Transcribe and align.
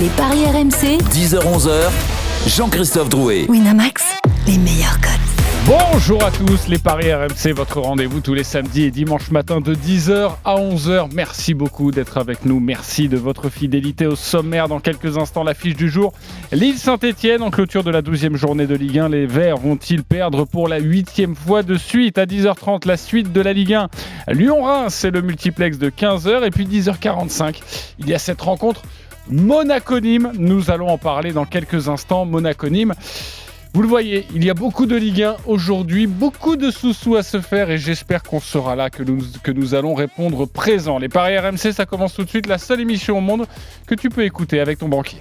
Les 0.00 0.10
paris 0.10 0.44
RMC, 0.44 0.98
10h-11h, 1.12 1.90
Jean-Christophe 2.46 3.08
Drouet. 3.08 3.46
Winamax, 3.48 4.04
les 4.46 4.56
meilleurs 4.56 5.00
codes. 5.00 5.10
Bonjour 5.66 6.22
à 6.22 6.30
tous, 6.30 6.68
les 6.68 6.78
Paris 6.78 7.12
RMC, 7.12 7.52
votre 7.52 7.80
rendez-vous 7.80 8.20
tous 8.20 8.32
les 8.32 8.44
samedis 8.44 8.84
et 8.84 8.90
dimanches 8.92 9.32
matin 9.32 9.60
de 9.60 9.74
10h 9.74 10.36
à 10.44 10.54
11h. 10.54 11.08
Merci 11.14 11.52
beaucoup 11.52 11.90
d'être 11.90 12.16
avec 12.16 12.44
nous. 12.44 12.60
Merci 12.60 13.08
de 13.08 13.16
votre 13.16 13.48
fidélité 13.48 14.06
au 14.06 14.14
sommaire. 14.14 14.68
Dans 14.68 14.78
quelques 14.78 15.18
instants, 15.18 15.42
l'affiche 15.42 15.74
du 15.74 15.90
jour. 15.90 16.12
Lille 16.52 16.78
Saint-Etienne 16.78 17.42
en 17.42 17.50
clôture 17.50 17.82
de 17.82 17.90
la 17.90 18.00
12e 18.00 18.36
journée 18.36 18.68
de 18.68 18.76
Ligue 18.76 19.00
1. 19.00 19.08
Les 19.08 19.26
Verts 19.26 19.56
vont-ils 19.56 20.04
perdre 20.04 20.44
pour 20.44 20.68
la 20.68 20.78
huitième 20.78 21.34
fois 21.34 21.64
de 21.64 21.76
suite? 21.76 22.18
À 22.18 22.24
10h30 22.24 22.86
la 22.86 22.96
suite 22.96 23.32
de 23.32 23.40
la 23.40 23.52
Ligue 23.52 23.74
1 23.74 23.88
Lyon-Reims, 24.28 24.94
c'est 24.94 25.10
le 25.10 25.22
multiplex 25.22 25.76
de 25.76 25.90
15h 25.90 26.46
et 26.46 26.50
puis 26.50 26.66
10h45. 26.66 27.56
Il 27.98 28.08
y 28.08 28.14
a 28.14 28.18
cette 28.18 28.40
rencontre 28.40 28.82
Monaco-Nîmes. 29.30 30.32
Nous 30.38 30.70
allons 30.70 30.88
en 30.88 30.98
parler 30.98 31.32
dans 31.32 31.44
quelques 31.44 31.88
instants. 31.88 32.24
Monaco-Nîmes. 32.24 32.94
Vous 33.74 33.82
le 33.82 33.88
voyez, 33.88 34.26
il 34.34 34.44
y 34.44 34.50
a 34.50 34.54
beaucoup 34.54 34.86
de 34.86 34.96
Ligue 34.96 35.22
1 35.22 35.36
aujourd'hui, 35.46 36.06
beaucoup 36.06 36.56
de 36.56 36.70
sous-sous 36.70 37.16
à 37.16 37.22
se 37.22 37.40
faire 37.40 37.70
et 37.70 37.78
j'espère 37.78 38.22
qu'on 38.22 38.40
sera 38.40 38.74
là, 38.74 38.88
que 38.88 39.02
nous, 39.02 39.18
que 39.42 39.50
nous 39.52 39.74
allons 39.74 39.94
répondre 39.94 40.46
présent. 40.46 40.98
Les 40.98 41.08
paris 41.08 41.38
RMC, 41.38 41.72
ça 41.72 41.84
commence 41.84 42.14
tout 42.14 42.24
de 42.24 42.28
suite, 42.30 42.46
la 42.46 42.58
seule 42.58 42.80
émission 42.80 43.18
au 43.18 43.20
monde 43.20 43.46
que 43.86 43.94
tu 43.94 44.08
peux 44.08 44.24
écouter 44.24 44.60
avec 44.60 44.78
ton 44.78 44.88
banquier. 44.88 45.18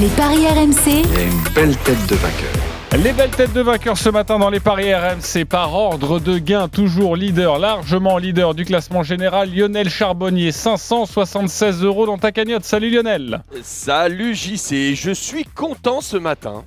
Les 0.00 0.08
paris 0.08 0.46
RMC, 0.46 0.86
Il 0.86 1.12
y 1.12 1.16
a 1.18 1.22
une 1.24 1.54
belle 1.54 1.76
tête 1.76 2.06
de 2.08 2.14
vainqueur. 2.16 2.75
Les 2.94 3.12
belles 3.12 3.30
têtes 3.30 3.52
de 3.52 3.60
vainqueurs 3.60 3.98
ce 3.98 4.08
matin 4.08 4.38
dans 4.38 4.48
les 4.48 4.60
paris 4.60 4.92
RMC 4.94 5.44
par 5.48 5.74
ordre 5.74 6.18
de 6.18 6.38
gain, 6.38 6.68
toujours 6.68 7.14
leader, 7.14 7.58
largement 7.58 8.16
leader 8.16 8.54
du 8.54 8.64
classement 8.64 9.02
général, 9.02 9.54
Lionel 9.54 9.90
Charbonnier, 9.90 10.50
576 10.50 11.82
euros 11.84 12.06
dans 12.06 12.16
ta 12.16 12.32
cagnotte. 12.32 12.64
Salut 12.64 12.90
Lionel 12.90 13.42
Salut 13.62 14.34
JC, 14.34 14.94
je 14.94 15.10
suis 15.12 15.44
content 15.44 16.00
ce 16.00 16.16
matin 16.16 16.64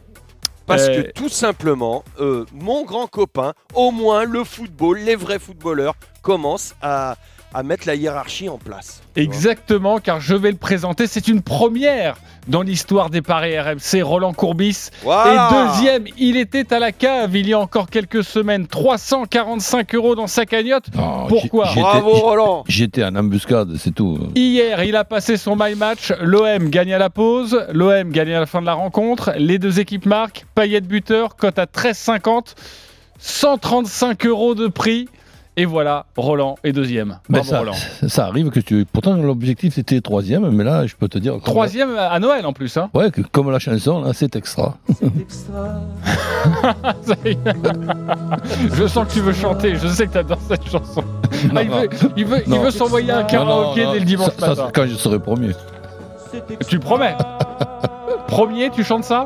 parce 0.67 0.87
Euh. 0.87 1.01
que 1.03 1.11
tout 1.11 1.29
simplement, 1.29 2.03
euh, 2.19 2.45
mon 2.53 2.85
grand 2.85 3.07
copain, 3.07 3.53
au 3.73 3.89
moins 3.91 4.23
le 4.23 4.43
football, 4.43 4.99
les 4.99 5.15
vrais 5.15 5.39
footballeurs, 5.39 5.95
commencent 6.21 6.75
à, 6.81 7.15
à 7.53 7.63
mettre 7.63 7.87
la 7.87 7.95
hiérarchie 7.95 8.49
en 8.49 8.57
place. 8.57 9.01
Exactement, 9.15 9.99
car 9.99 10.21
je 10.21 10.35
vais 10.35 10.51
le 10.51 10.57
présenter, 10.57 11.07
c'est 11.07 11.27
une 11.27 11.41
première 11.41 12.15
dans 12.47 12.61
l'histoire 12.61 13.09
des 13.09 13.21
paris 13.21 13.59
RMC, 13.59 14.01
Roland 14.01 14.33
Courbis. 14.33 14.89
Voilà. 15.03 15.49
Et 15.49 15.67
deuxième, 15.67 16.05
il 16.17 16.37
était 16.37 16.73
à 16.73 16.79
la 16.79 16.91
cave 16.91 17.35
il 17.35 17.47
y 17.47 17.53
a 17.53 17.59
encore 17.59 17.89
quelques 17.89 18.23
semaines, 18.23 18.67
345 18.67 19.95
euros 19.95 20.15
dans 20.15 20.27
sa 20.27 20.45
cagnotte. 20.45 20.85
Non, 20.95 21.27
Pourquoi 21.27 21.71
Bravo 21.75 22.11
Roland 22.11 22.63
J'étais 22.67 23.03
en 23.03 23.15
embuscade, 23.15 23.75
c'est 23.77 23.93
tout. 23.93 24.19
Hier, 24.35 24.83
il 24.83 24.95
a 24.95 25.03
passé 25.03 25.37
son 25.37 25.55
my 25.55 25.75
match. 25.75 26.13
L'OM 26.21 26.69
gagne 26.69 26.93
à 26.93 26.97
la 26.97 27.09
pause. 27.09 27.65
L'OM 27.71 28.09
gagne 28.11 28.33
à 28.33 28.39
la 28.39 28.45
fin 28.45 28.61
de 28.61 28.65
la 28.65 28.73
rencontre. 28.73 29.31
Les 29.37 29.59
deux 29.59 29.79
équipes 29.79 30.05
marquent. 30.05 30.45
Payet 30.55 30.81
buteur, 30.81 31.35
cote 31.35 31.59
à 31.59 31.65
13,50. 31.65 32.55
135 33.19 34.25
euros 34.25 34.55
de 34.55 34.67
prix. 34.67 35.07
Et 35.61 35.65
voilà, 35.65 36.05
Roland 36.15 36.55
est 36.63 36.71
deuxième. 36.71 37.19
Mais 37.27 37.39
Bravo, 37.39 37.49
ça, 37.49 37.59
Roland. 37.59 37.73
ça 38.07 38.25
arrive 38.27 38.49
que 38.49 38.61
tu. 38.61 38.85
Pourtant, 38.91 39.15
l'objectif 39.15 39.73
c'était 39.73 39.99
troisième, 39.99 40.49
mais 40.51 40.63
là, 40.63 40.87
je 40.87 40.95
peux 40.95 41.09
te 41.09 41.17
dire. 41.17 41.37
Troisième 41.43 41.97
à 41.97 42.17
Noël 42.19 42.45
en 42.45 42.53
plus. 42.53 42.77
Hein. 42.77 42.89
Ouais, 42.93 43.11
que 43.11 43.19
comme 43.21 43.51
la 43.51 43.59
chanson, 43.59 44.01
là, 44.01 44.11
c'est 44.13 44.37
extra. 44.37 44.77
Ça 47.03 47.15
y 47.25 47.29
est. 47.31 47.37
je 48.73 48.87
sens 48.87 49.05
que 49.07 49.13
tu 49.13 49.19
veux 49.19 49.33
chanter. 49.33 49.75
Je 49.75 49.87
sais 49.89 50.07
que 50.07 50.13
tu 50.13 50.17
adores 50.19 50.39
cette 50.47 50.65
chanson. 50.69 51.03
Ah, 51.53 51.61
il 51.63 51.69
Non, 51.69 51.79
veut, 51.81 51.89
il 52.15 52.25
veut, 52.25 52.43
il 52.47 52.59
veut 52.59 52.71
s'envoyer 52.71 53.11
un 53.11 53.23
karaoké 53.23 53.85
dès 53.85 53.99
le 53.99 54.05
dimanche 54.05 54.29
ça- 54.37 54.39
ça, 54.39 54.47
matin. 54.49 54.63
c'est 54.67 54.71
quand 54.81 54.87
je 54.87 54.95
serai 54.95 55.19
premier. 55.19 55.49
Tu 56.69 56.79
promets 56.79 57.15
Premier, 58.27 58.69
tu 58.69 58.83
chantes 58.83 59.03
ça? 59.03 59.25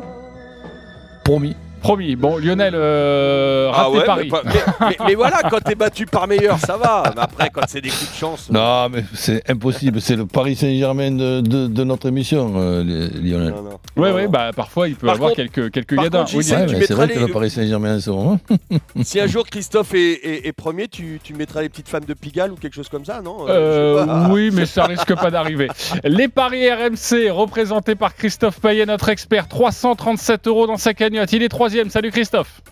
Promis. 1.24 1.54
Promis. 1.84 2.16
Bon, 2.16 2.38
Lionel, 2.38 2.72
euh, 2.74 3.70
Ah 3.74 3.90
ouais, 3.90 4.04
paris. 4.04 4.22
mais, 4.24 4.28
pas- 4.30 4.42
mais- 4.46 4.86
mais- 4.88 4.96
mais 5.08 5.14
voilà, 5.14 5.42
quand 5.50 5.60
t'es 5.62 5.74
battu 5.74 6.06
par 6.06 6.26
meilleur, 6.26 6.58
ça 6.58 6.78
va. 6.78 7.02
Mais 7.14 7.20
après, 7.22 7.50
quand 7.52 7.60
c'est 7.68 7.82
des 7.82 7.90
coups 7.90 8.10
de 8.10 8.16
chance. 8.16 8.48
Non, 8.50 8.88
mais 8.88 9.04
c'est 9.12 9.42
impossible. 9.50 10.00
C'est 10.00 10.16
le 10.16 10.24
Paris 10.24 10.56
Saint-Germain 10.56 11.10
de, 11.10 11.42
de- 11.42 11.66
de 11.66 11.84
notre 11.84 12.08
émission, 12.08 12.54
euh, 12.56 12.82
Li- 12.82 13.30
Lionel. 13.30 13.50
non, 13.50 13.62
non. 13.62 13.78
Oui, 13.96 14.08
Non, 14.08 14.14
oui, 14.16 14.22
bah 14.28 14.50
parfois 14.56 14.88
il 14.88 14.96
peut 14.96 15.06
Par 15.06 15.16
avoir 15.16 15.30
contre- 15.32 15.42
quelques, 15.52 15.70
quelques 15.72 15.94
par 15.94 16.04
contre, 16.06 16.30
Oui, 16.32 16.36
Ouais, 16.38 16.42
c'est 16.86 16.94
vrai 16.94 17.08
que 17.08 17.18
le 17.18 17.28
Paris 17.28 17.50
Saint-Germain, 17.50 18.00
c'est 18.00 18.10
bon. 18.10 18.38
hein. 18.50 18.78
Si 19.02 19.20
un 19.20 19.26
jour 19.26 19.44
Christophe 19.44 19.92
est, 19.92 20.12
est- 20.24 20.46
est 20.48 20.52
premier, 20.52 20.88
tu, 20.88 21.20
tu 21.22 21.34
mettras 21.34 21.60
les 21.60 21.68
petites 21.68 21.88
femmes 21.90 22.04
de 22.08 22.14
Pigalle 22.14 22.50
ou 22.50 22.56
quelque 22.56 22.74
chose 22.74 22.88
comme 22.88 23.04
ça, 23.04 23.20
non 23.22 23.44
Euh, 23.46 24.06
pas. 24.06 24.28
oui, 24.30 24.48
mais 24.54 24.64
ça 24.64 24.84
risque 24.86 25.14
pas 25.14 25.30
d'arriver. 25.30 25.68
Les 26.04 26.28
paris 26.28 26.66
RMC, 26.70 27.28
représentés 27.30 27.94
par 27.94 28.14
Christophe 28.14 28.58
Payet, 28.60 28.86
notre 28.86 29.10
expert, 29.10 29.48
337 29.48 30.46
euros 30.48 30.66
dans 30.66 30.78
sa 30.78 30.94
cagnotte. 30.94 31.30
Il 31.34 31.42
est 31.42 31.48
troisième. 31.50 31.73
Salut 31.88 32.12
Christophe. 32.12 32.62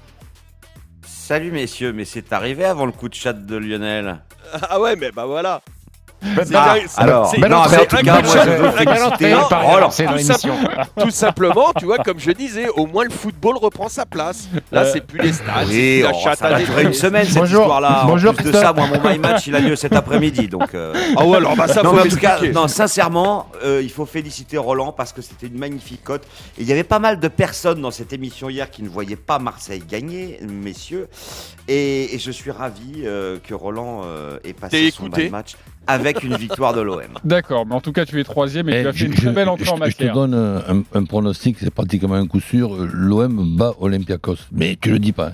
Salut 1.04 1.50
messieurs, 1.50 1.92
mais 1.92 2.04
c'est 2.04 2.32
arrivé 2.32 2.64
avant 2.64 2.86
le 2.86 2.92
coup 2.92 3.08
de 3.08 3.14
chat 3.14 3.32
de 3.32 3.56
Lionel. 3.56 4.22
Ah 4.68 4.80
ouais, 4.80 4.94
mais 4.96 5.10
bah 5.10 5.26
voilà. 5.26 5.60
C'est 6.22 6.54
Ah, 6.54 6.74
alors, 6.98 7.26
c'est- 7.30 7.38
non, 7.38 7.48
mais 7.48 7.54
en 7.54 7.64
tout 7.84 7.96
un 7.96 8.02
cas, 8.02 8.20
de 8.22 8.26
moi, 8.26 8.34
je 8.44 8.50
veux 8.50 8.70
féliciter 8.70 9.26
alors, 9.32 9.48
RMC 9.50 10.04
dans 10.04 10.10
tout 10.12 10.16
l'émission. 10.18 10.54
Tout 11.00 11.10
simplement, 11.10 11.72
tu 11.78 11.84
vois, 11.86 11.98
comme 11.98 12.18
je 12.18 12.30
disais, 12.30 12.68
au 12.68 12.86
moins 12.86 13.04
le 13.04 13.10
football 13.10 13.56
reprend 13.56 13.88
sa 13.88 14.06
place. 14.06 14.48
Là, 14.70 14.82
Euh, 14.82 14.90
c'est 14.92 15.00
plus 15.06 15.20
les 15.20 15.32
stades, 15.32 15.66
Oui, 15.68 16.02
la 16.02 16.10
oh, 16.14 16.18
chatte 16.22 16.38
ça 16.38 16.46
à 16.46 16.50
va 16.50 16.58
des- 16.58 16.64
durer 16.64 16.82
une 16.84 16.92
semaine 16.92 17.24
cette 17.24 17.34
Bonjour. 17.36 17.62
histoire-là. 17.62 18.04
Bonjour, 18.06 18.32
de 18.34 18.52
ça, 18.52 18.72
moi 18.72 18.86
mon 18.86 19.08
my 19.08 19.18
match 19.18 19.46
il 19.46 19.56
a 19.56 19.60
lieu 19.60 19.74
cet 19.76 19.94
après-midi, 19.94 20.48
donc. 20.48 20.74
euh, 20.74 20.92
Ah 21.16 21.24
ouais, 21.26 21.36
alors 21.38 21.56
bah 21.56 21.66
ça 21.68 21.82
non, 21.82 21.98
en 21.98 22.02
tout 22.04 22.16
cas, 22.16 22.38
non, 22.52 22.68
sincèrement, 22.68 23.48
euh, 23.64 23.80
il 23.82 23.90
faut 23.90 24.06
féliciter 24.06 24.58
Roland 24.58 24.92
parce 24.92 25.12
que 25.12 25.22
c'était 25.22 25.46
une 25.48 25.58
magnifique 25.58 26.04
cote. 26.04 26.22
Et 26.58 26.62
il 26.62 26.68
y 26.68 26.72
avait 26.72 26.84
pas 26.84 26.98
mal 26.98 27.18
de 27.18 27.28
personnes 27.28 27.80
dans 27.80 27.90
cette 27.90 28.12
émission 28.12 28.48
hier 28.48 28.70
qui 28.70 28.82
ne 28.82 28.88
voyaient 28.88 29.16
pas 29.16 29.38
Marseille 29.38 29.82
gagner, 29.88 30.38
messieurs. 30.48 31.08
Et, 31.68 32.14
et 32.14 32.18
je 32.18 32.30
suis 32.30 32.50
ravi 32.50 33.02
euh, 33.04 33.38
que 33.42 33.54
Roland 33.54 34.02
euh, 34.04 34.38
ait 34.44 34.52
passé 34.52 34.90
son 34.90 35.08
match 35.30 35.54
avec 35.86 36.22
une 36.22 36.36
victoire 36.36 36.74
de 36.74 36.80
l'OM. 36.80 37.02
D'accord, 37.24 37.66
mais 37.66 37.74
en 37.74 37.80
tout 37.80 37.92
cas, 37.92 38.04
tu 38.04 38.18
es 38.20 38.24
troisième 38.24 38.68
et 38.68 38.78
Eh, 38.78 38.82
tu 38.82 38.88
as 38.88 38.92
fait 38.92 38.98
je- 38.98 39.06
une 39.06 39.14
très 39.14 39.30
belle 39.32 39.48
entrée 39.48 39.64
je- 39.66 39.70
en 39.70 39.74
Je 39.76 39.80
te 39.80 39.84
matière. 39.86 40.14
donne 40.14 40.34
un, 40.34 40.82
un 40.92 41.04
pronostic, 41.04 41.56
c'est 41.60 41.70
pratiquement 41.70 42.14
un 42.14 42.26
coup 42.26 42.40
sûr. 42.40 42.74
euh, 42.74 42.88
L'OM 42.92 43.56
bat 43.56 43.74
Olympiakos. 43.80 44.36
Mais 44.52 44.76
tu 44.80 44.90
le 44.90 44.98
dis 44.98 45.12
pas. 45.12 45.28
hein. 45.28 45.32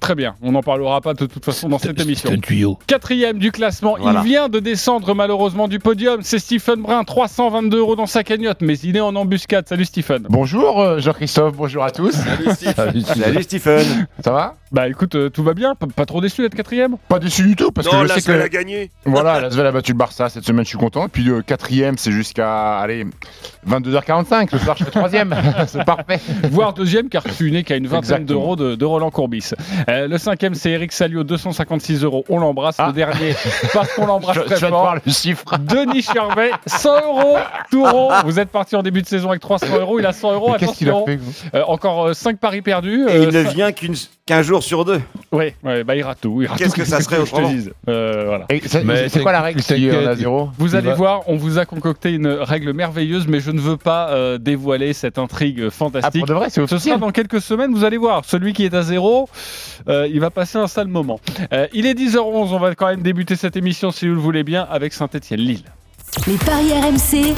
Très 0.00 0.14
bien, 0.14 0.34
on 0.42 0.52
n'en 0.52 0.62
parlera 0.62 1.00
pas 1.02 1.12
de 1.12 1.26
toute 1.26 1.44
façon 1.44 1.68
dans 1.68 1.78
cette 1.78 2.00
émission. 2.00 2.30
C'est 2.30 2.36
un 2.36 2.40
tuyau. 2.40 2.78
Quatrième 2.86 3.38
du 3.38 3.52
classement, 3.52 3.96
Voilà. 4.00 4.20
il 4.24 4.28
vient 4.28 4.48
de 4.48 4.58
descendre 4.58 5.14
malheureusement 5.14 5.68
du 5.68 5.78
podium. 5.78 6.20
C'est 6.22 6.38
Stephen 6.38 6.80
Brun, 6.80 7.04
322 7.04 7.78
euros 7.78 7.96
dans 7.96 8.06
sa 8.06 8.24
cagnotte, 8.24 8.58
mais 8.62 8.78
il 8.78 8.96
est 8.96 9.00
en 9.00 9.14
embuscade. 9.14 9.68
Salut 9.68 9.84
Stephen. 9.84 10.26
Bonjour 10.30 10.80
euh, 10.80 11.00
Jean-Christophe, 11.00 11.54
bonjour 11.54 11.84
à 11.84 11.90
tous. 11.90 12.12
Salut, 12.12 13.42
Stephen. 13.42 14.06
Ça 14.24 14.32
va? 14.32 14.56
Bah 14.72 14.88
écoute, 14.88 15.16
euh, 15.16 15.28
tout 15.30 15.42
va 15.42 15.52
bien, 15.52 15.74
P- 15.74 15.86
pas 15.94 16.06
trop 16.06 16.20
déçu 16.20 16.42
d'être 16.42 16.54
quatrième? 16.54 16.96
Pas 17.08 17.18
déçu 17.18 17.42
du 17.42 17.56
tout 17.56 17.72
parce 17.72 17.90
Non, 17.92 18.02
que 18.02 18.06
je 18.08 18.12
sais 18.14 18.22
que 18.22 18.30
l'a 18.32 18.48
gagné. 18.48 18.90
voilà, 19.04 19.40
la 19.40 19.66
a 19.68 19.72
battu 19.72 19.92
le 19.92 19.98
Barça 19.98 20.28
cette 20.28 20.44
semaine, 20.44 20.64
je 20.64 20.68
suis 20.70 20.78
content. 20.78 21.06
Et 21.06 21.08
puis 21.08 21.24
le 21.24 21.42
quatrième, 21.42 21.98
c'est 21.98 22.12
jusqu'à 22.12 22.78
allez 22.78 23.04
22h45. 23.68 24.48
Le 24.52 24.58
soir, 24.60 24.76
je 24.76 24.84
serai 24.84 24.92
troisième. 24.92 25.34
c'est 25.66 25.84
parfait. 25.84 26.20
voire 26.52 26.72
deuxième, 26.72 27.08
car 27.08 27.24
tu 27.24 27.50
n'es 27.50 27.64
qu'à 27.64 27.76
une 27.76 27.88
vingtaine 27.88 28.24
d'euros 28.24 28.54
de, 28.56 28.76
de 28.76 28.84
Roland 28.84 29.10
Courbis. 29.10 29.50
Euh, 29.90 30.08
le 30.08 30.18
cinquième, 30.18 30.54
c'est 30.54 30.70
Eric 30.70 30.92
Salio, 30.92 31.24
256 31.24 32.04
euros. 32.04 32.24
On 32.28 32.38
l'embrasse. 32.38 32.76
Ah. 32.78 32.86
Le 32.88 32.92
dernier, 32.92 33.34
parce 33.72 33.92
qu'on 33.94 34.06
l'embrasse 34.06 34.36
Je, 34.36 34.40
je 34.42 34.46
très 34.46 34.54
de 34.56 34.60
fort. 34.66 34.80
voir 34.80 34.94
le 35.04 35.12
chiffre. 35.12 35.44
Denis 35.58 36.02
Charvet, 36.02 36.50
100 36.66 36.90
euros, 37.06 37.36
tout 37.70 37.84
rond. 37.84 38.10
Vous 38.24 38.38
êtes 38.38 38.50
parti 38.50 38.76
en 38.76 38.82
début 38.82 39.02
de 39.02 39.06
saison 39.06 39.30
avec 39.30 39.40
300 39.42 39.66
euros. 39.80 39.98
Il 39.98 40.06
a 40.06 40.12
100 40.12 40.32
euros. 40.34 40.52
Mais 40.52 40.58
Qu'est-ce 40.58 40.78
qu'il 40.78 40.88
a 40.88 40.92
Attention. 40.96 41.18
fait 41.52 41.56
Euh, 41.58 41.62
encore 41.66 42.14
5 42.14 42.38
paris 42.38 42.62
perdus. 42.62 43.06
Et 43.08 43.12
Euh, 43.12 43.22
il 43.30 43.36
ne 43.36 43.44
ça- 43.44 43.50
vient 43.50 43.72
qu'une- 43.72 43.94
qu'un 44.26 44.42
jour 44.42 44.62
sur 44.62 44.84
deux. 44.84 45.00
Ouais, 45.32 45.54
ouais, 45.64 45.82
bah 45.84 45.96
il 45.96 46.02
rate 46.02 46.18
tout. 46.20 46.42
Qu'est-ce 46.56 46.74
que 46.74 46.84
ça 46.84 47.00
serait 47.00 47.16
je 47.24 47.30
te 47.32 47.90
Euh, 47.90 48.24
voilà. 48.26 48.46
C'est- 48.66 48.84
Mais 48.84 49.08
C'est 49.08 49.20
quoi 49.20 49.32
la 49.32 49.40
règle 49.42 49.60
si 49.62 49.68
t'inquiète, 49.68 49.94
on 50.04 50.06
a 50.06 50.14
zéro 50.14 50.50
Vous 50.58 50.74
allez 50.76 50.88
va- 50.88 50.94
voir, 50.94 51.20
on 51.26 51.36
vous 51.36 51.58
a 51.58 51.64
concocté 51.66 52.12
une 52.12 52.28
règle 52.28 52.72
merveilleuse, 52.72 53.26
mais 53.28 53.40
je 53.40 53.50
ne 53.50 53.60
veux 53.60 53.76
pas 53.76 54.10
euh, 54.10 54.38
dévoiler 54.38 54.92
cette 54.92 55.18
intrigue 55.18 55.64
Ah, 55.66 55.70
fantastique. 55.70 56.20
pour 56.20 56.28
de 56.28 56.34
vrai, 56.34 56.46
c'est 56.50 56.64
Ce 56.68 56.78
sera 56.78 56.96
dans 56.96 57.10
quelques 57.10 57.40
semaines, 57.40 57.72
vous 57.72 57.84
allez 57.84 57.96
voir. 57.96 58.22
Celui 58.24 58.52
qui 58.52 58.64
est 58.64 58.74
à 58.74 58.82
zéro, 58.82 59.28
euh, 59.88 60.08
il 60.08 60.20
va 60.20 60.30
passer 60.30 60.58
un 60.58 60.66
sale 60.66 60.88
moment. 60.88 61.20
Euh, 61.52 61.66
il 61.72 61.86
est 61.86 61.94
10h11, 61.94 62.18
on 62.52 62.58
va 62.58 62.74
quand 62.74 62.86
même 62.86 63.02
débuter 63.02 63.36
cette 63.36 63.56
émission, 63.56 63.90
si 63.90 64.08
vous 64.08 64.14
le 64.14 64.20
voulez 64.20 64.44
bien, 64.44 64.66
avec 64.70 64.92
Saint-Etienne-Lille. 64.92 65.64
Les 66.26 66.36
paris 66.38 66.72
RMC, 66.72 67.34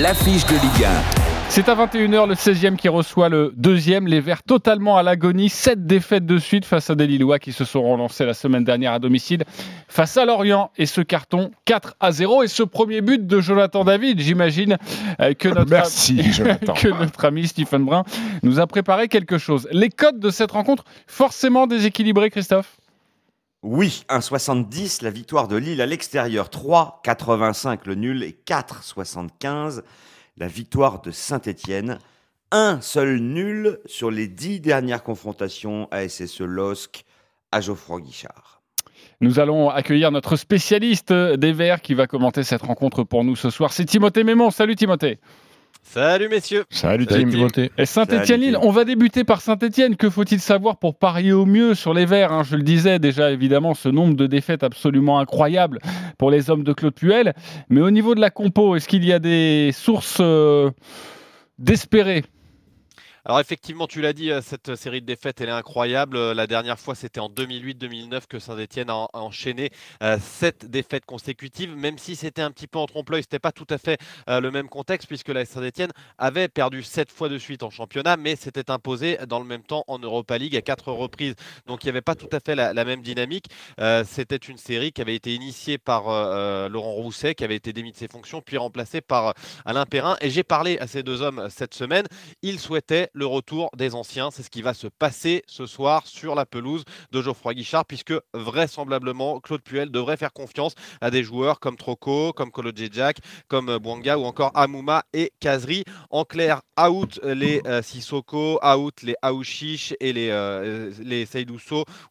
L'affiche 0.00 0.44
de 0.46 0.54
Ligue 0.54 1.25
C'est 1.48 1.68
à 1.70 1.74
21h 1.74 2.28
le 2.28 2.34
16e 2.34 2.76
qui 2.76 2.88
reçoit 2.88 3.28
le 3.28 3.52
deuxième. 3.56 4.06
Les 4.06 4.20
Verts 4.20 4.42
totalement 4.42 4.98
à 4.98 5.02
l'agonie. 5.02 5.48
Sept 5.48 5.86
défaites 5.86 6.26
de 6.26 6.38
suite 6.38 6.66
face 6.66 6.90
à 6.90 6.94
des 6.94 7.06
Lillois 7.06 7.38
qui 7.38 7.52
se 7.52 7.64
sont 7.64 7.82
relancés 7.82 8.26
la 8.26 8.34
semaine 8.34 8.64
dernière 8.64 8.92
à 8.92 8.98
domicile 8.98 9.44
face 9.88 10.16
à 10.18 10.26
Lorient. 10.26 10.70
Et 10.76 10.84
ce 10.84 11.00
carton 11.00 11.50
4 11.64 11.96
à 11.98 12.12
0. 12.12 12.42
Et 12.42 12.48
ce 12.48 12.62
premier 12.62 13.00
but 13.00 13.26
de 13.26 13.40
Jonathan 13.40 13.84
David, 13.84 14.20
j'imagine 14.20 14.76
euh, 15.20 15.32
que 15.32 15.48
notre 15.48 15.70
Merci, 15.70 16.16
que 16.76 16.88
notre 16.88 17.24
ami 17.24 17.46
Stephen 17.46 17.84
Brun 17.84 18.04
nous 18.42 18.60
a 18.60 18.66
préparé 18.66 19.08
quelque 19.08 19.38
chose. 19.38 19.66
Les 19.72 19.88
codes 19.88 20.18
de 20.18 20.30
cette 20.30 20.50
rencontre, 20.50 20.84
forcément 21.06 21.66
déséquilibrés, 21.66 22.30
Christophe? 22.30 22.76
Oui, 23.62 24.04
1,70 24.10 25.02
la 25.02 25.10
victoire 25.10 25.48
de 25.48 25.56
Lille 25.56 25.80
à 25.80 25.86
l'extérieur, 25.86 26.50
3,85 26.50 27.78
le 27.86 27.94
nul 27.94 28.22
et 28.22 28.36
4,75 28.46 29.82
la 30.36 30.48
victoire 30.48 31.02
de 31.02 31.10
Saint-Étienne. 31.10 31.98
Un 32.52 32.80
seul 32.80 33.18
nul 33.18 33.78
sur 33.86 34.10
les 34.10 34.28
dix 34.28 34.60
dernières 34.60 35.02
confrontations 35.02 35.88
à 35.90 36.08
SSE 36.08 36.40
LOSC 36.40 37.04
à 37.50 37.60
Geoffroy 37.60 38.00
Guichard. 38.00 38.62
Nous 39.20 39.40
allons 39.40 39.70
accueillir 39.70 40.10
notre 40.10 40.36
spécialiste 40.36 41.12
des 41.12 41.52
Verts 41.52 41.80
qui 41.80 41.94
va 41.94 42.06
commenter 42.06 42.42
cette 42.42 42.62
rencontre 42.62 43.02
pour 43.02 43.24
nous 43.24 43.34
ce 43.34 43.50
soir. 43.50 43.72
C'est 43.72 43.86
Timothée 43.86 44.24
Mémon. 44.24 44.50
Salut 44.50 44.76
Timothée. 44.76 45.18
Salut 45.88 46.28
messieurs. 46.28 46.64
Salut, 46.68 47.06
Salut, 47.08 47.24
Tim. 47.50 47.68
Et 47.78 47.86
Tim. 47.86 48.58
on 48.60 48.70
va 48.70 48.84
débuter 48.84 49.24
par 49.24 49.40
Saint-Etienne. 49.40 49.96
Que 49.96 50.10
faut-il 50.10 50.40
savoir 50.40 50.78
pour 50.78 50.98
parier 50.98 51.32
au 51.32 51.46
mieux 51.46 51.74
sur 51.74 51.94
les 51.94 52.04
Verts 52.04 52.32
hein 52.32 52.42
Je 52.42 52.56
le 52.56 52.62
disais 52.62 52.98
déjà, 52.98 53.30
évidemment, 53.30 53.74
ce 53.74 53.88
nombre 53.88 54.14
de 54.14 54.26
défaites 54.26 54.62
absolument 54.62 55.18
incroyable 55.18 55.78
pour 56.18 56.30
les 56.30 56.50
hommes 56.50 56.64
de 56.64 56.72
Claude 56.72 56.94
Puel. 56.94 57.34
Mais 57.70 57.80
au 57.80 57.90
niveau 57.90 58.14
de 58.14 58.20
la 58.20 58.30
compo, 58.30 58.76
est-ce 58.76 58.88
qu'il 58.88 59.04
y 59.04 59.12
a 59.12 59.18
des 59.18 59.70
sources 59.72 60.18
euh, 60.20 60.70
d'espérer 61.58 62.24
Alors 63.28 63.40
effectivement, 63.40 63.88
tu 63.88 64.00
l'as 64.02 64.12
dit, 64.12 64.30
euh, 64.30 64.40
cette 64.40 64.76
série 64.76 65.00
de 65.00 65.06
défaites, 65.06 65.40
elle 65.40 65.48
est 65.48 65.52
incroyable. 65.52 66.16
Euh, 66.16 66.32
La 66.32 66.46
dernière 66.46 66.78
fois, 66.78 66.94
c'était 66.94 67.18
en 67.18 67.28
2008-2009 67.28 68.28
que 68.28 68.38
Saint-Etienne 68.38 68.88
a 68.88 68.94
en- 68.94 69.08
a 69.12 69.18
enchaîné 69.18 69.70
euh, 70.04 70.16
sept 70.20 70.66
défaites 70.70 71.04
consécutives, 71.04 71.74
même 71.74 71.98
si 71.98 72.14
c'était 72.14 72.42
un 72.42 72.52
petit 72.52 72.68
peu 72.68 72.78
en 72.78 72.86
trompe-l'œil, 72.86 73.22
c'était 73.22 73.40
pas 73.40 73.50
tout 73.50 73.66
à 73.70 73.78
fait 73.78 73.98
le 74.28 74.50
même 74.50 74.68
contexte, 74.68 75.08
puisque 75.08 75.28
la 75.30 75.44
Saint-Etienne 75.44 75.90
avait 76.18 76.46
perdu 76.46 76.84
sept 76.84 77.10
fois 77.10 77.28
de 77.28 77.36
suite 77.38 77.64
en 77.64 77.70
championnat, 77.70 78.16
mais 78.16 78.36
s'était 78.36 78.70
imposé 78.70 79.18
dans 79.28 79.40
le 79.40 79.44
même 79.44 79.62
temps 79.64 79.82
en 79.88 79.98
Europa 79.98 80.38
League 80.38 80.54
à 80.54 80.62
quatre 80.62 80.92
reprises. 80.92 81.34
Donc 81.66 81.82
il 81.82 81.86
n'y 81.86 81.90
avait 81.90 82.02
pas 82.02 82.14
tout 82.14 82.28
à 82.30 82.38
fait 82.38 82.54
la, 82.54 82.84
même 82.84 83.02
dynamique. 83.02 83.46
C'était 84.04 84.36
une 84.36 84.58
série 84.58 84.92
qui 84.92 85.00
avait 85.00 85.14
été 85.16 85.34
initiée 85.34 85.78
par 85.78 86.04
Laurent 86.68 86.92
Rousset, 86.92 87.34
qui 87.34 87.44
avait 87.44 87.56
été 87.56 87.72
démis 87.72 87.92
de 87.92 87.96
ses 87.96 88.08
fonctions, 88.08 88.40
puis 88.40 88.56
remplacé 88.56 89.00
par 89.00 89.34
Alain 89.64 89.86
Perrin. 89.86 90.16
Et 90.20 90.30
j'ai 90.30 90.44
parlé 90.44 90.78
à 90.78 90.86
ces 90.86 91.02
deux 91.02 91.22
hommes 91.22 91.48
cette 91.50 91.74
semaine. 91.74 92.06
Ils 92.42 92.60
souhaitaient 92.60 93.08
le 93.16 93.26
retour 93.26 93.70
des 93.76 93.94
anciens. 93.94 94.30
C'est 94.30 94.42
ce 94.42 94.50
qui 94.50 94.62
va 94.62 94.74
se 94.74 94.86
passer 94.86 95.42
ce 95.46 95.66
soir 95.66 96.06
sur 96.06 96.34
la 96.34 96.46
pelouse 96.46 96.84
de 97.10 97.22
Geoffroy 97.22 97.54
Guichard, 97.54 97.86
puisque 97.86 98.14
vraisemblablement, 98.34 99.40
Claude 99.40 99.62
Puel 99.62 99.90
devrait 99.90 100.18
faire 100.18 100.32
confiance 100.32 100.74
à 101.00 101.10
des 101.10 101.24
joueurs 101.24 101.58
comme 101.58 101.76
Troco, 101.76 102.32
comme 102.32 102.50
Kolo 102.50 102.70
Jack, 102.74 103.18
comme 103.48 103.70
euh, 103.70 103.78
Bouanga 103.78 104.18
ou 104.18 104.24
encore 104.24 104.52
Amouma 104.54 105.02
et 105.12 105.32
Kazri. 105.40 105.84
En 106.10 106.24
clair, 106.24 106.60
out 106.78 107.18
les 107.24 107.62
euh, 107.66 107.80
Sissoko, 107.82 108.60
out 108.62 109.02
les 109.02 109.16
Aouchiche 109.22 109.94
et 110.00 110.12
les, 110.12 110.28
euh, 110.30 110.92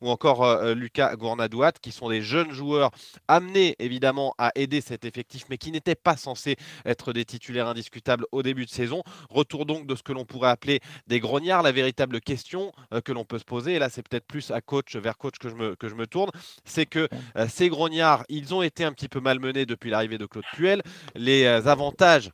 ou 0.01 0.10
encore 0.10 0.44
euh, 0.44 0.74
Lucas 0.74 1.16
Gournadouat, 1.16 1.74
qui 1.74 1.92
sont 1.92 2.10
des 2.10 2.22
jeunes 2.22 2.51
joueurs 2.51 2.92
amenés 3.28 3.75
évidemment 3.80 4.34
à 4.38 4.51
aider 4.56 4.81
cet 4.81 5.06
effectif, 5.06 5.46
mais 5.50 5.58
qui 5.58 5.72
n'étaient 5.72 5.96
pas 5.96 6.18
censés 6.18 6.56
être 6.86 7.13
des 7.13 7.25
titulaires 7.25 7.68
indiscutables 7.68 8.25
au 8.31 8.42
début 8.42 8.66
de 8.66 8.72
saison. 8.72 9.04
Retour 9.30 9.66
donc 9.66 9.86
de 9.86 9.96
ce 9.96 10.04
que 10.04 10.13
l'on 10.13 10.25
pourrait 10.25 10.50
appeler 10.50 10.80
des 11.07 11.19
grognards. 11.19 11.63
La 11.63 11.71
véritable 11.71 12.21
question 12.21 12.71
euh, 12.94 13.01
que 13.01 13.12
l'on 13.12 13.25
peut 13.25 13.39
se 13.39 13.45
poser, 13.45 13.75
et 13.75 13.80
là 13.80 13.89
c'est 13.89 14.07
peut-être 14.07 14.25
plus 14.25 14.51
à 14.51 14.62
coach, 14.62 14.95
vers 14.95 15.18
coach 15.18 15.38
que 15.39 15.50
je 15.50 15.56
me, 15.56 15.75
que 15.75 15.89
je 15.89 15.95
me 15.95 16.07
tourne, 16.07 16.31
c'est 16.63 16.86
que 16.86 17.07
euh, 17.38 17.47
ces 17.50 17.69
grognards, 17.69 18.25
ils 18.30 18.53
ont 18.53 18.62
été 18.62 18.83
un 18.83 18.92
petit 18.92 19.07
peu 19.07 19.19
malmenés 19.19 19.65
depuis 19.65 19.89
l'arrivée 19.89 20.18
de 20.18 20.25
Claude 20.25 20.45
Puel. 20.53 20.81
Les 21.15 21.45
euh, 21.45 21.68
avantages 21.68 22.31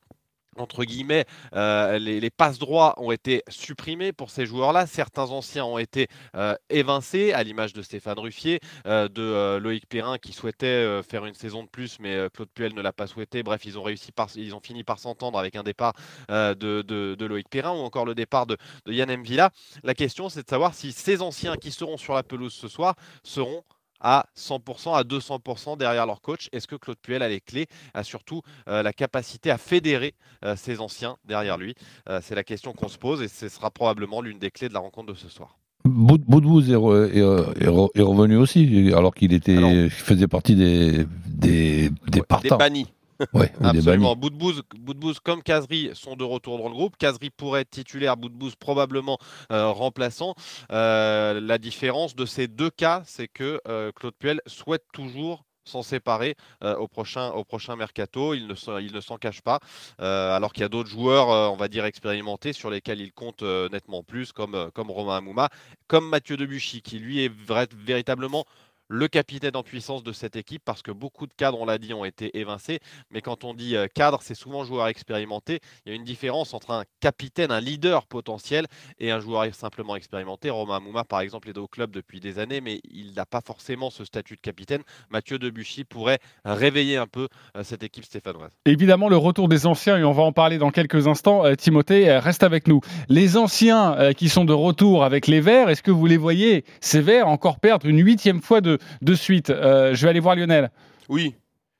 entre 0.58 0.84
guillemets, 0.84 1.26
euh, 1.56 1.98
les, 1.98 2.30
passes 2.30 2.60
droits 2.60 2.94
ont 2.98 3.12
été 3.12 3.44
supprimés 3.48 4.12
pour 4.12 4.30
ces 4.30 4.46
joueurs-là. 4.46 4.86
Certains 4.86 5.30
anciens 5.30 5.66
ont 5.66 5.78
été 5.78 6.08
euh, 6.36 6.56
évincés, 6.70 7.34
à 7.34 7.44
l'image 7.44 7.74
de 7.74 7.82
Stéphane 7.82 8.20
Ruffier, 8.20 8.60
euh, 8.86 9.08
de 9.08 9.58
Loïc 9.58 9.88
Perrin 9.88 10.18
qui 10.18 10.34
souhaitait 10.34 11.02
faire 11.04 11.26
une 11.26 11.34
saison 11.34 11.64
de 11.64 11.70
plus, 11.70 12.00
mais 12.00 12.28
Claude 12.34 12.50
Puel 12.54 12.74
ne 12.74 12.82
l'a 12.82 12.94
pas 12.94 13.08
souhaité. 13.08 13.44
Bref, 13.44 13.66
ils 13.66 13.78
ont 13.78 13.84
réussi 13.84 14.12
par, 14.12 14.28
ils 14.36 14.54
ont 14.54 14.60
fini 14.60 14.84
par 14.84 15.00
s'entendre 15.00 15.40
avec 15.40 15.56
un 15.56 15.64
départ 15.64 15.94
de, 16.30 17.26
Loïc 17.26 17.50
Perrin 17.50 17.72
ou 17.72 17.80
encore 17.80 18.06
le 18.06 18.16
départ 18.16 18.46
de, 18.46 18.58
de 18.86 18.94
Yann 18.94 19.14
Mvila. 19.16 19.52
La 19.84 19.94
question, 19.94 20.30
c'est 20.30 20.44
de 20.44 20.50
savoir 20.50 20.74
si 20.74 20.92
ces 20.92 21.22
anciens 21.22 21.56
qui 21.56 21.72
seront 21.72 21.98
sur 21.98 22.14
la 22.14 22.24
pelouse 22.24 22.54
ce 22.54 22.68
soir 22.68 22.96
seront 23.24 23.64
à 24.02 24.26
100%, 24.38 24.94
à 24.96 25.04
200% 25.04 25.78
derrière 25.78 26.06
leur 26.06 26.22
coach. 26.22 26.50
Est-ce 26.52 26.68
que 26.68 26.76
Claude 26.76 26.98
Puel 27.02 27.22
a 27.24 27.30
les 27.30 27.40
clés, 27.40 27.68
a 27.94 28.04
surtout 28.04 28.42
euh, 28.68 28.84
la 28.84 28.94
capacité 28.94 29.52
à 29.52 29.58
fédérer 29.58 30.14
euh, 30.44 30.56
ces 30.56 30.80
anciens 30.80 31.18
derrière 31.26 31.58
lui? 31.58 31.76
Euh, 32.10 32.20
C'est 32.24 32.36
la 32.36 32.44
question 32.44 32.74
qu'on 32.74 32.88
se 32.90 32.98
pose 32.98 33.22
et 33.22 33.28
ce 33.28 33.48
sera 33.50 33.72
probablement 33.72 34.22
l'une 34.22 34.40
des 34.40 34.52
clés 34.52 34.70
de 34.70 34.74
la 34.74 34.80
rencontre 34.80 35.14
de 35.14 35.18
ce 35.18 35.30
soir. 35.30 35.58
Boud- 35.84 36.24
Boudbouz 36.28 36.70
est, 36.70 36.76
re- 36.76 37.10
est, 37.12 37.22
re- 37.22 37.58
est 37.60 37.68
re- 37.68 37.90
est 37.96 38.02
revenu 38.04 38.38
aussi, 38.38 38.92
alors 38.96 39.14
qu'il 39.16 39.34
était, 39.34 39.58
Alors- 39.58 39.72
il 39.72 39.90
faisait 39.90 40.28
partie 40.28 40.56
des, 40.56 41.06
des, 41.26 41.90
des 41.90 41.90
Ouais, 41.90 41.92
Des 42.12 42.22
partants. 42.22 42.58
bannis. 42.58 42.86
Ouais, 43.34 43.52
Absolument. 43.64 44.16
Boudbouz, 44.16 44.62
Boudbouz 44.76 45.20
comme 45.20 45.44
Kazri 45.44 45.92
sont 45.94 46.16
de 46.16 46.24
retour 46.24 46.58
dans 46.58 46.68
le 46.68 46.74
groupe. 46.74 46.98
Kazri 46.98 47.30
pourrait 47.30 47.62
être 47.62 47.70
titulaire, 47.72 48.18
Boudbouz 48.18 48.56
probablement 48.56 49.18
euh, 49.52 49.68
remplaçant. 49.70 50.36
Euh, 50.72 51.40
la 51.40 51.58
différence 51.58 52.16
de 52.16 52.26
ces 52.26 52.48
deux 52.48 52.70
cas, 52.70 53.04
c'est 53.06 53.28
que 53.28 53.60
euh, 53.68 53.92
Claude 53.96 54.16
Puel 54.18 54.42
souhaite 54.48 54.84
toujours 54.94 55.44
s'en 55.64 55.84
séparer 55.84 56.36
euh, 56.64 56.76
au, 56.78 56.88
prochain, 56.88 57.30
au 57.32 57.44
prochain 57.44 57.76
mercato. 57.76 58.34
Il 58.34 58.48
ne, 58.48 58.56
s'en- 58.56 58.80
il 58.80 58.92
ne 58.94 59.00
s'en 59.00 59.18
cache 59.18 59.42
pas. 59.42 59.60
Euh, 60.02 60.36
alors 60.36 60.54
qu'il 60.54 60.62
y 60.62 60.66
a 60.66 60.70
d'autres 60.70 60.90
joueurs, 60.90 61.30
euh, 61.30 61.48
on 61.50 61.56
va 61.56 61.68
dire, 61.68 61.86
expérimentés 61.86 62.52
sur 62.54 62.70
lesquels 62.72 63.00
il 63.00 63.14
compte 63.14 63.44
nettement 63.44 64.02
plus, 64.04 64.32
comme, 64.32 64.72
comme 64.74 64.90
Romain 64.90 65.18
Amouma, 65.18 65.50
comme 65.88 66.10
Mathieu 66.10 66.36
Debuchy, 66.36 66.82
qui 66.82 66.98
lui 66.98 67.24
est 67.24 67.32
vrai- 67.32 67.68
véritablement 67.78 68.46
le 68.92 69.08
capitaine 69.08 69.56
en 69.56 69.64
puissance 69.64 70.04
de 70.04 70.12
cette 70.12 70.36
équipe 70.36 70.62
parce 70.66 70.82
que 70.82 70.92
beaucoup 70.92 71.26
de 71.26 71.34
cadres, 71.34 71.60
on 71.62 71.66
l'a 71.66 71.78
dit, 71.78 71.94
ont 71.94 72.04
été 72.04 72.38
évincés. 72.38 72.80
Mais 73.10 73.22
quand 73.22 73.46
on 73.46 73.54
dit 73.54 73.78
euh, 73.78 73.88
cadre, 73.88 74.20
c'est 74.22 74.36
souvent 74.36 74.66
joueur 74.66 74.88
expérimenté. 74.88 75.60
Il 75.86 75.90
y 75.90 75.94
a 75.94 75.96
une 75.96 76.04
différence 76.04 76.54
entre 76.54 76.72
un 76.72 76.84
capitaine, 77.00 77.52
un 77.52 77.62
leader 77.62 78.06
potentiel 78.06 78.66
et 79.00 79.10
un 79.10 79.22
joueur 79.22 79.46
simplement 79.56 79.96
expérimenté. 79.96 80.50
Romain 80.50 80.76
Amouma, 80.76 81.06
par 81.06 81.22
exemple, 81.22 81.50
est 81.50 81.58
au 81.58 81.68
club 81.68 81.92
depuis 81.92 82.20
des 82.20 82.38
années, 82.38 82.60
mais 82.60 82.82
il 82.84 83.14
n'a 83.14 83.26
pas 83.26 83.40
forcément 83.40 83.90
ce 83.90 84.04
statut 84.04 84.36
de 84.36 84.42
capitaine. 84.42 84.82
Mathieu 85.10 85.40
Debuchy 85.40 85.86
pourrait 85.86 86.20
réveiller 86.44 86.98
un 86.98 87.08
peu 87.08 87.30
euh, 87.56 87.64
cette 87.64 87.84
équipe 87.84 88.04
stéphanoise. 88.04 88.52
Évidemment, 88.66 89.08
le 89.08 89.18
retour 89.18 89.48
des 89.48 89.68
anciens, 89.68 89.98
et 89.98 90.04
on 90.04 90.12
va 90.12 90.24
en 90.24 90.34
parler 90.34 90.58
dans 90.58 90.72
quelques 90.72 91.08
instants. 91.08 91.46
Euh, 91.46 91.56
Timothée, 91.56 92.12
reste 92.18 92.44
avec 92.44 92.68
nous. 92.68 92.82
Les 93.08 93.38
anciens 93.38 94.14
qui 94.18 94.28
sont 94.28 94.44
de 94.44 94.54
retour 94.54 95.06
avec 95.06 95.28
les 95.28 95.40
Verts, 95.40 95.70
est-ce 95.70 95.82
que 95.82 95.92
vous 95.92 96.08
les 96.08 96.18
voyez, 96.18 96.66
ces 96.82 97.00
Verts, 97.00 97.30
encore 97.30 97.60
perdre 97.60 97.86
une 97.86 98.04
huitième 98.04 98.42
fois 98.42 98.60
de, 98.60 98.80
de 99.02 99.14
suite 99.16 99.50
Euh, 99.50 99.94
Je 99.94 100.04
vais 100.04 100.10
aller 100.10 100.20
voir 100.20 100.36
Lionel. 100.36 100.72
Oui. 101.10 101.36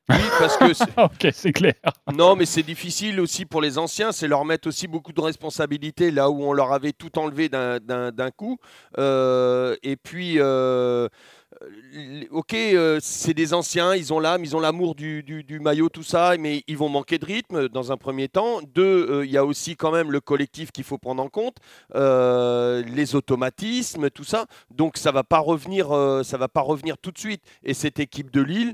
Oui, 0.10 0.18
parce 0.40 0.58
que 0.58 0.74
c'est- 0.74 0.84
ok, 0.98 1.28
c'est 1.32 1.54
clair. 1.54 1.76
non, 2.14 2.36
mais 2.36 2.46
c'est 2.46 2.64
difficile 2.64 3.20
aussi 3.22 3.46
pour 3.46 3.62
les 3.62 3.78
anciens, 3.78 4.12
c'est 4.12 4.28
leur 4.28 4.44
mettre 4.44 4.68
aussi 4.68 4.88
beaucoup 4.88 5.14
de 5.14 5.22
responsabilités 5.22 6.12
là 6.12 6.30
où 6.30 6.44
on 6.44 6.52
leur 6.52 6.74
avait 6.74 6.92
tout 6.92 7.18
enlevé 7.18 7.48
d'un- 7.48 7.80
d'un 7.80 8.12
d'un 8.12 8.30
coup. 8.32 8.58
Euh, 8.98 9.76
et 9.84 9.96
puis, 9.96 10.38
euh, 10.40 10.44
euh, 10.44 11.08
ok, 12.32 12.54
euh, 12.54 13.00
c'est 13.02 13.34
des 13.34 13.54
anciens, 13.54 13.96
ils 13.96 14.14
ont 14.14 14.20
l'âme, 14.20 14.44
ils 14.44 14.56
ont 14.56 14.60
l'amour 14.60 14.96
du, 14.96 15.24
du- 15.24 15.60
maillot, 15.60 15.90
tout 15.90 16.04
ça, 16.04 16.36
mais 16.40 16.64
ils 16.68 16.78
vont 16.78 16.90
manquer 16.90 17.20
de 17.20 17.26
rythme 17.26 17.68
dans 17.70 17.92
un 17.92 17.98
premier 17.98 18.28
temps. 18.28 18.62
Deux, 18.74 19.08
euh, 19.10 19.26
il 19.26 19.32
y 19.32 19.38
a 19.38 19.46
aussi 19.46 19.76
quand 19.76 19.92
même 19.92 20.12
le 20.12 20.22
collectif 20.22 20.72
qu'il 20.72 20.84
faut 20.84 20.98
prendre 20.98 21.22
en 21.22 21.30
compte, 21.30 21.58
euh, 21.96 22.82
les 22.84 23.16
automatismes, 23.16 24.10
tout 24.10 24.24
ça. 24.24 24.46
Donc 24.72 24.98
ça 24.98 25.12
va 25.12 25.24
pas 25.24 25.40
revenir, 25.40 25.88
ça 26.24 26.38
va 26.38 26.48
pas 26.48 26.62
revenir 26.62 26.98
tout 26.98 27.12
de 27.12 27.20
suite. 27.20 27.44
Et 27.64 27.74
cette 27.74 28.00
équipe 28.00 28.32
de 28.32 28.42
Lille 28.42 28.74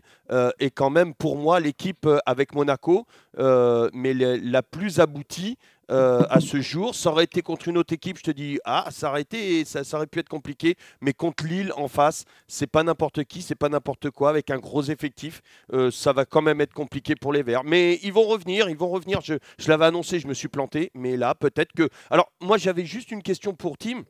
est 0.59 0.71
quand 0.71 0.89
même 0.89 1.13
pour 1.13 1.37
moi 1.37 1.59
l'équipe 1.59 2.07
avec 2.25 2.53
Monaco, 2.53 3.05
mais 3.37 4.13
la 4.13 4.63
plus 4.63 4.99
aboutie. 4.99 5.57
Euh, 5.89 6.23
à 6.29 6.39
ce 6.39 6.61
jour, 6.61 6.95
ça 6.95 7.11
aurait 7.11 7.23
été 7.23 7.41
contre 7.41 7.67
une 7.67 7.77
autre 7.77 7.93
équipe, 7.93 8.17
je 8.17 8.23
te 8.23 8.31
dis, 8.31 8.59
ah, 8.65 8.87
ça 8.91 9.09
aurait 9.09 9.21
été, 9.21 9.63
ça, 9.65 9.81
aurait 9.93 10.07
pu 10.07 10.19
être 10.19 10.29
compliqué, 10.29 10.75
mais 11.01 11.13
contre 11.13 11.45
Lille 11.45 11.71
en 11.75 11.87
face, 11.87 12.25
c'est 12.47 12.67
pas 12.67 12.83
n'importe 12.83 13.23
qui, 13.23 13.41
c'est 13.41 13.55
pas 13.55 13.69
n'importe 13.69 14.09
quoi, 14.09 14.29
avec 14.29 14.49
un 14.51 14.57
gros 14.57 14.83
effectif, 14.83 15.41
euh, 15.73 15.91
ça 15.91 16.13
va 16.13 16.25
quand 16.25 16.41
même 16.41 16.61
être 16.61 16.73
compliqué 16.73 17.15
pour 17.15 17.33
les 17.33 17.43
Verts. 17.43 17.63
Mais 17.63 17.99
ils 18.03 18.13
vont 18.13 18.27
revenir, 18.27 18.69
ils 18.69 18.77
vont 18.77 18.89
revenir. 18.89 19.21
Je, 19.21 19.35
je 19.57 19.69
l'avais 19.69 19.85
annoncé, 19.85 20.19
je 20.19 20.27
me 20.27 20.33
suis 20.33 20.47
planté, 20.49 20.91
mais 20.93 21.17
là, 21.17 21.35
peut-être 21.35 21.71
que. 21.73 21.89
Alors, 22.09 22.31
moi, 22.41 22.57
j'avais 22.57 22.85
juste 22.85 23.11
une 23.11 23.23
question 23.23 23.53
pour 23.53 23.77
Tim. 23.77 24.03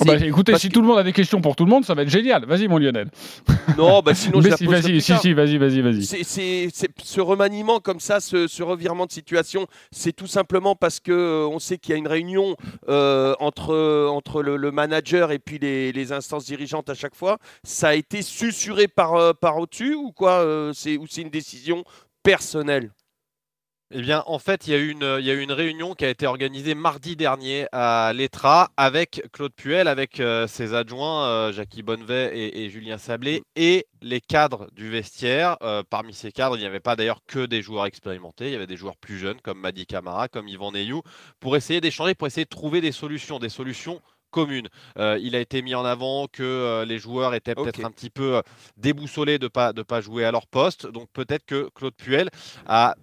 Oh, 0.00 0.04
bah, 0.04 0.16
écoutez, 0.16 0.52
parce 0.52 0.62
si 0.62 0.68
que- 0.68 0.74
tout 0.74 0.82
le 0.82 0.86
monde 0.86 0.98
a 0.98 1.02
des 1.02 1.12
questions 1.12 1.40
pour 1.40 1.56
tout 1.56 1.64
le 1.64 1.70
monde, 1.70 1.84
ça 1.84 1.94
va 1.94 2.02
être 2.02 2.10
génial. 2.10 2.44
Vas-y, 2.44 2.68
mon 2.68 2.78
Lionel. 2.78 3.08
Non, 3.76 4.00
bah 4.00 4.14
sinon, 4.14 4.40
je 4.42 4.48
la 4.48 4.56
si, 4.56 4.64
poserai 4.66 4.82
vas-y, 4.82 5.00
si, 5.00 5.16
si, 5.16 5.32
vas-y, 5.32 5.56
vas-y, 5.58 5.80
vas-y. 5.80 6.04
C'est- 6.04 6.24
c'est- 6.24 6.68
c'est- 6.72 6.90
ce 7.02 7.20
remaniement 7.20 7.80
comme 7.80 7.98
ça, 7.98 8.20
ce, 8.20 8.46
ce 8.46 8.62
revirement 8.62 9.06
de 9.06 9.12
situation, 9.12 9.66
c'est 9.90 10.12
tout 10.12 10.26
simplement 10.26 10.76
parce 10.76 11.00
que 11.00 11.10
euh, 11.12 11.48
on 11.50 11.58
sait 11.58 11.78
qu'il 11.78 11.92
y 11.92 11.94
a 11.94 11.98
une 11.98 12.06
réunion 12.08 12.54
euh, 12.88 13.34
entre, 13.40 14.08
entre 14.10 14.42
le, 14.42 14.56
le 14.56 14.70
manager 14.70 15.32
et 15.32 15.38
puis 15.38 15.58
les, 15.58 15.90
les 15.92 16.12
instances 16.12 16.44
dirigeantes 16.44 16.90
à 16.90 16.94
chaque 16.94 17.14
fois. 17.14 17.38
Ça 17.64 17.88
a 17.88 17.94
été 17.94 18.22
susurré 18.22 18.88
par, 18.88 19.14
euh, 19.14 19.32
par 19.32 19.56
au-dessus 19.58 19.94
ou 19.94 20.12
quoi 20.12 20.32
euh, 20.44 20.72
c'est, 20.74 20.96
Ou 20.98 21.06
c'est 21.08 21.22
une 21.22 21.30
décision 21.30 21.84
personnelle? 22.22 22.90
Eh 23.90 24.02
bien, 24.02 24.22
en 24.26 24.38
fait, 24.38 24.66
il 24.66 24.72
y, 24.72 24.74
a 24.74 24.78
eu 24.78 24.90
une, 24.90 25.16
il 25.18 25.24
y 25.24 25.30
a 25.30 25.32
eu 25.32 25.40
une 25.40 25.52
réunion 25.52 25.94
qui 25.94 26.04
a 26.04 26.10
été 26.10 26.26
organisée 26.26 26.74
mardi 26.74 27.16
dernier 27.16 27.66
à 27.72 28.12
l'ETRA 28.14 28.68
avec 28.76 29.22
Claude 29.32 29.54
Puel, 29.54 29.88
avec 29.88 30.20
euh, 30.20 30.46
ses 30.46 30.74
adjoints, 30.74 31.24
euh, 31.26 31.52
Jackie 31.52 31.82
Bonnevet 31.82 32.36
et, 32.36 32.64
et 32.64 32.68
Julien 32.68 32.98
Sablé, 32.98 33.42
et 33.56 33.86
les 34.02 34.20
cadres 34.20 34.68
du 34.72 34.90
vestiaire. 34.90 35.56
Euh, 35.62 35.82
parmi 35.88 36.12
ces 36.12 36.32
cadres, 36.32 36.58
il 36.58 36.60
n'y 36.60 36.66
avait 36.66 36.80
pas 36.80 36.96
d'ailleurs 36.96 37.20
que 37.26 37.46
des 37.46 37.62
joueurs 37.62 37.86
expérimentés, 37.86 38.48
il 38.48 38.52
y 38.52 38.56
avait 38.56 38.66
des 38.66 38.76
joueurs 38.76 38.98
plus 38.98 39.16
jeunes 39.16 39.40
comme 39.40 39.58
Madi 39.58 39.86
Camara, 39.86 40.28
comme 40.28 40.48
Yvan 40.48 40.72
Neyou, 40.72 41.00
pour 41.40 41.56
essayer 41.56 41.80
d'échanger, 41.80 42.14
pour 42.14 42.26
essayer 42.26 42.44
de 42.44 42.50
trouver 42.50 42.82
des 42.82 42.92
solutions, 42.92 43.38
des 43.38 43.48
solutions 43.48 44.02
communes. 44.30 44.68
Euh, 44.98 45.18
il 45.22 45.34
a 45.34 45.40
été 45.40 45.62
mis 45.62 45.74
en 45.74 45.86
avant 45.86 46.26
que 46.26 46.42
euh, 46.42 46.84
les 46.84 46.98
joueurs 46.98 47.34
étaient 47.34 47.54
peut-être 47.54 47.84
un 47.84 47.90
petit 47.90 48.10
peu 48.10 48.42
déboussolés 48.76 49.38
de 49.38 49.46
ne 49.46 49.48
pas, 49.48 49.72
de 49.72 49.82
pas 49.82 50.02
jouer 50.02 50.26
à 50.26 50.30
leur 50.30 50.46
poste. 50.46 50.86
Donc 50.86 51.08
peut-être 51.14 51.46
que 51.46 51.70
Claude 51.74 51.94
Puel 51.94 52.28
a 52.66 52.94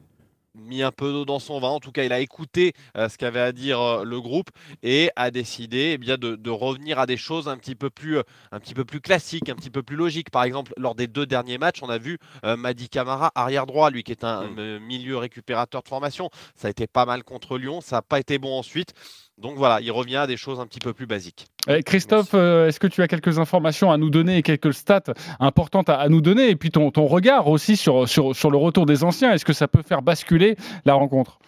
mis 0.55 0.83
un 0.83 0.91
peu 0.91 1.11
d'eau 1.11 1.25
dans 1.25 1.39
son 1.39 1.59
vin. 1.59 1.69
En 1.69 1.79
tout 1.79 1.91
cas, 1.91 2.03
il 2.03 2.13
a 2.13 2.19
écouté 2.19 2.73
euh, 2.97 3.09
ce 3.09 3.17
qu'avait 3.17 3.41
à 3.41 3.51
dire 3.51 3.81
euh, 3.81 4.03
le 4.03 4.21
groupe 4.21 4.49
et 4.83 5.11
a 5.15 5.31
décidé 5.31 5.91
eh 5.93 5.97
bien, 5.97 6.17
de, 6.17 6.35
de 6.35 6.49
revenir 6.49 6.97
à 6.99 7.05
des 7.05 7.17
choses 7.17 7.47
un 7.47 7.57
petit, 7.57 7.75
peu 7.75 7.89
plus, 7.89 8.17
euh, 8.17 8.23
un 8.51 8.59
petit 8.59 8.73
peu 8.73 8.85
plus 8.85 9.01
classiques, 9.01 9.49
un 9.49 9.55
petit 9.55 9.69
peu 9.69 9.83
plus 9.83 9.95
logiques. 9.95 10.29
Par 10.29 10.43
exemple, 10.43 10.73
lors 10.77 10.95
des 10.95 11.07
deux 11.07 11.25
derniers 11.25 11.57
matchs, 11.57 11.83
on 11.83 11.89
a 11.89 11.97
vu 11.97 12.17
Madi 12.43 12.89
Camara 12.89 13.31
arrière 13.35 13.65
droit, 13.65 13.89
lui 13.89 14.03
qui 14.03 14.11
est 14.11 14.23
un 14.23 14.45
Mm. 14.45 14.79
milieu 14.79 15.17
récupérateur 15.17 15.81
de 15.81 15.87
formation. 15.87 16.29
Ça 16.55 16.67
a 16.67 16.71
été 16.71 16.87
pas 16.87 17.05
mal 17.05 17.23
contre 17.23 17.57
Lyon, 17.57 17.81
ça 17.81 17.97
n'a 17.97 18.01
pas 18.01 18.19
été 18.19 18.37
bon 18.37 18.57
ensuite. 18.57 18.93
Donc 19.37 19.57
voilà, 19.57 19.81
il 19.81 19.91
revient 19.91 20.15
à 20.15 20.27
des 20.27 20.37
choses 20.37 20.61
un 20.61 20.65
petit 20.65 20.79
peu 20.79 20.93
plus 20.93 21.07
basiques. 21.07 21.47
Eh, 21.67 21.83
Christophe, 21.83 22.33
euh, 22.35 22.67
est-ce 22.67 22.79
que 22.79 22.87
tu 22.87 23.01
as 23.01 23.07
quelques 23.09 23.37
informations 23.37 23.91
à 23.91 23.97
nous 23.97 24.09
donner 24.09 24.37
et 24.37 24.43
quelques 24.43 24.73
stats 24.73 25.13
importantes 25.41 25.89
à, 25.89 25.95
à 25.95 26.07
nous 26.07 26.21
donner? 26.21 26.49
Et 26.49 26.55
puis 26.55 26.69
ton, 26.71 26.89
ton 26.91 27.05
regard 27.05 27.47
aussi 27.49 27.75
sur, 27.75 28.07
sur, 28.07 28.33
sur 28.33 28.49
le 28.49 28.57
retour 28.57 28.85
des 28.85 29.03
anciens. 29.03 29.33
Est-ce 29.33 29.43
que 29.43 29.51
ça 29.51 29.67
peut 29.67 29.81
faire 29.81 30.01
basculer 30.01 30.44
la 30.85 30.93
rencontre 30.93 31.39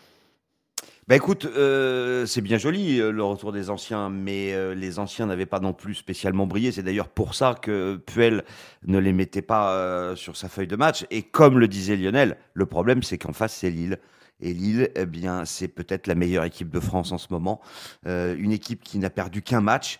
Bah 1.07 1.15
écoute, 1.15 1.45
euh, 1.45 2.25
c'est 2.25 2.41
bien 2.41 2.57
joli 2.57 2.99
euh, 2.99 3.11
le 3.11 3.23
retour 3.23 3.51
des 3.51 3.69
anciens, 3.69 4.09
mais 4.09 4.53
euh, 4.53 4.73
les 4.75 4.99
anciens 4.99 5.25
n'avaient 5.25 5.45
pas 5.45 5.59
non 5.59 5.73
plus 5.73 5.95
spécialement 5.95 6.47
brillé. 6.47 6.71
C'est 6.71 6.83
d'ailleurs 6.83 7.09
pour 7.09 7.35
ça 7.35 7.55
que 7.61 7.95
Puel 8.05 8.43
ne 8.85 8.97
les 8.99 9.13
mettait 9.13 9.41
pas 9.41 10.15
sur 10.15 10.35
sa 10.35 10.49
feuille 10.49 10.67
de 10.67 10.75
match. 10.75 11.05
Et 11.11 11.21
comme 11.21 11.59
le 11.59 11.67
disait 11.67 11.95
Lionel, 11.95 12.37
le 12.53 12.65
problème 12.65 13.03
c'est 13.03 13.17
qu'en 13.17 13.33
face 13.33 13.53
c'est 13.53 13.69
Lille. 13.69 13.99
Et 14.39 14.53
Lille, 14.53 14.91
eh 14.95 15.07
bien, 15.07 15.45
c'est 15.45 15.67
peut-être 15.67 16.05
la 16.05 16.13
meilleure 16.13 16.43
équipe 16.43 16.69
de 16.69 16.79
France 16.79 17.11
en 17.11 17.17
ce 17.17 17.27
moment. 17.31 17.59
Une 18.05 18.51
équipe 18.51 18.83
qui 18.83 18.99
n'a 18.99 19.09
perdu 19.09 19.41
qu'un 19.41 19.61
match 19.61 19.99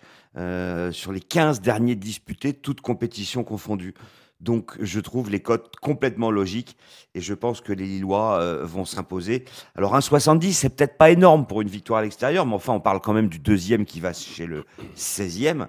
sur 0.92 1.12
les 1.12 1.22
15 1.22 1.60
derniers 1.62 1.96
disputés, 1.96 2.54
toutes 2.54 2.82
compétitions 2.82 3.44
confondues. 3.44 3.96
Donc, 4.40 4.76
je 4.80 5.00
trouve 5.00 5.30
les 5.32 5.40
cotes 5.40 5.76
complètement 5.78 6.30
logiques 6.30 6.78
et 7.16 7.22
je 7.22 7.34
pense 7.34 7.62
que 7.62 7.74
les 7.74 7.86
Lillois 7.86 8.40
euh, 8.40 8.64
vont 8.64 8.86
s'imposer. 8.86 9.46
Alors, 9.76 9.96
un 9.96 10.02
70, 10.02 10.54
c'est 10.54 10.70
peut-être 10.70 10.98
pas 10.98 11.10
énorme 11.10 11.48
pour 11.48 11.62
une 11.62 11.70
victoire 11.70 12.00
à 12.00 12.04
l'extérieur, 12.04 12.46
mais 12.46 12.54
enfin, 12.54 12.74
on 12.74 12.80
parle 12.80 13.02
quand 13.02 13.14
même 13.14 13.30
du 13.30 13.40
deuxième 13.40 13.86
qui 13.86 14.00
va 14.00 14.14
chez 14.14 14.46
le 14.46 14.66
16e. 14.96 15.68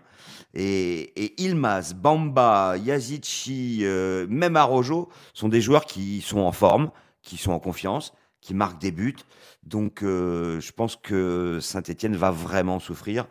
Et, 0.55 1.01
et 1.17 1.43
Ilmaz, 1.43 1.95
Bamba, 1.95 2.77
Yazici, 2.77 3.81
euh, 3.83 4.27
même 4.29 4.57
Arojo 4.57 5.09
sont 5.33 5.49
des 5.49 5.61
joueurs 5.61 5.85
qui 5.85 6.21
sont 6.21 6.41
en 6.41 6.53
forme, 6.53 6.91
qui 7.23 7.39
sont 7.39 7.53
en 7.53 7.61
confiance, 7.61 8.13
qui 8.41 8.55
marquent 8.55 8.81
des 8.81 8.93
buts. 8.93 9.17
Donc, 9.65 10.03
euh, 10.03 10.61
je 10.61 10.73
pense 10.73 10.97
que 10.97 11.59
Saint-Etienne 11.61 12.17
va 12.17 12.31
vraiment 12.31 12.81
souffrir. 12.81 13.27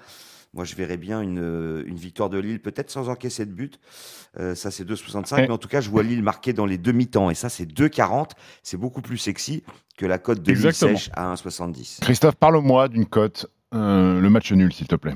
Moi, 0.57 0.65
je 0.65 0.73
verrais 0.75 0.97
bien 0.97 1.21
une, 1.21 1.83
une 1.85 1.97
victoire 1.97 2.31
de 2.31 2.39
Lille, 2.39 2.59
peut-être 2.59 2.89
sans 2.89 3.09
encaisser 3.09 3.45
de 3.45 3.51
but. 3.51 3.79
Euh, 4.39 4.55
ça, 4.55 4.71
c'est 4.71 4.83
2,65. 4.83 5.35
Ouais. 5.35 5.41
Mais 5.43 5.53
en 5.53 5.59
tout 5.59 5.67
cas, 5.67 5.81
je 5.81 5.89
vois 5.91 6.01
Lille 6.01 6.23
marquer 6.23 6.51
dans 6.51 6.65
les 6.65 6.79
demi-temps. 6.79 7.29
Et 7.29 7.35
ça, 7.35 7.47
c'est 7.47 7.65
2,40. 7.65 8.31
C'est 8.63 8.75
beaucoup 8.77 9.01
plus 9.03 9.19
sexy 9.19 9.63
que 9.99 10.07
la 10.07 10.17
cote 10.17 10.41
de 10.41 10.51
Lille 10.51 10.65
Exactement. 10.65 10.97
sèche 10.97 11.11
à 11.13 11.31
1,70. 11.31 11.99
Christophe, 12.01 12.35
parle-moi 12.37 12.87
d'une 12.87 13.05
cote, 13.05 13.45
euh, 13.75 14.19
le 14.19 14.29
match 14.31 14.51
nul, 14.51 14.73
s'il 14.73 14.87
te 14.87 14.95
plaît. 14.95 15.15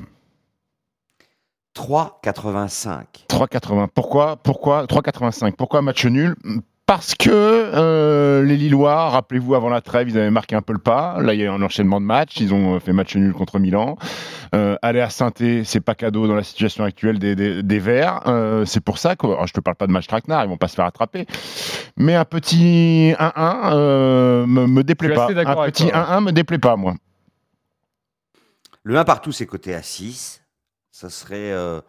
3,85. 1.75 3.25
3,80. 3.27 3.87
Pourquoi 3.93 4.35
Pourquoi 4.37 4.85
3,85. 4.85 5.55
Pourquoi 5.55 5.81
match 5.81 6.05
nul? 6.05 6.35
Parce 6.91 7.15
que 7.15 7.29
euh, 7.31 8.43
les 8.43 8.57
Lillois, 8.57 9.11
rappelez-vous, 9.11 9.55
avant 9.55 9.69
la 9.69 9.79
trêve, 9.79 10.09
ils 10.09 10.17
avaient 10.17 10.29
marqué 10.29 10.57
un 10.57 10.61
peu 10.61 10.73
le 10.73 10.79
pas. 10.79 11.21
Là, 11.21 11.33
il 11.33 11.39
y 11.39 11.43
a 11.43 11.45
eu 11.45 11.47
un 11.49 11.61
enchaînement 11.61 12.01
de 12.01 12.05
matchs. 12.05 12.41
Ils 12.41 12.53
ont 12.53 12.75
euh, 12.75 12.79
fait 12.81 12.91
match 12.91 13.15
nul 13.15 13.31
contre 13.31 13.59
Milan. 13.59 13.95
Euh, 14.53 14.75
aller 14.81 14.99
à 14.99 15.09
saint 15.09 15.31
c'est 15.63 15.79
pas 15.79 15.95
cadeau 15.95 16.27
dans 16.27 16.35
la 16.35 16.43
situation 16.43 16.83
actuelle 16.83 17.17
des, 17.17 17.33
des, 17.33 17.63
des 17.63 17.79
Verts. 17.79 18.23
Euh, 18.27 18.65
c'est 18.65 18.81
pour 18.81 18.97
ça 18.97 19.15
que 19.15 19.25
alors, 19.25 19.47
je 19.47 19.53
te 19.53 19.61
parle 19.61 19.77
pas 19.77 19.87
de 19.87 19.93
match 19.93 20.07
traquenard, 20.07 20.43
ils 20.43 20.49
vont 20.49 20.57
pas 20.57 20.67
se 20.67 20.75
faire 20.75 20.83
attraper. 20.83 21.27
Mais 21.95 22.15
un 22.15 22.25
petit 22.25 23.13
1-1 23.17 23.71
euh, 23.71 24.45
me, 24.45 24.67
me 24.67 24.83
déplaît 24.83 25.13
pas. 25.13 25.31
Un 25.31 25.65
petit 25.67 25.87
toi. 25.87 26.07
1-1 26.19 26.23
me 26.25 26.31
déplaît 26.33 26.59
pas, 26.59 26.75
moi. 26.75 26.95
Le 28.83 28.97
1 28.97 29.05
partout, 29.05 29.31
c'est 29.31 29.45
coté 29.45 29.73
à 29.73 29.81
6. 29.81 30.41
Ça 30.91 31.09
serait 31.09 31.53
euh, 31.53 31.79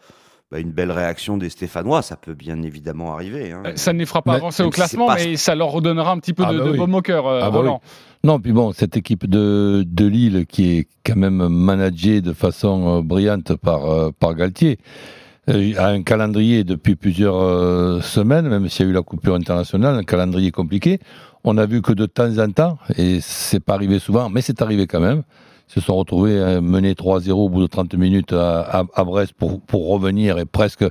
bah, 0.52 0.60
une 0.60 0.70
belle 0.70 0.92
réaction 0.92 1.36
des 1.38 1.48
Stéphanois. 1.48 2.02
Ça 2.02 2.16
peut 2.16 2.34
bien 2.34 2.60
évidemment 2.62 3.14
arriver. 3.14 3.50
hein. 3.52 3.62
Euh, 3.66 3.72
Ça 3.74 3.92
ne 3.92 3.98
les 3.98 4.06
fera 4.06 4.22
pas 4.22 4.32
Mais- 4.32 4.36
avancer 4.36 4.62
au 4.62 4.70
classement, 4.70 5.06
pas- 5.06 5.16
mais 5.16 5.36
ça 5.36 5.54
leur 5.54 5.68
redonnera 5.68 6.12
un 6.12 6.18
petit 6.18 6.34
peu 6.34 6.44
Ah 6.46 6.52
de, 6.52 6.58
bah 6.58 6.64
de 6.66 6.70
oui. 6.72 6.76
baume 6.76 6.94
au 6.94 7.00
cœur, 7.02 7.26
euh, 7.26 7.40
Ah 7.42 7.50
bah 7.50 7.56
Roland. 7.58 7.80
Non, 8.22 8.38
puis 8.38 8.52
bon, 8.52 8.70
cette 8.72 8.96
équipe 8.96 9.26
de, 9.28 9.82
de 9.86 10.06
Lille 10.06 10.46
qui 10.46 10.76
est 10.78 10.86
quand 11.04 11.16
même 11.16 11.48
managée 11.48 12.20
de 12.20 12.32
façon 12.32 12.98
euh, 12.98 13.02
brillante 13.02 13.56
par, 13.56 13.86
euh, 13.90 14.10
par 14.16 14.34
Galtier, 14.34 14.78
a 15.48 15.86
un 15.88 16.02
calendrier 16.04 16.62
depuis 16.62 16.94
plusieurs 16.94 17.34
euh, 17.36 18.00
semaines, 18.00 18.48
même 18.48 18.68
s'il 18.68 18.84
y 18.86 18.88
a 18.88 18.90
eu 18.92 18.94
la 18.94 19.02
coupure 19.02 19.34
internationale, 19.34 19.96
un 19.96 20.04
calendrier 20.04 20.52
compliqué. 20.52 21.00
On 21.42 21.58
a 21.58 21.66
vu 21.66 21.82
que 21.82 21.92
de 21.92 22.06
temps 22.06 22.38
en 22.38 22.50
temps, 22.52 22.78
et 22.96 23.18
c'est 23.20 23.58
pas 23.58 23.74
arrivé 23.74 23.98
souvent, 23.98 24.28
mais 24.30 24.40
c'est 24.42 24.62
arrivé 24.62 24.86
quand 24.86 25.00
même, 25.00 25.22
se 25.74 25.80
sont 25.80 25.96
retrouvés 25.96 26.38
euh, 26.38 26.60
menés 26.60 26.92
3-0 26.94 27.30
au 27.32 27.48
bout 27.48 27.62
de 27.62 27.66
30 27.66 27.94
minutes 27.94 28.32
à, 28.32 28.60
à- 28.80 28.84
à 28.94 29.04
Brest 29.04 29.32
pour, 29.32 29.60
pour 29.60 29.88
revenir 29.88 30.38
et 30.38 30.44
presque 30.44 30.84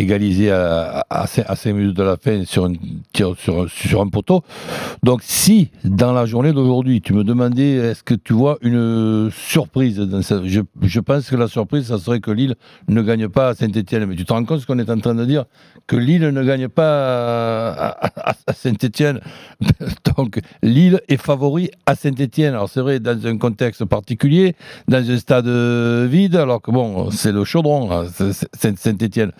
égaliser 0.00 0.50
à, 0.50 1.04
à, 1.10 1.26
5 1.26 1.72
minutes 1.72 1.96
de 1.96 2.02
la 2.02 2.16
fin 2.16 2.44
sur 2.44 2.64
un 2.64 2.72
tir 3.12 3.34
sur, 3.38 4.00
un 4.00 4.08
poteau. 4.08 4.42
Donc 5.02 5.20
si 5.22 5.70
dans 5.84 6.12
la 6.12 6.26
journée 6.26 6.52
d'aujourd'hui 6.52 7.00
tu 7.00 7.12
me 7.12 7.24
demandais 7.24 7.74
est-ce 7.74 8.02
que 8.02 8.14
tu 8.14 8.32
vois 8.32 8.58
une 8.62 9.30
surprise 9.30 10.00
je, 10.44 11.00
pense 11.00 11.30
que 11.30 11.36
la 11.36 11.48
surprise 11.48 11.86
ça 11.86 11.98
serait 11.98 12.20
que 12.20 12.30
Lille 12.30 12.54
ne 12.88 13.02
gagne 13.02 13.28
pas 13.28 13.48
à 13.48 13.54
Saint-Etienne. 13.54 14.06
Mais 14.06 14.16
tu 14.16 14.24
te 14.24 14.32
rends 14.32 14.44
compte 14.44 14.60
ce 14.60 14.66
qu'on 14.66 14.78
est 14.78 14.90
en 14.90 14.98
train 14.98 15.14
de 15.14 15.24
dire? 15.24 15.44
Que 15.86 15.96
Lille 15.96 16.28
ne 16.28 16.42
gagne 16.42 16.68
pas 16.68 17.96
à, 18.00 18.52
Saint-Etienne. 18.54 19.20
Donc 20.16 20.40
Lille 20.62 21.00
est 21.08 21.16
favori 21.16 21.70
à 21.86 21.94
Saint-Etienne. 21.94 22.54
Alors 22.54 22.68
c'est 22.68 22.80
vrai 22.80 23.00
dans 23.00 23.26
un 23.26 23.36
contexte 23.38 23.84
particulier, 23.84 24.56
dans 24.88 25.08
un 25.10 25.18
stade 25.18 25.46
euh, 25.46 26.06
vide, 26.10 26.36
alors 26.36 26.62
que 26.62 26.70
bon 26.70 27.10
c'est 27.10 27.32
le 27.32 27.44
chaudron 27.44 27.88
là, 27.88 28.04
c'est- 28.12 28.46
c'est 28.52 28.78
Saint-Etienne. 28.78 29.32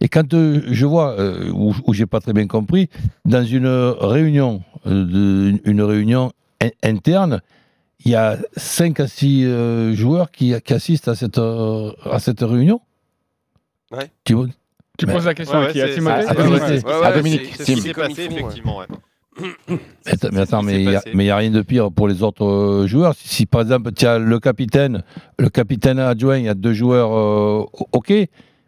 Et 0.00 0.08
quand 0.08 0.32
euh, 0.34 0.62
je 0.68 0.86
vois 0.86 1.18
euh, 1.18 1.50
où, 1.52 1.74
où 1.86 1.94
j'ai 1.94 2.06
pas 2.06 2.20
très 2.20 2.32
bien 2.32 2.46
compris, 2.46 2.88
dans 3.24 3.44
une 3.44 3.66
réunion, 3.66 4.62
euh, 4.86 5.04
de- 5.04 5.60
une, 5.64 5.82
réunion 5.82 6.32
in- 6.62 6.70
interne, 6.82 7.40
il 8.04 8.12
y 8.12 8.14
a 8.14 8.36
5 8.56 9.00
à 9.00 9.08
6 9.08 9.94
joueurs 9.94 10.30
qui, 10.30 10.54
qui 10.64 10.72
assistent 10.74 11.08
à 11.08 11.14
cette, 11.14 11.38
euh, 11.38 11.90
à 12.10 12.18
cette 12.20 12.40
réunion. 12.40 12.80
Ouais. 13.90 14.10
Tu 14.24 14.34
poses 15.06 15.24
la 15.26 15.34
question 15.34 15.58
Ouais, 15.60 15.66
à 15.68 15.72
qui 15.72 15.80
À 15.80 15.88
Timothée 15.88 16.26
ouais, 16.84 16.92
à 17.04 17.12
Dominique, 17.12 17.54
c'est- 17.56 17.64
ce 17.76 17.82
qui 17.82 17.92
passé, 17.92 18.22
effectivement. 18.30 18.78
ouais. 18.78 18.86
Mais 20.32 20.40
attends, 20.40 20.62
mais 20.62 20.82
il 20.82 21.16
n'y 21.18 21.30
a 21.30 21.36
rien 21.36 21.50
de 21.50 21.62
pire 21.62 21.92
pour 21.92 22.08
les 22.08 22.22
autres 22.24 22.44
euh, 22.44 22.86
joueurs. 22.88 23.14
Si, 23.14 23.28
si, 23.28 23.46
par 23.46 23.60
exemple 23.60 23.92
tu 23.92 24.04
as 24.06 24.18
le 24.18 24.40
capitaine, 24.40 25.04
le 25.38 25.48
capitaine 25.48 26.00
adjoint, 26.00 26.38
il 26.38 26.44
y 26.44 26.48
a 26.48 26.54
deux 26.54 26.72
joueurs, 26.72 27.16
euh, 27.16 27.64
ok, 27.92 28.12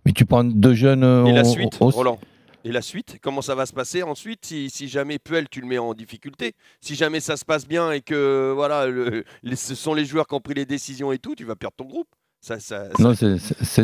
mais 0.04 0.12
tu 0.12 0.24
prends 0.26 0.44
deux 0.44 0.74
jeunes. 0.74 1.04
euh, 1.04 1.24
Et 1.26 1.32
la 1.32 1.42
au- 1.42 1.44
suite, 1.44 1.76
au- 1.80 1.88
Roland 1.90 2.18
Et 2.64 2.72
la 2.72 2.82
suite 2.82 3.18
Comment 3.22 3.40
ça 3.42 3.54
va 3.54 3.64
se 3.66 3.72
passer 3.72 4.02
ensuite 4.02 4.44
si, 4.44 4.68
si 4.70 4.86
jamais 4.88 5.18
Puel, 5.18 5.48
tu 5.50 5.60
le 5.60 5.66
mets 5.66 5.78
en 5.78 5.94
difficulté 5.94 6.52
Si 6.80 6.94
jamais 6.94 7.20
ça 7.20 7.36
se 7.36 7.44
passe 7.44 7.66
bien 7.66 7.90
et 7.92 8.00
que 8.02 8.52
voilà, 8.54 8.86
le- 8.86 9.24
les- 9.42 9.56
ce 9.56 9.74
sont 9.74 9.94
les 9.94 10.04
joueurs 10.04 10.26
qui 10.26 10.34
ont 10.34 10.40
pris 10.40 10.54
les 10.54 10.66
décisions 10.66 11.10
et 11.12 11.18
tout, 11.18 11.34
tu 11.34 11.44
vas 11.44 11.56
perdre 11.56 11.76
ton 11.76 11.84
groupe. 11.86 12.08
Ça, 12.42 12.58
ça, 12.60 12.86
ça 12.96 13.02
Non, 13.02 13.14
c'est 13.14 13.38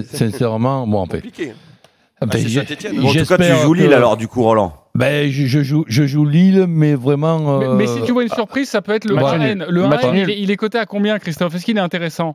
sincèrement, 0.07 0.87
bon, 0.87 0.99
en 1.01 1.07
fait. 1.07 1.17
compliqué. 1.23 1.53
j'ai- 2.35 2.49
Saint-Étienne, 2.61 2.97
hein. 2.99 3.03
Bon, 3.03 3.09
en 3.09 3.13
tout 3.13 3.19
cas, 3.19 3.37
tu 3.37 3.43
j'espère 3.43 3.57
joues 3.59 3.75
Lille 3.75 3.89
que- 3.89 3.93
alors, 3.95 4.17
du 4.17 4.29
coup, 4.29 4.43
Roland. 4.43 4.73
Ben, 4.95 5.31
je, 5.31 5.45
je 5.45 5.63
joue, 5.63 5.85
je 5.89 6.07
joue 6.07 6.25
Lille, 6.25 6.65
mais 6.67 6.95
vraiment. 6.95 7.59
Mais, 7.59 7.67
euh, 7.67 7.75
mais 7.75 7.87
si 7.87 8.01
tu 8.07 8.13
vois 8.13 8.23
une 8.23 8.31
surprise, 8.31 8.71
ça 8.71 8.81
peut 8.81 8.93
être 8.93 9.05
le 9.05 9.15
match 9.15 9.35
1N. 9.35 9.59
nul. 9.59 9.67
Le 9.69 9.87
Match 9.89 10.03
1N, 10.05 10.31
il 10.31 10.39
il 10.45 10.51
est 10.51 10.57
coté 10.57 10.79
à 10.79 10.87
combien, 10.87 11.19
Christophe? 11.19 11.55
Est-ce 11.55 11.67
qu'il 11.67 11.77
est 11.77 11.81
intéressant? 11.81 12.35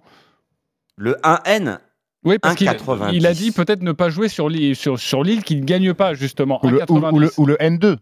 Le 0.95 1.15
1N, 1.23 1.79
Oui, 2.23 2.37
parce 2.39 2.55
qu'il 2.55 2.67
1,90. 2.67 3.09
il 3.13 3.25
a 3.25 3.33
dit 3.33 3.51
peut-être 3.51 3.81
ne 3.81 3.91
pas 3.93 4.09
jouer 4.09 4.29
sur 4.29 4.47
Lille, 4.47 4.75
sur, 4.75 4.97
qui 5.43 5.55
ne 5.55 5.65
gagne 5.65 5.93
pas, 5.93 6.13
justement. 6.13 6.59
Ou 6.63 6.69
le, 6.69 6.77
ou- 6.89 6.97
ou 6.97 6.99
1,90. 6.99 7.19
le- 7.19 7.31
ou 7.37 7.45
le 7.47 7.55
N2. 7.59 7.97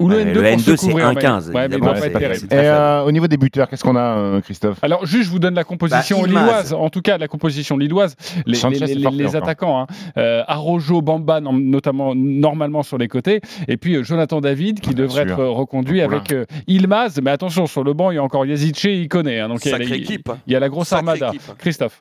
Ou 0.00 0.08
le 0.08 0.16
Ouais, 0.18 0.24
N2 0.26 0.32
le 0.32 0.34
pour 0.52 0.60
se 0.60 0.70
N2, 0.70 0.76
c'est 0.76 0.86
couvrir, 0.86 1.08
mais- 1.08 1.14
1,15, 1.20 1.50
Ouais, 1.50 1.68
c'est 2.00 2.52
Et 2.52 2.56
euh, 2.56 3.02
au 3.02 3.10
niveau 3.10 3.26
des 3.26 3.36
buteurs, 3.36 3.68
qu'est-ce 3.68 3.82
qu'on 3.82 3.96
a, 3.96 4.16
euh, 4.16 4.40
Christophe? 4.40 4.78
Alors, 4.82 5.04
juste, 5.04 5.24
je 5.24 5.30
vous 5.30 5.40
donne 5.40 5.54
la 5.56 5.64
composition 5.64 6.20
Bah, 6.22 6.28
lilloise. 6.28 6.72
En 6.72 6.88
tout 6.88 7.02
cas, 7.02 7.18
la 7.18 7.26
composition 7.26 7.76
lilloise. 7.76 8.14
Les, 8.46 9.34
attaquants. 9.36 9.80
Hein. 9.82 9.86
Euh, 10.16 10.44
Arrojo, 10.46 11.02
Bamba, 11.02 11.40
notamment, 11.40 12.14
normalement 12.14 12.84
sur 12.84 12.96
les 12.96 13.08
côtés. 13.08 13.40
Et 13.66 13.76
puis, 13.76 13.96
euh, 13.96 14.04
Jonathan 14.04 14.40
David, 14.40 14.78
qui 14.80 14.94
Bien 14.94 15.04
devrait 15.04 15.24
sûr. 15.24 15.32
être 15.32 15.44
reconduit 15.44 16.00
avec 16.00 16.32
euh, 16.32 16.44
Ilmaz. 16.68 17.18
Mais 17.20 17.32
attention, 17.32 17.66
sur 17.66 17.82
le 17.82 17.92
banc, 17.92 18.12
il 18.12 18.14
y 18.14 18.18
a 18.18 18.22
encore 18.22 18.46
Yazice, 18.46 18.84
il 18.84 19.08
connaît. 19.08 19.40
Hein, 19.40 19.48
donc, 19.48 19.64
il 19.66 19.72
y 19.72 19.74
a- 19.74 19.78
équipe. 19.96 20.30
il 20.46 20.52
y 20.52 20.56
a 20.56 20.60
la 20.60 20.68
grosse 20.68 20.92
armada. 20.92 21.28
équipe. 21.30 21.42
Christophe. 21.58 22.00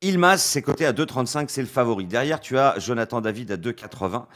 Ilmaz, 0.00 0.40
c'est 0.40 0.62
coté 0.62 0.86
à 0.86 0.92
2,35, 0.92 1.46
c'est 1.48 1.60
le 1.60 1.66
favori. 1.66 2.06
Derrière, 2.06 2.38
tu 2.38 2.56
as 2.56 2.78
Jonathan 2.78 3.20
David 3.20 3.50
à 3.50 3.56
2,80, 3.56 4.26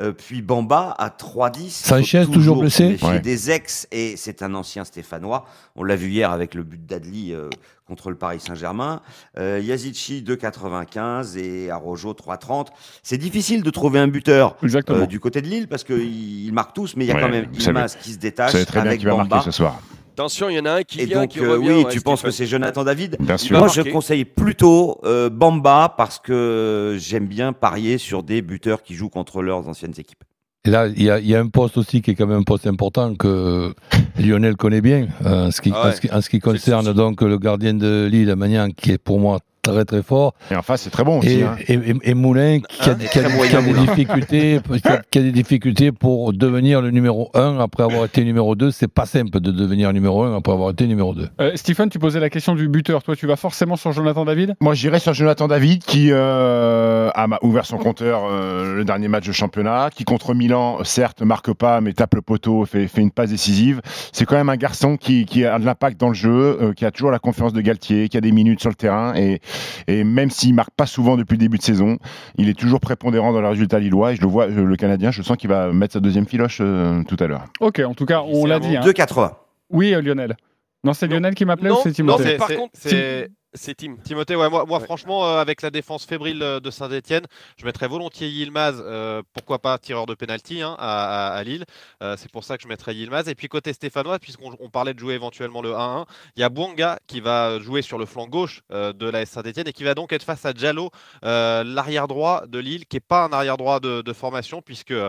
euh, 0.00 0.12
puis 0.12 0.40
Bamba 0.40 0.94
à 0.98 1.10
3,10. 1.10 1.68
Sanchez, 1.68 2.24
toujours 2.32 2.56
se 2.56 2.60
blessé 2.60 2.96
Ouais. 3.02 3.20
des 3.20 3.50
ex, 3.50 3.86
et 3.92 4.16
c'est 4.16 4.42
un 4.42 4.54
ancien 4.54 4.84
Stéphanois. 4.84 5.44
On 5.76 5.84
l'a 5.84 5.94
vu 5.94 6.08
hier 6.08 6.30
avec 6.32 6.54
le 6.54 6.62
but 6.62 6.86
d'Adli 6.86 7.34
euh, 7.34 7.50
contre 7.86 8.08
le 8.08 8.16
Paris 8.16 8.40
Saint-Germain. 8.40 9.02
Euh, 9.38 9.60
Yazici 9.62 10.22
2,95 10.26 11.36
et 11.36 11.70
Arojo 11.70 12.14
3,30. 12.14 12.68
C'est 13.02 13.18
difficile 13.18 13.62
de 13.62 13.68
trouver 13.70 13.98
un 13.98 14.08
buteur 14.08 14.56
Exactement. 14.62 15.00
euh, 15.00 15.06
du 15.06 15.20
côté 15.20 15.42
de 15.42 15.48
Lille 15.48 15.68
parce 15.68 15.84
qu'ils 15.84 16.46
ils 16.46 16.52
marquent 16.52 16.74
tous, 16.74 16.96
mais 16.96 17.04
il 17.04 17.08
y 17.08 17.10
a 17.12 17.16
Ouais, 17.16 17.20
quand 17.20 17.28
même 17.28 17.44
savez- 17.58 17.66
Ilmaz 17.78 17.96
qui 18.00 18.12
se 18.14 18.18
détache 18.18 18.52
très 18.52 18.80
bien 18.80 18.90
avec 18.92 19.04
va 19.04 19.16
marquer 19.16 19.44
ce 19.44 19.50
soir. 19.50 19.78
Attention, 20.20 20.50
il 20.50 20.56
y 20.56 20.60
en 20.60 20.66
a 20.66 20.72
un 20.72 20.82
qui 20.82 21.00
Et 21.00 21.06
vient, 21.06 21.22
donc, 21.22 21.30
qui 21.30 21.40
euh, 21.40 21.52
revient. 21.52 21.68
oui, 21.68 21.84
ouais, 21.84 21.90
tu 21.90 22.00
penses 22.02 22.20
que 22.22 22.30
c'est 22.30 22.46
Jonathan 22.46 22.84
David 22.84 23.16
Bien 23.20 23.38
sûr. 23.38 23.58
Moi, 23.58 23.68
je 23.68 23.80
conseille 23.82 24.24
plutôt 24.26 25.00
euh, 25.04 25.30
Bamba 25.30 25.94
parce 25.96 26.18
que 26.18 26.96
j'aime 26.98 27.26
bien 27.26 27.52
parier 27.54 27.96
sur 27.96 28.22
des 28.22 28.42
buteurs 28.42 28.82
qui 28.82 28.94
jouent 28.94 29.08
contre 29.08 29.40
leurs 29.42 29.66
anciennes 29.68 29.94
équipes. 29.96 30.22
Et 30.66 30.70
là, 30.70 30.88
il 30.88 31.02
y, 31.02 31.08
a- 31.10 31.18
il 31.20 31.26
y 31.26 31.34
a 31.34 31.40
un 31.40 31.48
poste 31.48 31.78
aussi 31.78 32.02
qui 32.02 32.10
est 32.10 32.14
quand 32.14 32.26
même 32.26 32.40
un 32.40 32.42
poste 32.42 32.66
important 32.66 33.14
que 33.14 33.72
Lionel 34.18 34.56
connaît 34.56 34.82
bien, 34.82 35.08
euh, 35.24 35.46
en, 35.46 35.50
ce 35.50 35.62
qui, 35.62 35.72
Ah 35.74 35.84
ouais. 35.84 35.88
en, 35.88 35.92
ce 35.94 36.00
qui, 36.02 36.12
en 36.12 36.20
ce 36.20 36.28
qui 36.28 36.36
le 36.36 36.42
concerne 36.42 36.92
donc 36.92 37.22
le 37.22 37.38
gardien 37.38 37.72
de 37.72 38.06
Lille, 38.12 38.34
Magnan, 38.36 38.68
qui 38.76 38.90
est 38.92 38.98
pour 38.98 39.20
moi 39.20 39.38
très 39.62 39.84
très 39.84 40.02
fort, 40.02 40.34
Et 40.50 40.56
en 40.56 40.62
face, 40.62 40.82
c'est 40.82 40.90
très 40.90 41.04
bon 41.04 41.18
aussi. 41.18 41.40
et, 41.40 41.42
hein. 41.44 41.56
et, 41.68 41.74
et- 41.74 42.10
et 42.10 42.14
Moulin 42.14 42.60
qui 42.60 42.88
a, 42.88 42.92
Hein 42.92 42.96
qui 42.98 43.18
a- 43.18 43.22
qui 43.48 43.56
a 43.56 43.62
des 43.62 43.72
difficultés, 43.72 44.60
qui 45.10 45.18
a, 45.18 45.22
des 45.22 45.32
difficultés 45.32 45.92
pour 45.92 46.32
devenir 46.32 46.80
le 46.82 46.90
numéro 46.90 47.30
1 47.34 47.58
après 47.58 47.82
avoir 47.82 48.04
été 48.04 48.24
numéro 48.24 48.54
2. 48.54 48.70
C'est 48.70 48.88
pas 48.88 49.06
simple 49.06 49.38
de 49.40 49.50
devenir 49.50 49.92
numéro 49.92 50.22
1 50.22 50.36
après 50.36 50.52
avoir 50.52 50.70
été 50.70 50.86
numéro 50.86 51.14
2. 51.14 51.28
Euh, 51.40 51.52
Stephen, 51.56 51.88
tu 51.90 51.98
posais 51.98 52.20
la 52.20 52.30
question 52.30 52.54
du 52.54 52.68
buteur. 52.68 53.02
Toi, 53.02 53.16
tu 53.16 53.26
vas 53.26 53.36
forcément 53.36 53.76
sur 53.76 53.92
Jonathan 53.92 54.24
David? 54.24 54.54
Moi, 54.60 54.74
j'irais 54.74 54.98
sur 55.00 55.12
Jonathan 55.14 55.48
David 55.48 55.84
qui 55.84 56.08
euh, 56.10 57.10
a 57.14 57.26
ouvert 57.42 57.66
son 57.66 57.78
compteur 57.78 58.22
euh, 58.30 58.76
le 58.76 58.84
dernier 58.84 59.08
match 59.08 59.26
de 59.26 59.32
championnat, 59.32 59.90
qui 59.94 60.04
contre 60.04 60.34
Milan, 60.34 60.78
certes, 60.84 61.22
marque 61.22 61.52
pas, 61.52 61.80
mais 61.80 61.92
tape 61.92 62.14
le 62.14 62.22
poteau, 62.22 62.64
fait, 62.64 62.88
fait 62.88 63.00
une 63.02 63.10
passe 63.10 63.30
décisive. 63.30 63.80
C'est 64.12 64.24
quand 64.24 64.36
même 64.36 64.48
un 64.48 64.56
garçon 64.56 64.96
qui, 64.96 65.24
qui 65.26 65.44
a 65.44 65.58
de 65.58 65.64
l'impact 65.64 65.98
dans 66.00 66.08
le 66.08 66.14
jeu, 66.14 66.58
euh, 66.62 66.72
qui 66.72 66.84
a 66.84 66.90
toujours 66.90 67.10
la 67.10 67.18
confiance 67.18 67.52
de 67.52 67.60
Galtier, 67.60 68.08
qui 68.08 68.16
a 68.16 68.20
des 68.20 68.32
minutes 68.32 68.60
sur 68.60 68.70
le 68.70 68.74
terrain. 68.74 69.14
Et, 69.14 69.40
et 69.86 70.04
même 70.04 70.30
s'il 70.30 70.54
marque 70.54 70.70
pas 70.76 70.86
souvent 70.86 71.16
depuis 71.16 71.34
le 71.34 71.38
début 71.40 71.58
de 71.58 71.62
saison, 71.62 71.98
il 72.36 72.48
est 72.48 72.58
toujours 72.58 72.80
prépondérant 72.80 73.32
dans 73.32 73.40
les 73.40 73.48
résultats 73.48 73.78
lillois. 73.78 74.12
Et 74.12 74.16
je 74.16 74.20
le 74.22 74.26
vois, 74.28 74.44
euh, 74.48 74.64
le 74.64 74.76
Canadien, 74.76 75.10
je 75.10 75.22
sens 75.22 75.36
qu'il 75.36 75.48
va 75.50 75.72
mettre 75.72 75.94
sa 75.94 76.00
deuxième 76.00 76.26
filoche 76.26 76.58
euh, 76.60 77.02
tout 77.04 77.16
à 77.20 77.26
l'heure. 77.26 77.44
Ok, 77.60 77.80
en 77.84 77.94
tout 77.94 78.06
cas, 78.06 78.22
on 78.26 78.46
l'a 78.46 78.58
dit. 78.58 78.76
hein. 78.76 78.82
2,80. 78.84 79.32
Oui, 79.70 79.94
euh, 79.94 80.02
Lionel. 80.02 80.36
Non, 80.84 80.92
c'est. 80.94 81.06
Lionel 81.06 81.34
qui 81.34 81.44
m'appelait 81.44 81.70
ou 81.70 81.74
Non, 81.74 81.80
c'est 81.82 81.90
non, 81.90 81.94
Timothée 81.94 82.22
c'est- 82.24 82.36
par 82.36 82.48
contre, 82.48 82.70
c'est 82.74 83.28
c'est 83.54 83.74
Tim. 83.76 83.96
Timothée, 84.04 84.36
ouais, 84.36 84.48
moi, 84.48 84.64
moi 84.64 84.78
Ouais. 84.78 84.84
franchement, 84.84 85.26
euh, 85.26 85.40
avec 85.40 85.60
la 85.62 85.70
défense 85.70 86.04
fébrile 86.06 86.42
euh, 86.42 86.60
de 86.60 86.70
Saint-Etienne, 86.70 87.26
je 87.56 87.64
mettrais 87.64 87.88
volontiers 87.88 88.28
Yilmaz, 88.28 88.80
euh, 88.80 89.22
pourquoi 89.32 89.58
pas 89.58 89.76
tireur 89.78 90.06
de 90.06 90.14
pénalty 90.14 90.62
hein, 90.62 90.76
à, 90.78 91.30
à- 91.32 91.36
à 91.36 91.42
Lille. 91.42 91.64
Euh, 92.02 92.16
c'est 92.16 92.30
pour 92.30 92.44
ça 92.44 92.56
que 92.56 92.62
je 92.62 92.68
mettrais 92.68 92.94
Yilmaz. 92.94 93.28
Et 93.28 93.34
puis 93.34 93.48
côté 93.48 93.72
stéphanois, 93.72 94.18
puisqu'on 94.20 94.56
on 94.60 94.70
parlait 94.70 94.94
de 94.94 94.98
jouer 95.00 95.14
éventuellement 95.14 95.62
le 95.62 95.72
1-1, 95.74 96.06
il 96.36 96.40
y 96.40 96.42
a 96.44 96.48
Bouanga 96.48 96.98
qui 97.08 97.20
va 97.20 97.58
jouer 97.58 97.82
sur 97.82 97.98
le 97.98 98.06
flanc 98.06 98.28
gauche 98.28 98.62
euh, 98.72 98.92
de 98.92 99.06
la 99.08 99.26
Saint-Etienne 99.26 99.66
et 99.68 99.72
qui 99.72 99.82
va 99.84 99.94
donc 99.94 100.12
être 100.12 100.22
face 100.22 100.44
à 100.46 100.52
Diallo, 100.52 100.90
euh, 101.24 101.64
l'arrière 101.64 102.06
droit 102.08 102.46
de 102.46 102.58
Lille, 102.60 102.86
qui 102.86 102.96
n'est 102.96 103.00
pas 103.00 103.24
un 103.24 103.32
arrière 103.32 103.56
droit 103.56 103.80
de, 103.80 104.00
de 104.02 104.12
formation, 104.12 104.62
puisque 104.62 104.92
euh, 104.92 105.08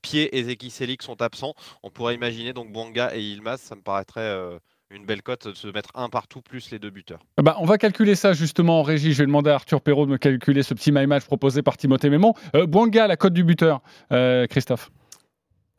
Pied 0.00 0.36
et 0.38 0.44
Zeki 0.44 0.70
Selik 0.70 1.02
sont 1.02 1.20
absents. 1.20 1.54
On 1.82 1.90
pourrait 1.90 2.14
imaginer 2.14 2.52
donc 2.54 2.72
Bouanga 2.72 3.14
et 3.14 3.20
Yilmaz, 3.20 3.60
ça 3.60 3.74
me 3.74 3.82
paraîtrait 3.82 4.20
euh, 4.22 4.58
une 4.92 5.06
belle 5.06 5.22
cote 5.22 5.48
de 5.48 5.54
se 5.54 5.68
mettre 5.68 5.90
un 5.94 6.08
partout 6.08 6.42
plus 6.42 6.70
les 6.70 6.78
deux 6.78 6.90
buteurs. 6.90 7.20
Bah, 7.42 7.56
on 7.58 7.64
va 7.64 7.78
calculer 7.78 8.14
ça 8.14 8.32
justement 8.32 8.80
en 8.80 8.82
régie. 8.82 9.12
Je 9.12 9.18
vais 9.18 9.26
demander 9.26 9.50
à 9.50 9.54
Arthur 9.54 9.80
Perrault 9.80 10.06
de 10.06 10.12
me 10.12 10.18
calculer 10.18 10.62
ce 10.62 10.74
petit 10.74 10.92
my 10.92 11.06
match 11.06 11.24
proposé 11.24 11.62
par 11.62 11.76
Timothée 11.76 12.10
Mémon. 12.10 12.34
Euh, 12.54 12.66
Bouanga, 12.66 13.06
la 13.06 13.16
cote 13.16 13.32
du 13.32 13.44
buteur, 13.44 13.80
euh, 14.12 14.46
Christophe. 14.46 14.90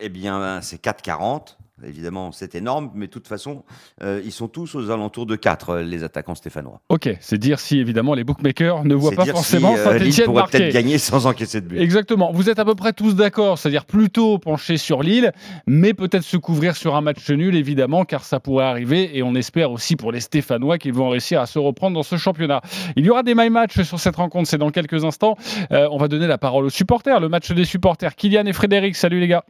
Eh 0.00 0.08
bien, 0.08 0.60
c'est 0.60 0.82
4,40. 0.82 1.56
Évidemment, 1.82 2.30
c'est 2.30 2.54
énorme, 2.54 2.92
mais 2.94 3.06
de 3.06 3.10
toute 3.10 3.26
façon, 3.26 3.64
euh, 4.00 4.22
ils 4.24 4.30
sont 4.30 4.46
tous 4.46 4.76
aux 4.76 4.90
alentours 4.90 5.26
de 5.26 5.34
4, 5.34 5.70
euh, 5.70 5.82
les 5.82 6.04
attaquants 6.04 6.36
stéphanois. 6.36 6.80
Ok, 6.88 7.10
c'est 7.18 7.36
dire 7.36 7.58
si 7.58 7.80
évidemment 7.80 8.14
les 8.14 8.22
bookmakers 8.22 8.84
ne 8.84 8.94
voient 8.94 9.10
pas 9.10 9.24
dire 9.24 9.34
forcément 9.34 9.74
si, 9.74 9.80
euh, 9.80 9.84
Saint-Etienne 9.84 10.26
pourrait 10.26 10.44
peut-être 10.50 10.72
gagner 10.72 10.98
sans 10.98 11.26
encaisser 11.26 11.60
de 11.60 11.66
but. 11.66 11.80
Exactement. 11.80 12.30
Vous 12.32 12.48
êtes 12.48 12.60
à 12.60 12.64
peu 12.64 12.76
près 12.76 12.92
tous 12.92 13.16
d'accord, 13.16 13.58
c'est-à-dire 13.58 13.86
plutôt 13.86 14.38
pencher 14.38 14.76
sur 14.76 15.02
Lille, 15.02 15.32
mais 15.66 15.94
peut-être 15.94 16.22
se 16.22 16.36
couvrir 16.36 16.76
sur 16.76 16.94
un 16.94 17.00
match 17.00 17.28
nul, 17.28 17.56
évidemment, 17.56 18.04
car 18.04 18.22
ça 18.22 18.38
pourrait 18.38 18.66
arriver. 18.66 19.16
Et 19.18 19.24
on 19.24 19.34
espère 19.34 19.72
aussi 19.72 19.96
pour 19.96 20.12
les 20.12 20.20
Stéphanois 20.20 20.78
qu'ils 20.78 20.94
vont 20.94 21.08
réussir 21.08 21.40
à 21.40 21.46
se 21.46 21.58
reprendre 21.58 21.94
dans 21.94 22.04
ce 22.04 22.16
championnat. 22.16 22.60
Il 22.94 23.04
y 23.04 23.10
aura 23.10 23.24
des 23.24 23.34
my 23.34 23.50
match 23.50 23.82
sur 23.82 23.98
cette 23.98 24.16
rencontre, 24.16 24.48
c'est 24.48 24.58
dans 24.58 24.70
quelques 24.70 25.04
instants. 25.04 25.36
Euh, 25.72 25.88
on 25.90 25.98
va 25.98 26.06
donner 26.06 26.28
la 26.28 26.38
parole 26.38 26.64
aux 26.66 26.70
supporters, 26.70 27.18
le 27.18 27.28
match 27.28 27.50
des 27.50 27.64
supporters. 27.64 28.14
Kylian 28.14 28.46
et 28.46 28.52
Frédéric, 28.52 28.94
salut 28.94 29.18
les 29.18 29.26
gars. 29.26 29.44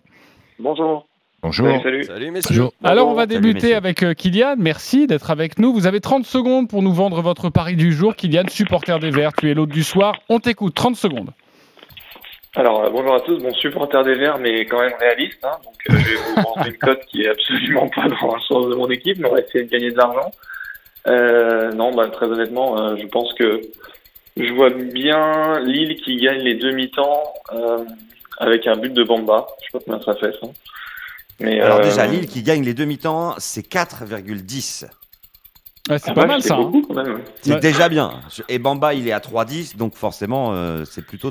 Bonjour. 0.59 1.07
Bonjour. 1.45 1.69
Salut, 1.69 1.83
salut. 1.83 2.05
Salut, 2.05 2.31
messieurs. 2.31 2.57
Bonjour. 2.57 2.73
Alors 2.83 3.09
on 3.09 3.13
va 3.13 3.27
débuter 3.27 3.75
avec 3.75 4.03
euh, 4.03 4.15
Kylian. 4.15 4.55
Merci 4.57 5.07
d'être 5.07 5.31
avec 5.31 5.59
nous. 5.59 5.75
Vous 5.75 5.87
avez 5.87 6.01
30 6.01 6.25
secondes 6.25 6.71
pour 6.71 6.81
nous 6.81 6.95
vendre 6.95 7.21
votre 7.21 7.51
pari 7.51 7.77
du 7.77 7.93
jour. 7.93 8.17
Kylian, 8.17 8.49
supporter 8.49 8.99
des 8.99 9.11
Verts, 9.11 9.35
tu 9.35 9.51
es 9.51 9.55
l'hôte 9.55 9.69
du 9.69 9.83
soir. 9.83 10.15
On 10.31 10.41
t'écoute, 10.41 10.75
30 10.75 10.97
secondes. 10.97 11.33
Alors, 12.57 12.85
euh, 12.85 12.89
bonjour 12.91 13.15
à 13.15 13.21
tous. 13.21 13.37
Bon, 13.43 13.53
supporter 13.53 14.03
des 14.05 14.15
Verts, 14.15 14.39
mais 14.39 14.65
quand 14.65 14.81
même 14.81 14.95
réaliste. 14.99 15.45
Hein, 15.45 15.59
donc, 15.63 15.75
euh, 15.91 15.99
je 15.99 16.11
vais 16.11 16.17
vous 16.17 16.35
vendre 16.43 16.67
une 16.67 16.79
cote 16.79 17.05
qui 17.11 17.21
est 17.21 17.29
absolument 17.29 17.89
pas 17.89 18.09
dans 18.09 18.35
le 18.35 18.41
sens 18.41 18.67
de 18.71 18.75
mon 18.75 18.89
équipe, 18.89 19.19
mais 19.19 19.29
on 19.29 19.35
va 19.35 19.41
essayer 19.41 19.65
de 19.65 19.71
gagner 19.71 19.91
de 19.91 19.99
l'argent. 19.99 20.31
Euh, 21.07 21.73
non, 21.73 21.95
bah, 21.95 22.09
très 22.09 22.25
honnêtement, 22.25 22.79
euh, 22.79 22.97
je 22.97 23.07
pense 23.07 23.35
que 23.35 23.61
je 24.39 24.53
vois 24.55 24.71
bien 24.71 25.61
Lille 25.61 25.97
qui 25.97 26.17
gagne 26.17 26.39
les 26.39 26.55
demi-temps 26.55 27.23
euh, 27.53 27.85
avec 28.39 28.67
un 28.67 28.77
but 28.77 28.95
de 28.95 29.05
Bamba. 29.05 29.47
Je 29.61 29.67
sais 29.67 29.79
pas 29.79 29.85
combien 29.85 30.01
ça 30.03 30.15
fait, 30.15 30.33
ça. 30.41 30.47
Mais, 31.41 31.61
Alors 31.61 31.79
euh, 31.79 31.85
déjà, 31.85 32.07
Lille 32.07 32.27
qui 32.27 32.43
gagne 32.43 32.63
les 32.63 32.75
demi-temps, 32.75 33.35
c'est 33.39 33.67
4,10. 33.67 34.87
Ouais, 35.91 35.99
c'est 35.99 36.13
ah, 36.13 36.15
pas 36.15 36.25
mal 36.27 36.41
ça. 36.43 36.55
hein. 36.55 36.63
beaucoup 36.63 36.81
quand 36.81 36.95
même. 36.95 37.19
C'est 37.43 37.53
Ouais. 37.55 37.61
déjà 37.61 37.91
bien. 37.91 38.13
Et 38.49 38.59
Bamba, 38.59 38.95
il 38.95 39.07
est 39.07 39.13
à 39.13 39.19
3,10, 39.21 39.77
donc 39.77 39.95
forcément, 39.97 40.53
euh, 40.55 40.85
c'est 40.87 41.05
plutôt 41.05 41.31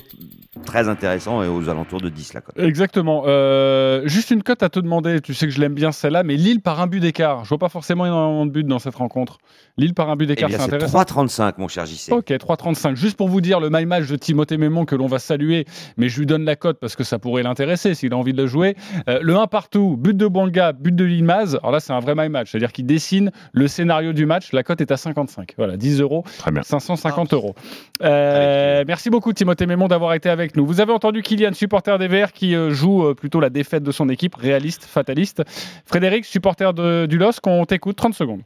très 0.63 0.87
intéressant 0.89 1.41
et 1.41 1.47
aux 1.47 1.69
alentours 1.69 2.01
de 2.01 2.09
10 2.09 2.33
la 2.35 2.41
cote. 2.41 2.55
Exactement. 2.59 3.23
Euh, 3.25 4.01
juste 4.05 4.29
une 4.29 4.43
cote 4.43 4.61
à 4.61 4.69
te 4.69 4.79
demander. 4.79 5.21
Tu 5.21 5.33
sais 5.33 5.47
que 5.47 5.51
je 5.51 5.59
l'aime 5.59 5.73
bien 5.73 5.91
celle-là, 5.91 6.21
mais 6.21 6.35
Lille 6.35 6.61
par 6.61 6.79
un 6.81 6.87
but 6.87 6.99
d'écart. 6.99 7.45
Je 7.45 7.49
vois 7.49 7.57
pas 7.57 7.69
forcément 7.69 8.05
énormément 8.05 8.45
de 8.45 8.51
buts 8.51 8.63
dans 8.63 8.77
cette 8.77 8.93
rencontre. 8.93 9.39
Lille 9.77 9.95
par 9.95 10.11
un 10.11 10.15
but 10.15 10.25
Eh 10.25 10.27
d'écart, 10.27 10.49
bien, 10.49 10.59
c'est 10.59 10.65
intéressant. 10.65 10.99
3,35, 11.01 11.53
mon 11.57 11.67
cher 11.67 11.87
JC. 11.87 12.11
Ok, 12.11 12.27
3,35. 12.29 12.95
Juste 12.95 13.17
pour 13.17 13.29
vous 13.29 13.41
dire 13.41 13.59
le 13.59 13.69
my 13.71 13.87
match 13.87 14.07
de 14.07 14.15
Timothée 14.17 14.57
Mémon 14.57 14.85
que 14.85 14.95
l'on 14.95 15.07
va 15.07 15.17
saluer, 15.17 15.65
mais 15.97 16.09
je 16.09 16.19
lui 16.19 16.27
donne 16.27 16.45
la 16.45 16.55
cote 16.55 16.77
parce 16.79 16.95
que 16.95 17.03
ça 17.03 17.17
pourrait 17.17 17.41
l'intéresser 17.41 17.95
s'il 17.95 18.13
a 18.13 18.17
envie 18.17 18.33
de 18.33 18.41
le 18.43 18.47
jouer. 18.47 18.75
Euh, 19.09 19.17
le 19.23 19.35
1 19.35 19.47
partout, 19.47 19.97
but 19.97 20.15
de 20.15 20.27
Banga, 20.27 20.73
but 20.73 20.95
de 20.95 21.03
Lilmaz. 21.03 21.55
Alors 21.55 21.71
là, 21.71 21.79
c'est 21.79 21.93
un 21.93 21.99
vrai 22.01 22.13
my 22.15 22.29
match, 22.29 22.51
c'est-à-dire 22.51 22.71
qu'il 22.71 22.85
dessine 22.85 23.31
le 23.53 23.67
scénario 23.67 24.13
du 24.13 24.27
match. 24.27 24.42
La 24.51 24.63
cote 24.63 24.81
est 24.81 24.91
à 24.91 24.97
55. 24.97 25.53
Voilà, 25.57 25.77
10 25.77 26.01
euros, 26.01 26.23
Très 26.39 26.51
bien. 26.51 26.63
550 26.63 27.33
euros. 27.33 27.55
Euh, 28.01 28.83
merci 28.87 29.09
beaucoup 29.09 29.33
Timothée 29.33 29.65
Mémon 29.65 29.87
d'avoir 29.87 30.13
été 30.13 30.29
avec 30.29 30.55
nous. 30.55 30.65
Vous 30.65 30.81
avez 30.81 30.91
entendu 30.91 31.21
Kylian, 31.21 31.53
supporter 31.53 31.97
des 31.97 32.07
Verts, 32.07 32.33
qui 32.33 32.55
euh, 32.55 32.71
joue 32.71 33.05
euh, 33.05 33.13
plutôt 33.13 33.39
la 33.39 33.49
défaite 33.49 33.83
de 33.83 33.91
son 33.91 34.09
équipe, 34.09 34.35
réaliste, 34.35 34.85
fataliste. 34.85 35.43
Frédéric, 35.85 36.25
supporter 36.25 36.73
de, 36.73 37.05
du 37.05 37.17
LOSC, 37.17 37.45
on 37.47 37.65
t'écoute, 37.65 37.95
30 37.95 38.13
secondes. 38.13 38.41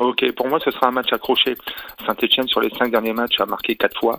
Ok, 0.00 0.32
pour 0.32 0.48
moi, 0.48 0.58
ce 0.64 0.70
sera 0.70 0.88
un 0.88 0.92
match 0.92 1.12
accroché. 1.12 1.56
Saint-Etienne, 2.06 2.48
sur 2.48 2.62
les 2.62 2.70
cinq 2.70 2.90
derniers 2.90 3.12
matchs, 3.12 3.38
a 3.38 3.44
marqué 3.44 3.76
quatre 3.76 4.00
fois. 4.00 4.18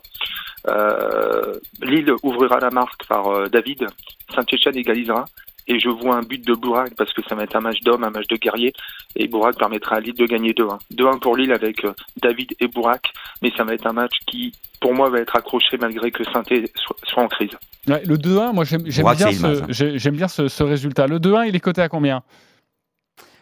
Euh, 0.67 1.55
Lille 1.81 2.13
ouvrira 2.21 2.59
la 2.59 2.69
marque 2.69 3.07
par 3.07 3.27
euh, 3.27 3.47
David. 3.47 3.87
Saint-Etienne 4.35 4.77
égalisera. 4.77 5.25
Et 5.67 5.79
je 5.79 5.89
vois 5.89 6.15
un 6.15 6.21
but 6.21 6.45
de 6.45 6.53
Bourak 6.53 6.93
parce 6.97 7.13
que 7.13 7.21
ça 7.29 7.35
va 7.35 7.43
être 7.43 7.55
un 7.55 7.61
match 7.61 7.79
d'homme, 7.81 8.03
un 8.03 8.09
match 8.09 8.27
de 8.27 8.35
guerrier. 8.35 8.73
Et 9.15 9.27
Bourak 9.27 9.57
permettra 9.57 9.97
à 9.97 9.99
Lille 9.99 10.13
de 10.15 10.25
gagner 10.25 10.51
2-1. 10.53 10.77
2-1 10.93 11.19
pour 11.19 11.35
Lille 11.37 11.51
avec 11.53 11.85
euh, 11.85 11.93
David 12.21 12.53
et 12.59 12.67
Bourak. 12.67 13.13
Mais 13.41 13.51
ça 13.55 13.63
va 13.63 13.73
être 13.73 13.85
un 13.87 13.93
match 13.93 14.13
qui, 14.27 14.51
pour 14.79 14.93
moi, 14.93 15.09
va 15.09 15.19
être 15.19 15.35
accroché 15.35 15.77
malgré 15.79 16.11
que 16.11 16.23
saint 16.25 16.43
soit, 16.75 16.95
soit 17.05 17.23
en 17.23 17.27
crise. 17.27 17.51
Ouais, 17.87 18.03
le 18.05 18.17
2-1, 18.17 18.53
moi 18.53 18.63
j'aime 18.63 18.81
bien, 18.83 19.31
ce, 19.31 19.45
hein. 19.45 19.65
j'ai- 19.69 19.97
j'aime 19.99 20.15
bien 20.15 20.27
ce, 20.27 20.47
ce 20.47 20.63
résultat. 20.63 21.07
Le 21.07 21.19
2-1, 21.19 21.47
il 21.47 21.55
est 21.55 21.59
coté 21.59 21.81
à 21.81 21.89
combien? 21.89 22.23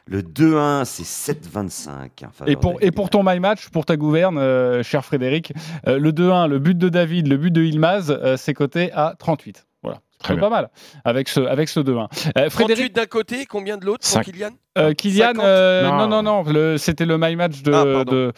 Le 0.07 0.23
2-1, 0.23 0.85
c'est 0.85 1.03
7,25. 1.03 2.25
en 2.25 2.31
faveur 2.31 2.51
et 2.51 2.55
pour, 2.55 2.79
de 2.79 2.85
et 2.85 2.91
pour 2.91 3.09
ton 3.11 3.21
my 3.23 3.39
match, 3.39 3.69
pour 3.69 3.85
ta 3.85 3.95
gouverne, 3.95 4.39
euh, 4.39 4.81
cher 4.81 5.05
Frédéric, 5.05 5.53
euh, 5.87 5.99
le 5.99 6.11
2-1, 6.11 6.47
le 6.47 6.57
but 6.57 6.75
de 6.77 6.89
David, 6.89 7.27
le 7.27 7.37
but 7.37 7.51
de 7.51 7.61
Ilmaz, 7.61 8.09
euh, 8.09 8.35
c'est 8.35 8.55
coté 8.55 8.91
à 8.93 9.13
38. 9.19 9.67
Très 10.23 10.37
pas 10.37 10.49
mal 10.49 10.69
avec 11.05 11.29
ce, 11.29 11.39
avec 11.39 11.69
ce 11.69 11.79
2-1. 11.79 12.07
Euh, 12.37 12.49
38 12.49 12.49
Frédéric 12.49 12.93
d'un 12.93 13.05
côté, 13.05 13.45
combien 13.45 13.77
de 13.77 13.85
l'autre 13.85 14.01
pour 14.01 14.09
Cinq. 14.11 14.25
Kylian? 14.25 14.51
Euh, 14.77 14.93
Kylian, 14.93 15.33
50? 15.33 15.43
euh, 15.43 15.83
non, 15.89 16.07
Non. 16.07 16.23
non, 16.23 16.77
c'était 16.77 17.05
le 17.05 17.17
my 17.17 17.35
match 17.35 17.61
de, 17.63 17.73
Ah, 17.73 18.03
de, 18.05 18.31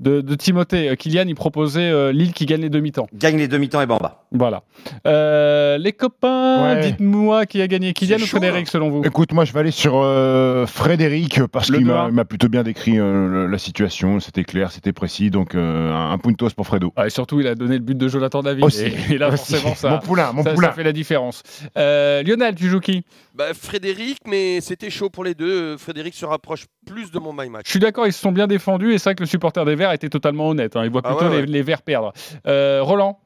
de, 0.00 0.20
de 0.20 0.34
Timothée. 0.34 0.90
Euh, 0.90 0.94
Kylian, 0.94 1.24
il 1.26 1.34
proposait 1.34 1.90
euh, 1.90 2.12
Lille 2.12 2.32
qui 2.32 2.46
gagne 2.46 2.60
les 2.60 2.68
demi-temps. 2.70 3.06
Gagne 3.14 3.38
les 3.38 3.48
demi-temps 3.48 3.80
et 3.80 3.86
Bamba. 3.86 4.24
Voilà. 4.30 4.62
Euh, 5.06 5.78
les 5.78 5.92
copains, 5.92 6.74
Ouais. 6.74 6.80
dites-moi 6.82 7.46
qui 7.46 7.62
a 7.62 7.66
gagné 7.66 7.92
Kylian 7.94 8.16
ou 8.18 8.26
Frédéric 8.26 8.68
selon 8.68 8.90
vous? 8.90 9.02
Écoute, 9.04 9.32
moi 9.32 9.44
je 9.44 9.52
vais 9.52 9.60
aller 9.60 9.70
sur 9.70 9.94
euh, 9.96 10.66
Frédéric 10.66 11.40
parce 11.46 11.70
qu'il 11.70 11.86
2-1. 11.86 12.10
m'a 12.10 12.24
plutôt 12.24 12.48
bien 12.48 12.62
décrit 12.62 12.98
euh, 12.98 13.48
la 13.48 13.58
situation. 13.58 14.20
C'était 14.20 14.44
clair, 14.44 14.70
c'était 14.70 14.92
précis. 14.92 15.30
Donc 15.30 15.54
euh, 15.54 15.92
un, 15.92 16.12
un 16.12 16.18
puntos 16.18 16.50
pour 16.54 16.66
Fredo. 16.66 16.92
Ah, 16.96 17.06
et 17.06 17.10
surtout, 17.10 17.40
il 17.40 17.46
a 17.46 17.54
donné 17.54 17.74
le 17.74 17.82
but 17.82 17.96
de 17.96 18.08
Jonathan 18.08 18.42
David. 18.42 18.64
Aussi. 18.64 18.84
Et, 19.10 19.14
et 19.14 19.18
là, 19.18 19.28
Aussi. 19.28 19.54
forcément, 19.54 19.74
ça, 19.74 19.90
Mon 19.90 19.98
poulain, 19.98 20.32
mon 20.32 20.42
ça, 20.44 20.50
poulain. 20.52 20.68
ça 20.68 20.74
fait 20.74 20.82
la 20.84 20.92
différence. 20.92 21.42
Euh, 21.78 22.22
Lionel, 22.22 22.54
tu 22.54 22.68
joues 22.68 22.80
qui? 22.80 23.04
Bah, 23.38 23.54
Frédéric, 23.54 24.18
mais 24.26 24.60
c'était 24.60 24.90
chaud 24.90 25.10
pour 25.10 25.22
les 25.22 25.32
deux. 25.32 25.76
Frédéric 25.76 26.12
se 26.14 26.26
rapproche 26.26 26.66
plus 26.84 27.12
de 27.12 27.20
mon 27.20 27.32
my 27.32 27.48
match. 27.48 27.66
Je 27.66 27.70
suis 27.70 27.78
d'accord, 27.78 28.04
ils 28.08 28.12
se 28.12 28.18
sont 28.18 28.32
bien 28.32 28.48
défendus 28.48 28.92
et 28.92 28.98
c'est 28.98 29.10
vrai 29.10 29.14
que 29.14 29.22
le 29.22 29.28
supporter 29.28 29.64
des 29.64 29.76
Verts 29.76 29.92
était 29.92 30.08
totalement 30.08 30.48
honnête. 30.48 30.74
hein. 30.74 30.82
Il 30.82 30.90
voit 30.90 31.02
Ah 31.04 31.10
plutôt 31.14 31.26
ouais, 31.30 31.36
les, 31.36 31.40
ouais. 31.42 31.46
les 31.46 31.62
Verts 31.62 31.82
perdre. 31.82 32.12
Euh, 32.48 32.80
Roland? 32.82 33.20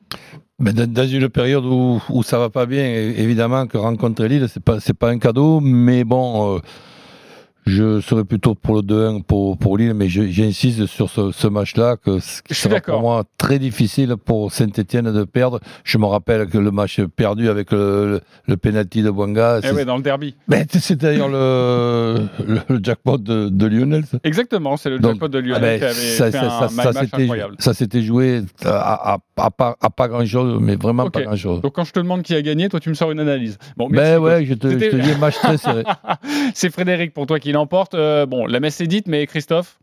Mais 0.59 0.75
dans, 0.75 1.07
une 1.07 1.31
période 1.31 1.65
où, 1.65 2.03
où 2.11 2.23
ça 2.23 2.39
va 2.39 2.51
pas 2.51 2.67
bien, 2.67 2.85
évidemment 2.85 3.67
que 3.67 3.79
rencontrer 3.79 4.29
Lille, 4.29 4.49
c'est 4.53 4.63
pas 4.63 4.81
c'est 4.81 4.93
pas 4.93 5.09
un 5.09 5.19
cadeau, 5.19 5.61
mais 5.61 6.05
bon, 6.05 6.57
euh, 6.57 6.61
je 7.67 8.01
serais 8.01 8.25
plutôt 8.25 8.55
pour 8.55 8.75
le 8.77 8.83
2-1 8.83 9.23
pour, 9.23 9.57
pour 9.57 9.79
Lille, 9.79 9.95
mais 9.95 10.09
j'insiste 10.09 10.87
sur 10.87 11.09
ce, 11.11 11.31
ce 11.31 11.47
match-là 11.47 11.97
que 11.97 12.19
ce 12.19 12.43
qui 12.43 12.55
sera 12.55 12.81
pour 12.81 13.01
moi 13.01 13.25
très 13.39 13.59
difficile 13.59 14.17
pour 14.17 14.53
Saint-Etienne 14.53 15.13
de 15.13 15.25
perdre. 15.25 15.61
Je 15.85 15.99
me 15.99 16.07
rappelle 16.07 16.47
que 16.49 16.59
le 16.59 16.71
match 16.71 17.01
perdu 17.01 17.49
avec 17.49 17.71
le, 17.73 18.21
le, 18.47 18.57
penalty 18.57 19.03
de 19.03 19.11
Bouanga, 19.11 19.61
Eh 19.63 19.71
ouais, 19.71 19.85
dans 19.85 19.97
le 19.97 20.03
derby. 20.03 20.35
c'est 20.71 20.97
d'ailleurs 20.97 21.29
le, 21.29 22.29
jackpot 22.83 23.19
de, 23.19 23.49
de 23.49 23.67
Lionel. 23.67 24.05
ça. 24.07 24.19
Exactement, 24.25 24.77
c'est 24.77 24.91
le 24.91 24.99
Donc, 24.99 25.13
jackpot 25.13 25.29
de 25.29 25.39
Ah 25.39 25.41
Lionel 25.43 25.61
ben, 25.61 25.79
qui 25.79 25.85
avait 25.85 25.95
ça, 25.95 26.25
fait 26.27 26.33
ça- 26.33 26.65
un 26.65 26.69
ça- 26.69 26.93
match 26.93 27.09
incroyable. 27.13 27.55
ça 27.59 27.75
s'était 27.75 28.03
joué 28.03 28.43
à, 28.65 29.13
à- 29.15 29.19
à 29.37 29.51
pas, 29.51 29.77
à 29.81 29.91
pas 29.91 30.09
grand 30.09 30.25
chose, 30.27 30.59
mais 30.61 30.77
vraiment 30.77 31.05
Ok. 31.05 31.13
pas 31.13 31.23
grand 31.23 31.37
chose. 31.37 31.61
Donc 31.63 31.75
quand 31.75 31.85
je 31.85 31.93
te 31.93 32.01
demande 32.01 32.23
qui 32.23 32.35
a 32.35 32.43
gagné, 32.43 32.69
toi 32.69 32.81
tu 32.81 32.89
me 32.89 32.95
sors 32.95 33.11
une 33.11 33.21
analyse. 33.21 33.59
Bon, 33.77 33.89
Ben 33.89 34.19
ouais, 34.19 34.45
je 34.45 34.55
te, 34.55 34.69
je 34.69 34.77
te 34.91 34.97
dis 34.97 35.11
un 35.11 35.19
match 35.19 35.37
très 35.37 35.57
serré. 35.59 35.85
c'est 36.55 36.71
Frédéric 36.73 37.15
pour 37.15 37.27
toi 37.27 37.39
qui 37.39 37.52
l'emporte. 37.53 37.95
Euh, 37.95 38.27
bon, 38.27 38.47
la 38.47 38.61
messe 38.61 38.81
est 38.81 38.87
dite, 38.87 39.07
mais 39.07 39.27
Christophe 39.27 39.79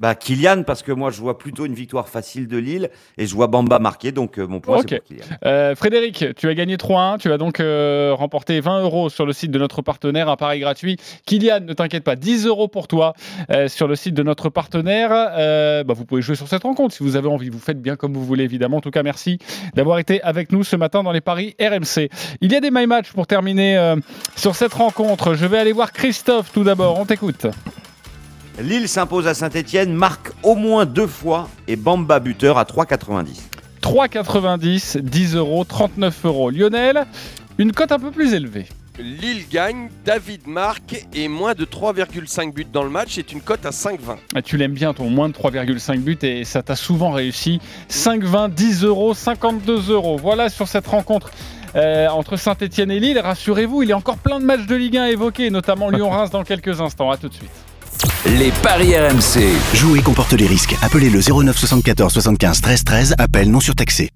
Bah 0.00 0.14
Kylian, 0.14 0.62
parce 0.62 0.82
que 0.82 0.92
moi 0.92 1.10
je 1.10 1.20
vois 1.20 1.36
plutôt 1.36 1.66
une 1.66 1.74
victoire 1.74 2.08
facile 2.08 2.48
de 2.48 2.56
Lille 2.56 2.88
et 3.18 3.26
je 3.26 3.34
vois 3.34 3.48
Bamba 3.48 3.78
marquer, 3.78 4.12
donc 4.12 4.38
euh, 4.38 4.46
mon 4.46 4.58
point 4.58 4.78
Ok. 4.78 4.86
c'est 4.88 4.96
pour 4.96 5.08
Kylian. 5.08 5.24
Euh, 5.44 5.74
Frédéric, 5.74 6.24
tu 6.36 6.48
as 6.48 6.54
gagné 6.54 6.76
3-1. 6.76 7.18
Tu 7.18 7.30
as 7.30 7.36
donc 7.36 7.60
euh, 7.60 8.14
remporté 8.14 8.60
20 8.60 8.80
euros 8.80 9.10
sur 9.10 9.26
le 9.26 9.34
site 9.34 9.50
de 9.50 9.58
notre 9.58 9.82
partenaire, 9.82 10.30
un 10.30 10.36
pari 10.36 10.60
gratuit. 10.60 10.96
Kylian, 11.26 11.60
ne 11.60 11.74
t'inquiète 11.74 12.02
pas, 12.02 12.16
10 12.16 12.46
euros 12.46 12.66
pour 12.66 12.88
toi 12.88 13.12
euh, 13.50 13.68
sur 13.68 13.88
le 13.88 13.94
site 13.94 14.14
de 14.14 14.22
notre 14.22 14.48
partenaire. 14.48 15.10
Bah, 15.10 15.94
vous 15.94 16.06
pouvez 16.06 16.22
jouer 16.22 16.34
sur 16.34 16.48
cette 16.48 16.62
rencontre 16.62 16.94
si 16.94 17.02
vous 17.02 17.16
avez 17.16 17.28
envie. 17.28 17.50
Vous 17.50 17.58
faites 17.58 17.82
bien 17.82 17.96
comme 17.96 18.14
vous 18.14 18.24
voulez, 18.24 18.44
évidemment. 18.44 18.78
En 18.78 18.80
tout 18.80 18.90
cas, 18.90 19.02
merci 19.02 19.38
d'avoir 19.74 19.98
été 19.98 20.22
avec 20.22 20.50
nous 20.50 20.64
ce 20.64 20.76
matin 20.76 21.02
dans 21.02 21.12
les 21.12 21.20
paris 21.20 21.54
RMC. 21.60 22.08
Il 22.40 22.50
y 22.50 22.56
a 22.56 22.60
des 22.60 22.70
My 22.70 22.86
Match 22.86 23.12
pour 23.12 23.26
terminer 23.26 23.94
sur 24.34 24.56
cette 24.56 24.72
rencontre. 24.72 25.34
Je 25.34 25.44
vais 25.44 25.58
aller 25.58 25.72
voir 25.72 25.92
Christophe 25.92 26.52
tout 26.52 26.64
d'abord. 26.64 26.98
On 26.98 27.04
t'écoute. 27.04 27.46
Lille 28.58 28.88
s'impose 28.88 29.26
à 29.26 29.34
Saint-Etienne, 29.34 29.92
marque 29.94 30.32
au 30.42 30.54
moins 30.54 30.84
deux 30.84 31.06
fois 31.06 31.48
et 31.68 31.76
Bamba 31.76 32.20
buteur 32.20 32.58
à 32.58 32.64
3,90. 32.64 33.26
3,90, 33.82 34.98
10 35.00 35.34
euros, 35.36 35.64
39 35.64 36.24
euros. 36.26 36.50
Lionel, 36.50 37.06
une 37.58 37.72
cote 37.72 37.92
un 37.92 37.98
peu 37.98 38.10
plus 38.10 38.34
élevée. 38.34 38.66
Lille 38.98 39.44
gagne, 39.50 39.88
David 40.04 40.46
marque 40.46 41.06
et 41.14 41.28
moins 41.28 41.54
de 41.54 41.64
3,5 41.64 42.52
buts 42.52 42.66
dans 42.70 42.82
le 42.82 42.90
match. 42.90 43.12
C'est 43.14 43.32
une 43.32 43.40
cote 43.40 43.64
à 43.64 43.70
5,20. 43.70 44.16
Ah, 44.34 44.42
Tu 44.42 44.58
l'aimes 44.58 44.74
bien 44.74 44.92
ton 44.92 45.08
moins 45.08 45.30
de 45.30 45.34
3,5 45.34 46.00
buts 46.00 46.18
et 46.22 46.44
ça 46.44 46.62
t'a 46.62 46.76
souvent 46.76 47.12
réussi. 47.12 47.60
5,20, 47.88 48.50
10 48.52 48.84
euros, 48.84 49.14
52 49.14 49.90
euros. 49.90 50.18
Voilà 50.18 50.50
sur 50.50 50.68
cette 50.68 50.86
rencontre. 50.86 51.30
euh, 51.76 52.08
entre 52.08 52.36
Saint-Etienne 52.36 52.90
et 52.90 53.00
Lille, 53.00 53.18
rassurez-vous, 53.18 53.84
il 53.84 53.88
y 53.88 53.92
a 53.92 53.96
encore 53.96 54.18
plein 54.18 54.38
de 54.40 54.44
matchs 54.44 54.66
de 54.66 54.74
Ligue 54.74 54.98
1 54.98 55.02
à 55.04 55.10
évoquer, 55.10 55.48
notamment 55.50 55.88
Lyon-Reims 55.88 56.30
dans 56.30 56.42
quelques 56.44 56.80
instants. 56.82 57.10
À 57.10 57.16
tout 57.16 57.28
de 57.30 57.34
suite. 57.34 57.50
Les 58.26 58.52
paris 58.62 58.94
RMC. 58.94 59.48
Jouer 59.74 60.02
comporte 60.02 60.34
les 60.34 60.46
risques. 60.46 60.76
Appelez 60.82 61.08
le 61.08 61.20
09 61.20 61.56
74 61.56 62.12
75 62.12 62.60
13 62.60 62.84
13. 62.84 63.14
Appel 63.18 63.50
non 63.50 63.60
surtaxé. 63.60 64.10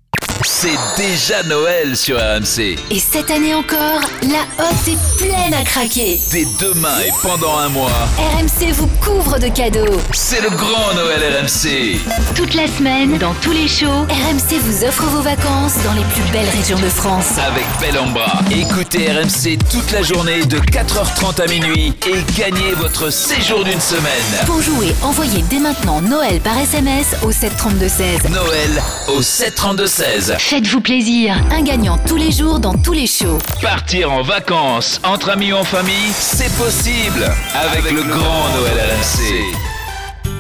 C'est 0.47 0.77
déjà 0.99 1.43
Noël 1.45 1.97
sur 1.97 2.19
RMC. 2.19 2.77
Et 2.91 2.99
cette 2.99 3.31
année 3.31 3.55
encore, 3.55 4.01
la 4.23 4.43
hotte 4.63 4.89
est 4.89 5.17
pleine 5.17 5.55
à 5.55 5.65
craquer. 5.65 6.21
Dès 6.31 6.47
demain 6.61 6.99
et 7.07 7.11
pendant 7.23 7.57
un 7.57 7.71
mois, 7.71 7.91
RMC 8.19 8.71
vous 8.73 8.87
couvre 9.03 9.39
de 9.39 9.49
cadeaux. 9.49 9.99
c'est 10.13 10.43
le 10.43 10.51
grand 10.51 10.93
Noël 10.95 11.41
RMC. 11.41 11.99
Toute 12.35 12.53
la 12.53 12.67
semaine, 12.67 13.17
dans 13.17 13.33
tous 13.41 13.53
les 13.53 13.69
shows, 13.69 13.87
RMC 14.09 14.59
vous 14.61 14.85
offre 14.85 15.05
vos 15.05 15.23
vacances 15.23 15.75
dans 15.83 15.95
les 15.95 16.05
plus 16.13 16.31
belles 16.31 16.51
régions 16.55 16.79
de 16.79 16.91
France. 16.91 17.39
Avec 17.39 17.65
Bellambra. 17.81 18.41
Écoutez 18.51 19.11
RMC 19.13 19.57
toute 19.71 19.91
la 19.93 20.03
journée 20.03 20.45
de 20.45 20.59
4h30 20.59 21.43
à 21.43 21.47
minuit 21.47 21.95
et 22.07 22.39
gagnez 22.39 22.73
votre 22.77 23.09
séjour 23.11 23.65
d'une 23.65 23.81
semaine. 23.81 24.45
Pour 24.45 24.61
jouer, 24.61 24.95
envoyez 25.03 25.43
dès 25.49 25.59
maintenant 25.59 26.03
Noël 26.03 26.41
par 26.41 26.59
SMS 26.59 27.17
au 27.23 27.31
732-16. 27.31 28.29
Noël 28.31 28.83
au 29.09 29.23
732-16. 29.23 30.34
Faites-vous 30.39 30.81
plaisir. 30.81 31.37
Un 31.51 31.63
gagnant 31.63 31.99
tous 31.99 32.17
les 32.17 32.31
jours 32.31 32.61
dans 32.61 32.77
tous 32.77 32.93
les 32.93 33.07
shows. 33.07 33.39
Partir 33.63 34.13
en 34.13 34.23
vacances 34.23 35.01
entre 35.05 35.31
amis 35.31 35.53
ou 35.53 35.57
en 35.57 35.65
famille, 35.65 36.13
c'est 36.13 36.53
possible 36.57 37.25
avec, 37.55 37.91
le 37.91 38.03
grand 38.03 38.49
Noël 38.57 38.79
RMC. 38.79 39.75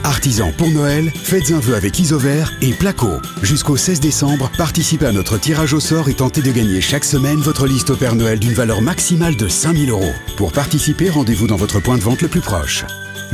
Artisan 0.04 0.52
pour 0.56 0.68
Noël, 0.68 1.10
faites 1.14 1.50
un 1.50 1.58
vœu 1.58 1.74
avec 1.74 1.98
Isover 1.98 2.44
et 2.60 2.72
Placo. 2.72 3.20
Jusqu'au 3.42 3.76
16 3.76 4.00
décembre, 4.00 4.50
participez 4.58 5.06
à 5.06 5.12
notre 5.12 5.38
tirage 5.38 5.72
au 5.72 5.80
sort 5.80 6.08
et 6.08 6.14
tentez 6.14 6.42
de 6.42 6.52
gagner 6.52 6.80
chaque 6.80 7.04
semaine 7.04 7.38
votre 7.38 7.66
liste 7.66 7.90
au 7.90 7.96
Père 7.96 8.14
Noël 8.14 8.38
d'une 8.38 8.52
valeur 8.52 8.82
maximale 8.82 9.36
de 9.36 9.48
5000 9.48 9.90
euros. 9.90 10.14
Pour 10.36 10.52
participer, 10.52 11.08
rendez-vous 11.08 11.46
dans 11.46 11.56
votre 11.56 11.80
point 11.80 11.96
de 11.96 12.02
vente 12.02 12.22
le 12.22 12.28
plus 12.28 12.40
proche. 12.40 12.84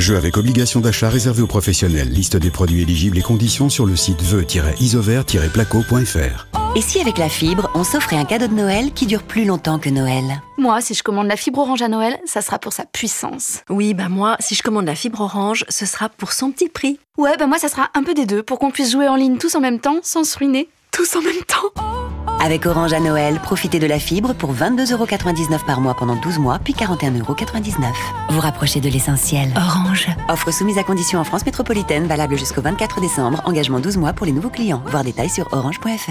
Jeu 0.00 0.16
avec 0.16 0.36
obligation 0.36 0.80
d'achat 0.80 1.08
réservé 1.08 1.42
aux 1.42 1.46
professionnels. 1.46 2.08
Liste 2.08 2.36
des 2.36 2.50
produits 2.50 2.82
éligibles 2.82 3.18
et 3.18 3.22
conditions 3.22 3.68
sur 3.68 3.86
le 3.86 3.94
site 3.96 4.22
vœu-isover-placo.fr. 4.22 6.46
Et 6.76 6.82
si 6.82 7.00
avec 7.00 7.18
la 7.18 7.28
fibre, 7.28 7.70
on 7.74 7.84
s'offrait 7.84 8.16
un 8.16 8.24
cadeau 8.24 8.46
de 8.46 8.54
Noël 8.54 8.92
qui 8.92 9.06
dure 9.06 9.24
plus 9.24 9.44
longtemps 9.44 9.78
que 9.78 9.90
Noël? 9.90 10.40
Moi, 10.56 10.80
si 10.80 10.94
je 10.94 11.02
commande 11.02 11.26
la 11.26 11.36
fibre 11.36 11.58
orange 11.58 11.82
à 11.82 11.88
Noël, 11.88 12.18
ça 12.24 12.42
sera 12.42 12.58
pour 12.58 12.72
sa 12.72 12.84
puissance. 12.84 13.60
Oui, 13.68 13.92
bah 13.92 14.08
moi, 14.08 14.36
si 14.40 14.54
je 14.54 14.62
commande 14.62 14.86
la 14.86 14.94
fibre 14.94 15.20
orange, 15.20 15.64
ce 15.68 15.84
sera 15.84 16.08
pour 16.08 16.32
son 16.32 16.50
petit 16.50 16.68
prix. 16.68 16.98
Ouais, 17.18 17.36
bah 17.38 17.46
moi, 17.46 17.58
ça 17.58 17.68
sera 17.68 17.90
un 17.94 18.02
peu 18.02 18.14
des 18.14 18.26
deux 18.26 18.42
pour 18.42 18.58
qu'on 18.58 18.70
puisse 18.70 18.92
jouer 18.92 19.08
en 19.08 19.16
ligne 19.16 19.36
tous 19.36 19.54
en 19.54 19.60
même 19.60 19.80
temps 19.80 19.98
sans 20.02 20.24
se 20.24 20.38
ruiner. 20.38 20.68
Tous 20.92 21.16
en 21.16 21.22
même 21.22 21.42
temps? 21.46 22.09
Avec 22.42 22.64
Orange 22.64 22.94
à 22.94 23.00
Noël, 23.00 23.38
profitez 23.38 23.78
de 23.78 23.86
la 23.86 23.98
fibre 23.98 24.32
pour 24.32 24.54
22,99€ 24.54 25.62
par 25.66 25.82
mois 25.82 25.94
pendant 25.94 26.16
12 26.16 26.38
mois, 26.38 26.58
puis 26.58 26.72
41,99€. 26.72 27.92
Vous 28.30 28.40
rapprochez 28.40 28.80
de 28.80 28.88
l'essentiel. 28.88 29.52
Orange. 29.56 30.08
Offre 30.26 30.50
soumise 30.50 30.78
à 30.78 30.82
condition 30.82 31.20
en 31.20 31.24
France 31.24 31.44
métropolitaine, 31.44 32.06
valable 32.06 32.38
jusqu'au 32.38 32.62
24 32.62 33.02
décembre. 33.02 33.42
Engagement 33.44 33.78
12 33.78 33.98
mois 33.98 34.14
pour 34.14 34.24
les 34.24 34.32
nouveaux 34.32 34.48
clients. 34.48 34.82
Voir 34.86 35.04
détails 35.04 35.28
sur 35.28 35.52
orange.fr. 35.52 36.10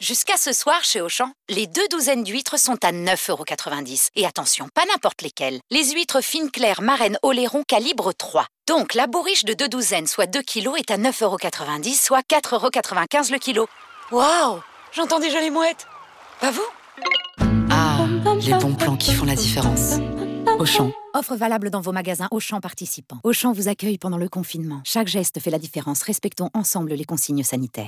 Jusqu'à 0.00 0.36
ce 0.38 0.52
soir 0.52 0.82
chez 0.82 1.00
Auchan, 1.00 1.30
les 1.48 1.68
deux 1.68 1.86
douzaines 1.88 2.24
d'huîtres 2.24 2.58
sont 2.58 2.84
à 2.84 2.90
9,90€. 2.90 4.08
Et 4.16 4.26
attention, 4.26 4.68
pas 4.74 4.86
n'importe 4.90 5.22
lesquelles. 5.22 5.60
Les 5.70 5.92
huîtres 5.92 6.20
fines 6.20 6.50
claires 6.50 6.82
marraine 6.82 7.16
Oléron 7.22 7.62
calibre 7.68 8.12
3. 8.12 8.46
Donc 8.66 8.94
la 8.94 9.06
bourriche 9.06 9.44
de 9.44 9.54
deux 9.54 9.68
douzaines, 9.68 10.08
soit 10.08 10.26
2 10.26 10.40
kg, 10.42 10.70
est 10.78 10.90
à 10.90 10.96
9,90€, 10.96 11.94
soit 11.94 12.26
4,95€ 12.28 13.30
le 13.30 13.38
kilo. 13.38 13.68
Waouh 14.12 14.58
J'entends 14.92 15.20
déjà 15.20 15.40
les 15.40 15.50
mouettes. 15.50 15.86
Pas 16.40 16.50
vous 16.50 16.66
Ah, 17.70 18.06
les 18.44 18.54
bons 18.54 18.74
plans 18.74 18.96
qui 18.96 19.12
font 19.14 19.24
la 19.24 19.36
différence. 19.36 19.98
Auchan. 20.58 20.90
Offre 21.14 21.36
valable 21.36 21.70
dans 21.70 21.80
vos 21.80 21.92
magasins 21.92 22.26
Auchan 22.32 22.60
participants. 22.60 23.20
Auchan 23.22 23.52
vous 23.52 23.68
accueille 23.68 23.98
pendant 23.98 24.18
le 24.18 24.28
confinement. 24.28 24.80
Chaque 24.84 25.06
geste 25.06 25.38
fait 25.38 25.50
la 25.50 25.60
différence. 25.60 26.02
Respectons 26.02 26.50
ensemble 26.54 26.92
les 26.94 27.04
consignes 27.04 27.44
sanitaires. 27.44 27.86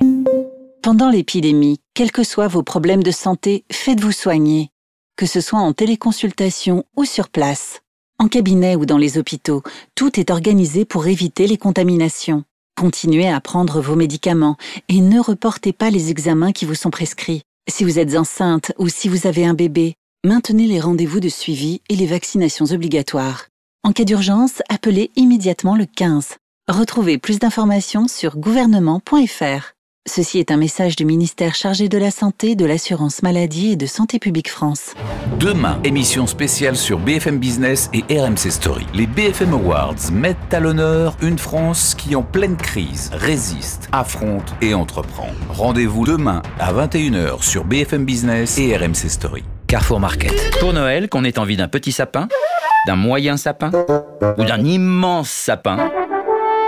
Pendant 0.81 1.09
l'épidémie, 1.09 1.81
quels 1.93 2.11
que 2.13 2.23
soient 2.23 2.47
vos 2.47 2.63
problèmes 2.63 3.03
de 3.03 3.11
santé, 3.11 3.65
faites-vous 3.69 4.13
soigner. 4.13 4.69
Que 5.17 5.25
ce 5.25 5.41
soit 5.41 5.59
en 5.59 5.73
téléconsultation 5.73 6.85
ou 6.95 7.03
sur 7.03 7.27
place. 7.29 7.81
En 8.17 8.29
cabinet 8.29 8.77
ou 8.77 8.85
dans 8.85 8.97
les 8.97 9.17
hôpitaux, 9.17 9.61
tout 9.95 10.17
est 10.19 10.31
organisé 10.31 10.85
pour 10.85 11.05
éviter 11.07 11.47
les 11.47 11.57
contaminations. 11.57 12.45
Continuez 12.75 13.29
à 13.29 13.39
prendre 13.39 13.81
vos 13.81 13.95
médicaments 13.95 14.57
et 14.89 14.99
ne 14.99 15.19
reportez 15.19 15.73
pas 15.73 15.89
les 15.89 16.09
examens 16.09 16.51
qui 16.51 16.65
vous 16.65 16.75
sont 16.75 16.89
prescrits. 16.89 17.43
Si 17.69 17.83
vous 17.83 17.99
êtes 17.99 18.15
enceinte 18.17 18.73
ou 18.77 18.89
si 18.89 19.07
vous 19.07 19.27
avez 19.27 19.45
un 19.45 19.53
bébé, 19.53 19.93
maintenez 20.25 20.67
les 20.67 20.79
rendez-vous 20.79 21.19
de 21.19 21.29
suivi 21.29 21.81
et 21.89 21.95
les 21.95 22.07
vaccinations 22.07 22.65
obligatoires. 22.65 23.45
En 23.83 23.93
cas 23.93 24.03
d'urgence, 24.03 24.61
appelez 24.69 25.11
immédiatement 25.15 25.75
le 25.75 25.85
15. 25.85 26.35
Retrouvez 26.67 27.17
plus 27.17 27.39
d'informations 27.39 28.07
sur 28.07 28.37
gouvernement.fr. 28.37 29.73
Ceci 30.05 30.37
est 30.37 30.51
un 30.51 30.57
message 30.57 30.97
du 30.97 31.05
ministère 31.05 31.55
chargé 31.55 31.87
de 31.87 31.97
la 31.97 32.11
Santé, 32.11 32.55
de 32.55 32.65
l'Assurance 32.65 33.23
Maladie 33.23 33.71
et 33.71 33.75
de 33.77 33.85
Santé 33.85 34.19
Publique 34.19 34.49
France. 34.49 34.95
Demain, 35.39 35.79
émission 35.85 36.27
spéciale 36.27 36.75
sur 36.75 36.99
BFM 36.99 37.39
Business 37.39 37.89
et 37.93 38.19
RMC 38.19 38.51
Story. 38.51 38.85
Les 38.93 39.07
BFM 39.07 39.53
Awards 39.53 40.11
mettent 40.11 40.53
à 40.53 40.59
l'honneur 40.59 41.15
une 41.21 41.37
France 41.37 41.95
qui, 41.95 42.17
en 42.17 42.21
pleine 42.21 42.57
crise, 42.57 43.11
résiste, 43.13 43.87
affronte 43.93 44.53
et 44.61 44.73
entreprend. 44.73 45.29
Rendez-vous 45.49 46.03
demain 46.03 46.41
à 46.59 46.73
21h 46.73 47.41
sur 47.41 47.63
BFM 47.63 48.03
Business 48.03 48.57
et 48.57 48.75
RMC 48.75 49.07
Story. 49.07 49.45
Carrefour 49.67 50.01
Market. 50.01 50.33
Pour 50.59 50.73
Noël, 50.73 51.07
qu'on 51.07 51.23
ait 51.23 51.39
envie 51.39 51.55
d'un 51.55 51.69
petit 51.69 51.93
sapin, 51.93 52.27
d'un 52.87 52.97
moyen 52.97 53.37
sapin 53.37 53.71
ou 54.37 54.43
d'un 54.43 54.65
immense 54.65 55.29
sapin 55.29 55.89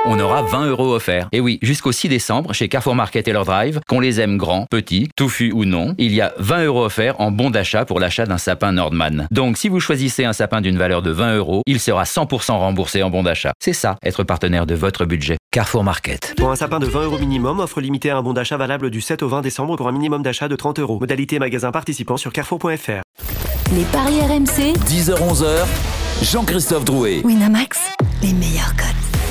on 0.08 0.20
aura 0.20 0.44
20 0.44 0.68
euros 0.68 0.94
offerts. 0.94 1.28
Et 1.32 1.40
oui, 1.40 1.60
jusqu'au 1.62 1.92
6 1.92 2.10
décembre, 2.10 2.54
chez 2.54 2.70
Carrefour 2.70 2.96
Market 2.96 3.28
et 3.28 3.34
leur 3.34 3.46
drive, 3.46 3.80
qu'on 3.88 4.00
les 4.00 4.22
aime 4.22 4.38
grands, 4.38 4.66
petits, 4.70 5.10
touffus 5.16 5.52
ou 5.52 5.66
non, 5.66 5.96
il 5.98 6.14
y 6.14 6.22
a 6.22 6.34
20 6.38 6.66
euros 6.66 6.86
offerts 6.86 7.20
en 7.20 7.32
bon 7.32 7.50
d'achat 7.50 7.86
pour 7.86 8.00
l'achat 8.00 8.26
d'un 8.26 8.38
sapin 8.38 8.72
Nordman. 8.72 9.28
Donc 9.32 9.58
si 9.58 9.70
vous 9.70 9.80
choisissez 9.80 10.26
un 10.26 10.34
sapin 10.34 10.62
d'une 10.62 10.78
valeur 10.78 11.02
de 11.02 11.12
20 11.12 11.38
euros, 11.38 11.62
il 11.66 11.80
sera 11.80 12.04
100% 12.04 12.52
remboursé 12.54 13.04
en 13.04 13.10
bon 13.10 13.24
d'achat. 13.24 13.54
C'est 13.60 13.74
ça, 13.74 13.98
être 14.04 14.24
partenaire 14.24 14.66
de 14.66 14.76
votre 14.76 15.06
budget. 15.06 15.38
Carrefour 15.52 15.84
Market. 15.84 16.34
Pour 16.38 16.52
un 16.52 16.56
sapin 16.56 16.80
de 16.80 16.86
20 16.86 17.04
euros 17.04 17.18
minimum, 17.18 17.60
offre 17.60 17.82
limitée 17.82 18.10
à 18.10 18.18
un 18.18 18.22
bon 18.22 18.34
d'achat 18.34 18.58
valable 18.58 18.90
du 18.90 19.02
7 19.02 19.24
au 19.24 19.28
20 19.28 19.42
décembre 19.42 19.76
pour 19.76 19.88
un 19.88 19.92
minimum 19.92 20.22
d'achat 20.22 20.48
de 20.48 20.56
30 20.56 20.80
euros. 20.80 21.00
Modalité 21.00 21.40
magasin 21.40 21.72
participant 21.72 22.18
sur 22.18 22.32
carrefour.fr. 22.32 23.02
Les 23.74 23.84
paris 23.86 24.20
RMC. 24.22 24.76
10h-11h, 24.86 25.66
Jean-Christophe 26.24 26.86
Drouet. 26.86 27.22
Winamax, 27.24 27.80
les 28.22 28.34
meilleurs. 28.34 28.65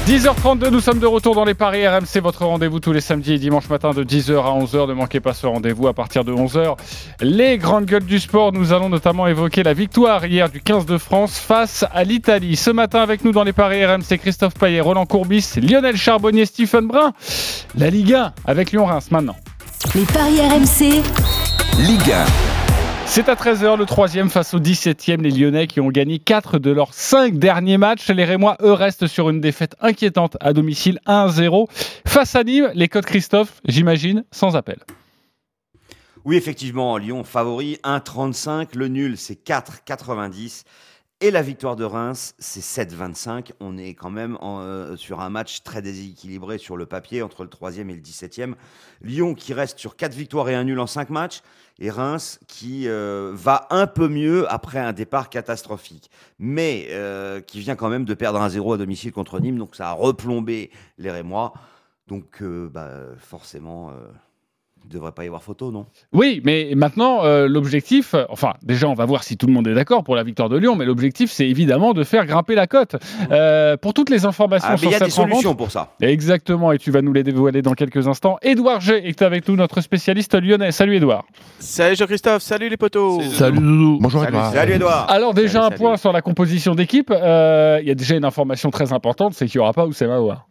10h32, 0.07 0.69
nous 0.69 0.81
sommes 0.81 0.99
de 0.99 1.07
retour 1.07 1.35
dans 1.35 1.47
les 1.47 1.55
Paris 1.55 1.89
RMC, 1.89 2.21
votre 2.23 2.45
rendez-vous 2.45 2.79
tous 2.79 2.93
les 2.93 3.01
samedis 3.01 3.33
et 3.33 3.39
dimanches 3.39 3.71
matin 3.71 3.93
de 3.93 4.05
10h 4.05 4.37
à 4.37 4.51
11h. 4.51 4.87
Ne 4.87 4.93
manquez 4.93 5.19
pas 5.19 5.33
ce 5.33 5.47
rendez-vous 5.47 5.89
à 5.89 5.95
partir 5.95 6.25
de 6.25 6.33
11h. 6.35 6.77
Les 7.23 7.57
grandes 7.57 7.87
gueules 7.87 8.05
du 8.05 8.21
sport, 8.21 8.53
nous 8.53 8.75
allons 8.75 8.91
notamment 8.91 9.27
évoquer 9.27 9.63
la 9.63 9.73
victoire 9.73 10.27
hier 10.27 10.51
du 10.51 10.61
15 10.61 10.85
de 10.85 10.99
France 10.99 11.39
face 11.39 11.87
à 11.91 12.05
l'Italie. 12.05 12.57
Ce 12.57 12.71
matin 12.71 13.01
avec 13.01 13.25
nous 13.25 13.33
dans 13.33 13.45
les 13.45 13.55
Paris 13.55 13.83
RMC, 13.83 14.19
Christophe 14.19 14.55
Payet, 14.55 14.81
Roland 14.81 15.07
Courbis, 15.07 15.55
Lionel 15.57 15.97
Charbonnier, 15.97 16.45
Stephen 16.45 16.87
Brun. 16.87 17.15
La 17.75 17.89
Ligue 17.89 18.13
1 18.13 18.35
avec 18.45 18.73
Lyon-Reims 18.73 19.11
maintenant. 19.11 19.37
Les 19.95 20.05
Paris 20.05 20.39
RMC. 20.39 21.03
Ligue 21.79 22.13
1. 22.13 22.54
C'est 23.07 23.29
à 23.29 23.35
13h 23.35 23.79
le 23.79 23.87
troisième 23.87 24.29
face 24.29 24.55
au 24.55 24.59
17e, 24.59 25.21
les 25.21 25.31
Lyonnais 25.31 25.67
qui 25.67 25.81
ont 25.81 25.89
gagné 25.89 26.19
4 26.19 26.59
de 26.59 26.71
leurs 26.71 26.93
5 26.95 27.39
derniers 27.39 27.79
matchs. 27.79 28.09
Les 28.09 28.25
Rémois, 28.25 28.57
eux, 28.61 28.73
restent 28.73 29.07
sur 29.07 29.31
une 29.31 29.41
défaite 29.41 29.77
inquiétante 29.81 30.37
à 30.41 30.53
domicile 30.53 30.99
1-0. 31.07 31.69
Face 32.07 32.35
à 32.35 32.43
Nîmes, 32.43 32.71
les 32.75 32.89
codes 32.89 33.05
Christophe, 33.05 33.61
j'imagine, 33.67 34.25
sans 34.33 34.57
appel. 34.57 34.79
Oui, 36.25 36.37
effectivement, 36.37 36.97
Lyon 36.97 37.23
favori 37.23 37.79
1,35. 37.85 38.69
Le 38.75 38.89
nul, 38.89 39.17
c'est 39.17 39.47
4,90. 39.47 40.65
Et 41.25 41.31
la 41.31 41.41
victoire 41.41 41.75
de 41.75 41.85
Reims, 41.85 42.35
c'est 42.39 42.61
7-25. 42.61 43.53
On 43.59 43.79
est 43.79 43.95
quand 43.95 44.11
même 44.11 44.37
euh, 44.43 44.95
sur 44.95 45.23
un 45.23 45.31
match 45.31 45.63
très 45.63 45.81
déséquilibré 45.81 46.59
sur 46.59 46.77
le 46.77 46.85
papier 46.85 47.23
entre 47.23 47.45
le 47.45 47.49
3e 47.49 47.89
et 47.89 47.95
le 47.95 48.03
17e. 48.03 48.53
Lyon 49.01 49.35
qui 49.35 49.55
reste 49.55 49.79
sur 49.79 49.97
4 49.97 50.13
victoires 50.13 50.51
et 50.51 50.55
un 50.55 50.65
nul 50.65 50.79
en 50.79 50.87
5 50.87 51.09
matchs. 51.09 51.41
Et 51.79 51.89
Reims 51.89 52.41
qui 52.47 52.89
euh, 52.89 53.31
va 53.33 53.67
un 53.71 53.87
peu 53.87 54.07
mieux 54.07 54.47
après 54.53 54.79
un 54.79 54.93
départ 54.93 55.31
catastrophique. 55.31 56.11
Mais 56.39 56.89
euh, 56.91 57.41
qui 57.41 57.59
vient 57.59 57.75
quand 57.75 57.89
même 57.89 58.05
de 58.05 58.13
perdre 58.13 58.43
un 58.43 58.51
0 58.51 58.75
à 58.75 58.77
domicile 58.77 59.13
contre 59.13 59.41
Nîmes. 59.41 59.57
Donc 59.57 59.77
ça 59.77 59.89
a 59.89 59.93
replombé 59.93 60.71
les 60.99 61.11
Rémois. 61.11 61.55
Donc 62.07 62.43
bah, 62.43 62.91
forcément 63.17 63.93
il 64.85 64.89
ne 64.89 64.93
devrait 64.95 65.13
pas 65.13 65.25
y 65.25 65.27
avoir 65.27 65.43
photo, 65.43 65.71
non? 65.71 65.87
Oui, 66.13 66.43
mais 66.45 66.73
maintenant, 66.77 67.25
euh, 67.25 67.49
l'objectif, 67.49 68.15
enfin, 68.29 68.53
déjà, 68.63 68.87
on 68.87 68.93
va 68.95 69.07
voir 69.07 69.23
si 69.25 69.37
tout 69.39 69.47
le 69.47 69.53
monde 69.55 69.67
est 69.67 69.75
d'accord 69.75 70.05
pour 70.05 70.15
la 70.15 70.23
victoire 70.23 70.51
de 70.51 70.59
Lyon, 70.59 70.77
mais 70.77 70.85
l'objectif, 70.85 71.31
c'est 71.33 71.49
évidemment 71.49 71.95
de 71.95 72.05
faire 72.05 72.27
grimper 72.27 72.55
la 72.55 72.67
cote. 72.67 72.97
Euh, 73.31 73.77
pour 73.79 73.95
toutes 73.95 74.11
les 74.11 74.27
informations 74.27 74.69
ah, 74.73 74.77
sur 74.77 74.89
il 74.89 74.93
y 74.93 74.95
a 74.95 74.99
cette 74.99 75.07
des 75.09 75.11
solutions 75.11 75.37
rencontre- 75.51 75.57
pour 75.57 75.71
ça. 75.71 75.93
Exactement, 76.03 76.71
et 76.73 76.79
tu 76.79 76.91
vas 76.91 77.01
nous 77.01 77.13
les 77.15 77.23
dévoiler 77.23 77.63
dans 77.63 77.73
quelques 77.73 78.07
instants. 78.09 78.37
Édouard 78.43 78.81
G 78.83 79.09
est 79.09 79.23
avec 79.23 79.49
nous, 79.49 79.57
notre 79.57 79.81
spécialiste 79.81 80.35
lyonnais. 80.41 80.71
Salut 80.71 80.97
Édouard. 80.97 81.25
Salut 81.59 81.97
Jean-Christophe, 81.97 82.43
salut 82.43 82.69
les 82.69 82.77
potos. 82.77 83.23
Salut 83.33 83.59
Doudou. 83.59 83.99
Bonjour 84.03 84.21
Salut, 84.23 84.35
Edouard. 84.37 84.53
salut, 84.53 84.73
Edouard. 84.75 85.11
Alors 85.11 85.33
déjà 85.33 85.49
Salut, 85.53 85.65
un 85.65 85.69
salut. 85.71 85.79
point 85.81 85.97
sur 85.97 86.13
la 86.13 86.21
composition 86.21 86.75
d'équipe. 86.75 87.11
Euh, 87.11 87.79
Il 87.81 87.89
y 87.89 87.91
a 87.91 87.95
déjà 87.95 88.17
une 88.17 88.25
information 88.25 88.71
très 88.71 88.93
importante, 88.93 89.33
c'est 89.35 89.47
qu'il 89.47 89.59
n'y 89.59 89.63
aura 89.63 89.73
pas 89.73 89.87
Oussem 89.87 90.11
Aouar. 90.11 90.47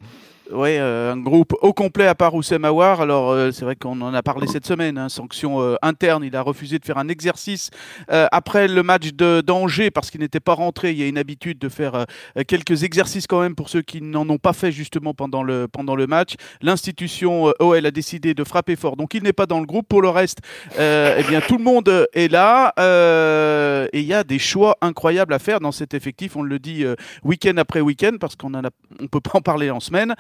Oui, 0.54 0.78
euh, 0.78 1.14
un 1.14 1.18
groupe 1.18 1.54
au 1.62 1.74
complet 1.74 2.06
à 2.08 2.16
part 2.16 2.36
Oussem 2.36 2.64
Aouar. 2.64 3.02
Alors, 3.02 3.32
euh, 3.32 3.52
c'est 3.52 3.66
vrai 3.66 3.76
qu'on 3.76 4.00
en 4.02 4.14
a 4.14 4.22
parlé 4.22 4.48
cette 4.48 4.66
semaine. 4.68 4.98
hein, 4.98 5.10
sanction 5.10 5.62
euh, 5.62 5.76
interne. 5.82 6.24
Il 6.24 6.36
a 6.36 6.42
refusé 6.42 6.80
de 6.80 6.86
faire 6.86 6.98
un 6.98 7.08
exercice 7.08 7.70
après 8.08 8.68
le 8.68 8.84
match 8.84 9.14
de 9.14 9.42
d'Angers 9.42 9.90
parce 9.92 10.12
qu'il 10.12 10.22
n'était 10.22 10.40
pas 10.40 10.54
rentré. 10.54 10.92
Il 10.92 10.98
y 10.98 11.04
a 11.04 11.08
une 11.08 11.18
habitude 11.18 11.58
de 11.60 11.70
faire 11.70 12.06
quelques 12.48 12.84
exercices 12.84 13.28
quand 13.28 13.42
même 13.42 13.56
pour 13.56 13.70
ceux 13.70 13.82
qui 13.82 14.02
n'en 14.02 14.28
ont 14.30 14.38
pas 14.38 14.54
fait 14.54 14.72
justement 14.72 15.14
pendant 15.14 15.44
le, 15.44 15.68
pendant 15.68 15.96
le 15.96 16.08
match. 16.08 16.36
L'institution 16.62 17.52
OL 17.60 17.86
a 17.86 17.92
décidé 17.92 18.34
de 18.34 18.44
frapper 18.44 18.76
fort. 18.76 18.96
Donc, 18.96 19.14
il 19.14 19.24
n'est 19.24 19.34
pas 19.34 19.46
dans 19.46 19.60
le 19.60 19.66
groupe. 19.66 19.88
Pour 19.88 20.02
le 20.02 20.10
reste, 20.10 20.40
eh 20.78 21.24
bien, 21.28 21.42
tout 21.42 21.58
le 21.58 21.64
monde 21.64 22.08
est 22.14 22.32
là. 22.32 22.74
euh, 22.80 23.88
et 23.94 24.00
il 24.00 24.06
y 24.06 24.14
a 24.14 24.24
des 24.24 24.40
choix 24.40 24.78
incroyables 24.82 25.34
à 25.34 25.40
faire 25.40 25.60
dans 25.60 25.72
cet 25.72 25.94
effectif. 25.94 26.36
On 26.36 26.44
le 26.44 26.60
dit 26.60 26.84
euh, 26.84 26.96
week-end 27.24 27.56
après 27.58 27.82
week-end 27.82 28.18
parce 28.20 28.36
qu'on 28.36 28.54
on 28.54 29.08
peut 29.08 29.20
pas 29.20 29.32
en 29.38 29.42
parler 29.42 29.70
en 29.70 29.80
semaine 29.80 30.14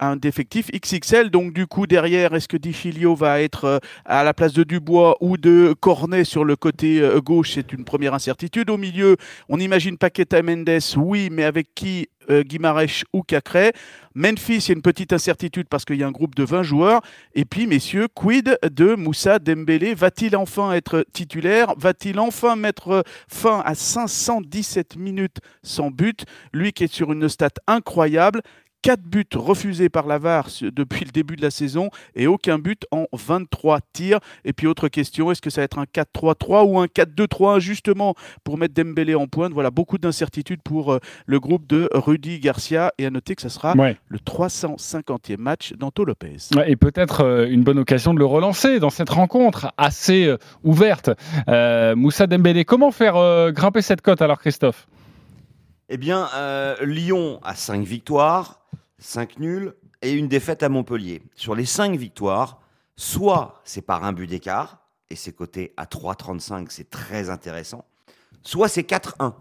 un 0.00 0.18
effectif 0.20 0.70
XXL. 0.72 1.30
Donc 1.30 1.52
du 1.52 1.66
coup 1.66 1.86
derrière, 1.86 2.34
est-ce 2.34 2.48
que 2.48 2.56
Di 2.56 2.72
Filio 2.72 3.14
va 3.14 3.40
être 3.40 3.64
euh, 3.64 3.78
à 4.04 4.24
la 4.24 4.34
place 4.34 4.52
de 4.52 4.64
Dubois 4.64 5.16
ou 5.20 5.36
de 5.36 5.74
Cornet 5.78 6.24
sur 6.24 6.44
le 6.44 6.56
côté 6.56 7.00
euh, 7.00 7.20
gauche? 7.20 7.52
C'est 7.54 7.72
une 7.72 7.84
première 7.84 8.14
incertitude. 8.14 8.70
Au 8.70 8.76
milieu, 8.76 9.16
on 9.48 9.58
imagine 9.58 9.96
Paqueta 9.96 10.38
et 10.38 10.42
Mendes, 10.42 10.80
oui, 10.96 11.28
mais 11.30 11.44
avec 11.44 11.74
qui 11.74 12.08
euh, 12.30 12.42
ou 13.12 13.22
Cacré? 13.22 13.72
Memphis, 14.14 14.56
il 14.56 14.68
y 14.68 14.70
a 14.70 14.74
une 14.74 14.82
petite 14.82 15.12
incertitude 15.12 15.66
parce 15.68 15.84
qu'il 15.84 15.96
y 15.96 16.04
a 16.04 16.06
un 16.06 16.12
groupe 16.12 16.34
de 16.34 16.44
20 16.44 16.62
joueurs. 16.62 17.00
Et 17.34 17.44
puis, 17.44 17.66
messieurs, 17.66 18.06
quid 18.14 18.56
de 18.62 18.94
Moussa 18.94 19.38
Dembélé? 19.38 19.94
Va-t-il 19.94 20.36
enfin 20.36 20.72
être 20.72 21.04
titulaire? 21.12 21.74
Va-t-il 21.76 22.18
enfin 22.20 22.56
mettre 22.56 23.02
fin 23.28 23.60
à 23.64 23.74
517 23.74 24.96
minutes 24.96 25.38
sans 25.62 25.90
but? 25.90 26.24
Lui 26.52 26.72
qui 26.72 26.84
est 26.84 26.92
sur 26.92 27.12
une 27.12 27.28
stat 27.28 27.50
incroyable. 27.66 28.40
4 28.84 29.00
buts 29.00 29.24
refusés 29.34 29.88
par 29.88 30.06
la 30.06 30.18
VAR 30.18 30.48
depuis 30.60 31.06
le 31.06 31.10
début 31.10 31.36
de 31.36 31.40
la 31.42 31.50
saison 31.50 31.88
et 32.14 32.26
aucun 32.26 32.58
but 32.58 32.84
en 32.90 33.06
23 33.14 33.80
tirs. 33.94 34.18
Et 34.44 34.52
puis 34.52 34.66
autre 34.66 34.88
question, 34.88 35.30
est-ce 35.30 35.40
que 35.40 35.48
ça 35.48 35.62
va 35.62 35.64
être 35.64 35.78
un 35.78 35.84
4-3-3 35.84 36.66
ou 36.66 36.78
un 36.78 36.84
4-2-3 36.84 37.60
justement 37.60 38.14
pour 38.44 38.58
mettre 38.58 38.74
Dembélé 38.74 39.14
en 39.14 39.26
pointe? 39.26 39.54
Voilà, 39.54 39.70
beaucoup 39.70 39.96
d'incertitudes 39.96 40.60
pour 40.62 40.92
euh, 40.92 40.98
le 41.24 41.40
groupe 41.40 41.66
de 41.66 41.88
Rudy 41.94 42.40
Garcia 42.40 42.92
et 42.98 43.06
à 43.06 43.10
noter 43.10 43.34
que 43.34 43.40
ça 43.40 43.48
sera 43.48 43.74
Ouais. 43.74 43.96
le 44.08 44.18
350e 44.18 45.38
match 45.38 45.72
d'Anto 45.72 46.04
Lopez. 46.04 46.36
Ouais, 46.54 46.70
Et 46.70 46.76
peut-être 46.76 47.22
euh, 47.24 47.48
une 47.48 47.62
bonne 47.64 47.78
occasion 47.78 48.12
de 48.12 48.18
le 48.18 48.26
relancer 48.26 48.80
dans 48.80 48.90
cette 48.90 49.08
rencontre 49.08 49.72
assez 49.78 50.26
euh, 50.26 50.36
ouverte. 50.62 51.08
Euh, 51.48 51.96
Moussa 51.96 52.26
Dembélé, 52.26 52.66
comment 52.66 52.90
faire 52.92 53.16
euh, 53.16 53.50
grimper 53.50 53.80
cette 53.80 54.02
cote 54.02 54.20
alors 54.20 54.40
Christophe? 54.40 54.86
Eh 55.88 55.96
bien, 55.98 56.28
euh, 56.34 56.76
Lyon 56.82 57.40
a 57.44 57.54
5 57.54 57.84
victoires, 57.84 58.60
5 59.04 59.38
nuls 59.38 59.74
et 60.02 60.12
une 60.12 60.28
défaite 60.28 60.62
à 60.62 60.68
Montpellier. 60.68 61.22
Sur 61.34 61.54
les 61.54 61.66
5 61.66 61.96
victoires, 61.96 62.60
soit 62.96 63.60
c'est 63.64 63.82
par 63.82 64.04
un 64.04 64.12
but 64.12 64.26
d'écart, 64.26 64.78
et 65.10 65.16
c'est 65.16 65.32
coté 65.32 65.72
à 65.76 65.84
3,35, 65.84 66.66
c'est 66.70 66.88
très 66.90 67.28
intéressant, 67.30 67.84
soit 68.42 68.68
c'est 68.68 68.82
4-1, 68.88 69.34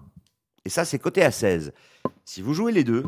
et 0.65 0.69
ça 0.69 0.83
c'est 0.85 0.99
coté 0.99 1.23
à 1.23 1.31
16. 1.31 1.73
Si 2.25 2.41
vous 2.41 2.53
jouez 2.53 2.71
les 2.71 2.83
deux, 2.83 3.05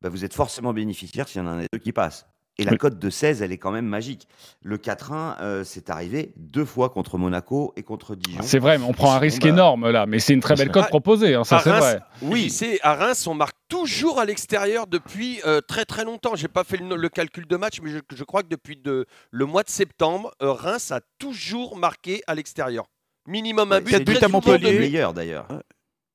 bah, 0.00 0.08
vous 0.08 0.24
êtes 0.24 0.34
forcément 0.34 0.72
bénéficiaire 0.72 1.28
s'il 1.28 1.42
y 1.42 1.44
en 1.44 1.48
a 1.48 1.50
un 1.50 1.60
des 1.60 1.66
deux 1.72 1.78
qui 1.78 1.92
passe. 1.92 2.26
Et 2.58 2.64
la 2.64 2.72
Oui. 2.72 2.78
cote 2.78 2.98
de 2.98 3.10
16, 3.10 3.40
elle 3.42 3.52
est 3.52 3.58
quand 3.58 3.70
même 3.70 3.86
magique. 3.86 4.26
Le 4.62 4.76
4-1, 4.76 5.36
euh, 5.40 5.64
c'est 5.64 5.88
arrivé 5.88 6.32
deux 6.36 6.64
fois 6.66 6.90
contre 6.90 7.16
Monaco 7.16 7.72
et 7.76 7.82
contre 7.82 8.14
Dijon. 8.16 8.42
C'est 8.42 8.58
vrai, 8.58 8.76
mais 8.76 8.84
on 8.84 8.92
prend 8.92 9.12
un 9.12 9.14
Bon, 9.14 9.20
risque 9.20 9.42
bah, 9.42 9.48
énorme 9.48 9.90
là, 9.90 10.04
mais 10.06 10.18
c'est 10.18 10.34
une 10.34 10.40
très 10.40 10.56
belle 10.56 10.70
cote 10.70 10.88
proposée, 10.88 11.34
hein, 11.34 11.44
ça 11.44 11.58
à 11.58 11.62
c'est 11.62 11.70
Reims, 11.70 11.80
vrai. 11.80 12.00
Oui, 12.22 12.50
c'est 12.50 12.78
à 12.82 12.94
Reims, 12.94 13.26
on 13.26 13.34
marque 13.34 13.56
toujours 13.70 14.20
à 14.20 14.26
l'extérieur 14.26 14.86
depuis 14.86 15.40
euh, 15.46 15.62
très 15.62 15.86
très 15.86 16.04
longtemps. 16.04 16.34
J'ai 16.36 16.48
pas 16.48 16.64
fait 16.64 16.76
le, 16.76 16.96
le 16.96 17.08
calcul 17.08 17.46
de 17.46 17.56
match, 17.56 17.78
mais 17.82 17.90
je, 17.90 17.98
je 18.14 18.24
crois 18.24 18.42
que 18.42 18.48
depuis 18.48 18.76
de- 18.76 19.06
le 19.30 19.46
mois 19.46 19.62
de 19.62 19.70
septembre, 19.70 20.30
euh, 20.42 20.52
Reims 20.52 20.92
a 20.92 21.00
toujours 21.18 21.78
marqué 21.78 22.22
à 22.26 22.34
l'extérieur. 22.34 22.84
Minimum 23.26 23.72
un 23.72 23.76
Ouais, 23.76 23.80
but. 23.80 23.90
c'est 23.92 23.98
Quatre 23.98 24.06
buts 24.06 24.14
très 24.16 24.24
à 24.26 24.28
Montpellier. 24.28 24.90
d'ailleurs. 25.14 25.46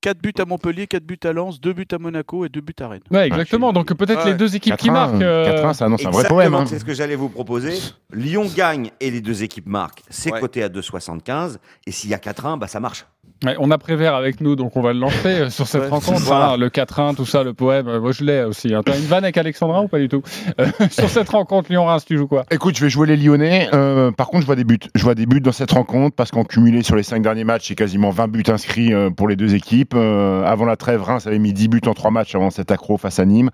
4 0.01 0.19
buts 0.21 0.33
à 0.37 0.45
Montpellier, 0.45 0.85
4 0.85 1.03
buts 1.03 1.17
à 1.23 1.33
Lens, 1.33 1.59
2 1.59 1.73
buts 1.73 1.87
à 1.91 1.97
Monaco 1.97 2.45
et 2.45 2.49
2 2.49 2.61
buts 2.61 2.75
à 2.79 2.89
Rennes. 2.89 3.01
Ouais, 3.09 3.25
exactement. 3.25 3.73
Donc 3.73 3.91
peut-être 3.95 4.19
Ouais. 4.23 4.31
les 4.33 4.37
deux 4.37 4.55
équipes 4.55 4.75
qui 4.77 4.87
4-1, 4.89 4.91
marquent. 4.91 5.21
euh, 5.23 5.45
4-1, 5.63 5.73
ça 5.73 5.85
annonce 5.85 6.01
un 6.05 6.11
vrai 6.11 6.19
Exactement, 6.21 6.37
poème. 6.37 6.53
hein. 6.53 6.65
c'est 6.67 6.77
ce 6.77 6.85
que 6.85 6.93
j'allais 6.93 7.15
vous 7.15 7.29
proposer. 7.29 7.75
Lyon 8.13 8.45
gagne 8.55 8.91
et 8.99 9.09
les 9.09 9.19
deux 9.21 9.41
équipes 9.41 9.65
marquent. 9.65 10.03
C'est 10.11 10.31
Ouais. 10.31 10.39
coté 10.39 10.61
à 10.61 10.69
2,75. 10.69 11.57
Et 11.87 11.91
s'il 11.91 12.11
y 12.11 12.13
a 12.13 12.19
4-1, 12.19 12.57
bah, 12.57 12.67
ça 12.67 12.79
marche. 12.79 13.07
Ouais, 13.45 13.55
on 13.59 13.69
a 13.69 13.77
Prévert 13.77 14.15
avec 14.15 14.39
nous, 14.41 14.55
donc 14.55 14.75
on 14.77 14.81
va 14.81 14.93
le 14.93 14.99
lancer 14.99 15.27
euh, 15.27 15.49
sur 15.49 15.67
cette 15.67 15.81
Ouais, 15.83 15.87
rencontre. 15.89 16.21
voilà. 16.21 16.51
hein, 16.51 16.57
le 16.57 16.69
4-1, 16.69 17.15
tout 17.15 17.25
ça, 17.25 17.43
le 17.43 17.53
poème. 17.53 17.87
euh, 17.87 17.99
Moi, 17.99 18.11
je 18.11 18.23
l'ai 18.23 18.43
aussi. 18.43 18.73
hein. 18.73 18.81
T'as 18.83 18.97
une 18.97 19.05
vanne 19.05 19.23
avec 19.25 19.37
Alexandra 19.37 19.81
ou 19.83 19.87
pas 19.87 19.99
du 19.99 20.07
tout? 20.07 20.23
Euh, 20.59 20.65
Sur 20.89 21.09
cette 21.09 21.29
rencontre, 21.29 21.69
Lyon-Reims, 21.69 22.05
tu 22.05 22.17
joues 22.17 22.27
quoi? 22.27 22.45
Écoute, 22.49 22.75
je 22.77 22.83
vais 22.83 22.89
jouer 22.89 23.05
les 23.07 23.17
Lyonnais. 23.17 23.67
Euh, 23.73 24.11
par 24.11 24.27
contre, 24.27 24.41
je 24.41 24.45
vois 24.47 24.55
des 24.55 24.63
buts. 24.63 24.79
Je 24.95 25.03
vois 25.03 25.13
des 25.15 25.25
buts 25.25 25.41
dans 25.41 25.51
cette 25.51 25.71
rencontre 25.73 26.15
parce 26.15 26.31
qu'en 26.31 26.43
cumulé 26.45 26.81
sur 26.81 26.95
les 26.95 27.03
5 27.03 27.21
derniers 27.21 27.43
matchs, 27.43 27.69
a 27.71 27.75
quasiment 27.75 28.09
20 28.09 28.29
buts 28.29 28.43
inscrits 28.47 28.93
pour 29.15 29.27
les 29.27 29.35
deux 29.35 29.53
équipes. 29.53 29.93
Euh, 29.95 30.43
avant 30.45 30.65
la 30.65 30.77
trêve, 30.77 31.03
Reims 31.03 31.27
avait 31.27 31.37
mis 31.39 31.53
10 31.53 31.67
buts 31.67 31.81
en 31.87 31.93
3 31.93 32.09
matchs 32.11 32.33
avant 32.35 32.49
cet 32.49 32.71
accro 32.71 32.97
face 32.97 33.19
à 33.19 33.25
Nîmes. 33.25 33.49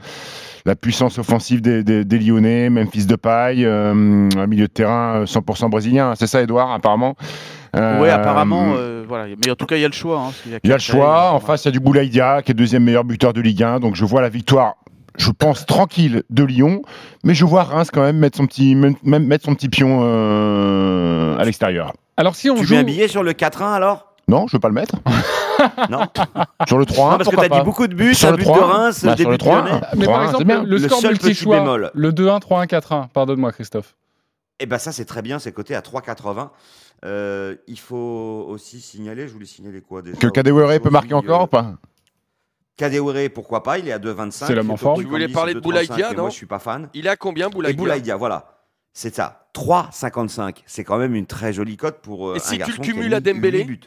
La 0.65 0.75
puissance 0.75 1.17
offensive 1.17 1.61
des, 1.61 1.83
des, 1.83 2.05
des 2.05 2.19
Lyonnais, 2.19 2.69
Memphis 2.69 3.07
de 3.07 3.15
paille, 3.15 3.65
un 3.65 3.93
milieu 3.95 4.67
de 4.67 4.71
terrain 4.71 5.21
euh, 5.21 5.25
100% 5.25 5.69
brésilien. 5.71 6.13
C'est 6.15 6.27
ça, 6.27 6.41
Edouard, 6.41 6.71
apparemment? 6.71 7.15
Oui, 7.73 7.79
Euh, 7.81 8.13
apparemment, 8.15 8.73
euh, 8.75 9.03
voilà. 9.07 9.33
Mais 9.45 9.51
en 9.51 9.55
tout 9.55 9.65
cas, 9.65 9.75
il 9.77 9.81
y 9.81 9.85
a 9.85 9.87
le 9.87 9.93
choix. 9.93 10.17
hein, 10.19 10.23
parce 10.25 10.41
qu'il 10.41 10.59
Il 10.63 10.69
y 10.69 10.73
a 10.73 10.75
le 10.75 10.81
choix. 10.81 11.31
En 11.31 11.39
face, 11.39 11.63
il 11.63 11.67
y 11.67 11.69
a 11.69 11.71
du 11.71 11.79
Boulaïdia, 11.79 12.41
qui 12.41 12.51
est 12.51 12.55
deuxième 12.55 12.83
meilleur 12.83 13.03
buteur 13.03 13.33
de 13.33 13.41
Ligue 13.41 13.63
1. 13.63 13.79
Donc, 13.79 13.95
je 13.95 14.03
vois 14.05 14.21
la 14.21 14.29
victoire, 14.29 14.75
je 15.17 15.31
pense, 15.31 15.65
tranquille 15.65 16.23
de 16.29 16.43
Lyon. 16.43 16.81
Mais 17.23 17.33
je 17.33 17.45
vois 17.45 17.63
Reims 17.63 17.89
quand 17.91 18.01
même 18.01 18.17
mettre 18.17 18.37
son 18.37 18.45
petit, 18.47 18.75
même 18.75 18.95
mettre 19.03 19.45
son 19.45 19.55
petit 19.55 19.69
pion 19.69 19.99
euh, 20.03 21.37
à 21.37 21.43
l'extérieur. 21.45 21.93
Alors, 22.17 22.35
si 22.35 22.49
on 22.49 22.55
Tu 22.55 22.65
joue. 22.65 22.73
mets 22.75 22.79
un 22.81 22.83
billet 22.83 23.07
sur 23.07 23.23
le 23.23 23.31
4-1 23.33 23.73
alors? 23.73 24.07
Non, 24.27 24.47
je 24.47 24.55
veux 24.55 24.59
pas 24.59 24.67
le 24.69 24.73
mettre. 24.75 24.95
Non. 25.91 25.99
Sur 26.67 26.79
le 26.79 26.85
3-1, 26.85 27.11
Non, 27.11 27.17
parce 27.17 27.29
que 27.29 27.35
t'as 27.35 27.47
dit 27.49 27.63
beaucoup 27.63 27.85
de 27.87 27.93
buts, 27.93 28.15
Sur 28.15 28.29
un 28.29 28.31
le 28.31 28.37
but 28.37 28.45
3-1, 28.47 28.55
de 28.57 28.61
Reims, 28.63 29.03
bah, 29.05 29.15
sur 29.15 29.29
le 29.29 29.37
buts 29.37 29.45
lyonnais. 29.45 29.69
3-1. 29.71 29.81
Mais 29.95 30.05
par 30.07 30.19
3-1, 30.21 30.25
exemple, 30.25 30.43
bien. 30.45 30.63
le, 30.63 30.69
Le 30.69 30.79
score 30.79 30.99
seul 31.01 31.13
petit 31.17 31.25
multi-choix, 31.27 31.59
bémol. 31.59 31.91
le 31.93 32.11
2-1, 32.11 32.39
3-1, 32.41 32.65
4-1. 32.67 33.07
Pardonne-moi, 33.13 33.51
Christophe. 33.51 33.93
Eh 34.59 34.65
ben 34.65 34.79
ça 34.79 34.91
c'est 34.91 35.05
très 35.05 35.21
bien, 35.21 35.37
c'est 35.37 35.51
coté 35.51 35.75
à 35.75 35.81
3,80. 35.81 36.49
Euh, 37.03 37.55
il 37.67 37.79
faut 37.79 38.45
aussi 38.47 38.79
signaler, 38.79 39.27
je 39.27 39.33
voulais 39.33 39.45
signaler 39.45 39.81
quoi 39.81 40.01
déjà 40.01 40.17
Que 40.17 40.27
Kadewere 40.27 40.79
peut 40.79 40.89
marquer 40.91 41.15
encore 41.15 41.43
ou 41.43 41.47
pas 41.47 41.77
Kadewere, 42.77 43.29
pourquoi 43.33 43.63
pas, 43.63 43.79
il 43.79 43.87
est 43.87 43.91
à 43.91 43.99
2,25. 43.99 44.31
C'est 44.31 44.55
l'homme 44.55 44.71
en 44.71 44.77
forme. 44.77 45.01
Tu 45.01 45.07
voulais 45.07 45.27
parler 45.27 45.53
de 45.53 45.59
Boulaïdia, 45.59 45.95
2,35, 45.95 46.09
mais 46.09 46.15
non 46.15 46.21
Moi 46.23 46.29
je 46.29 46.35
suis 46.35 46.45
pas 46.45 46.59
fan. 46.59 46.89
Il 46.93 47.07
a 47.07 47.15
combien, 47.15 47.49
Boulaïdia 47.49 47.77
Boulaïdia, 47.77 48.15
voilà. 48.15 48.65
C'est 48.93 49.13
ça, 49.13 49.49
3,55. 49.55 50.57
C'est 50.65 50.83
quand 50.83 50.97
même 50.97 51.15
une 51.15 51.25
très 51.25 51.53
jolie 51.53 51.77
cote 51.77 52.01
pour 52.01 52.29
euh, 52.29 52.35
Et 52.35 52.37
un 52.37 52.39
si 52.39 52.51
tu 52.53 52.57
garçon 52.57 52.73
le 52.77 52.83
qui 52.83 52.89
a 52.89 52.93
cumules 52.93 53.13
à 53.13 53.19
Dembélé. 53.19 53.79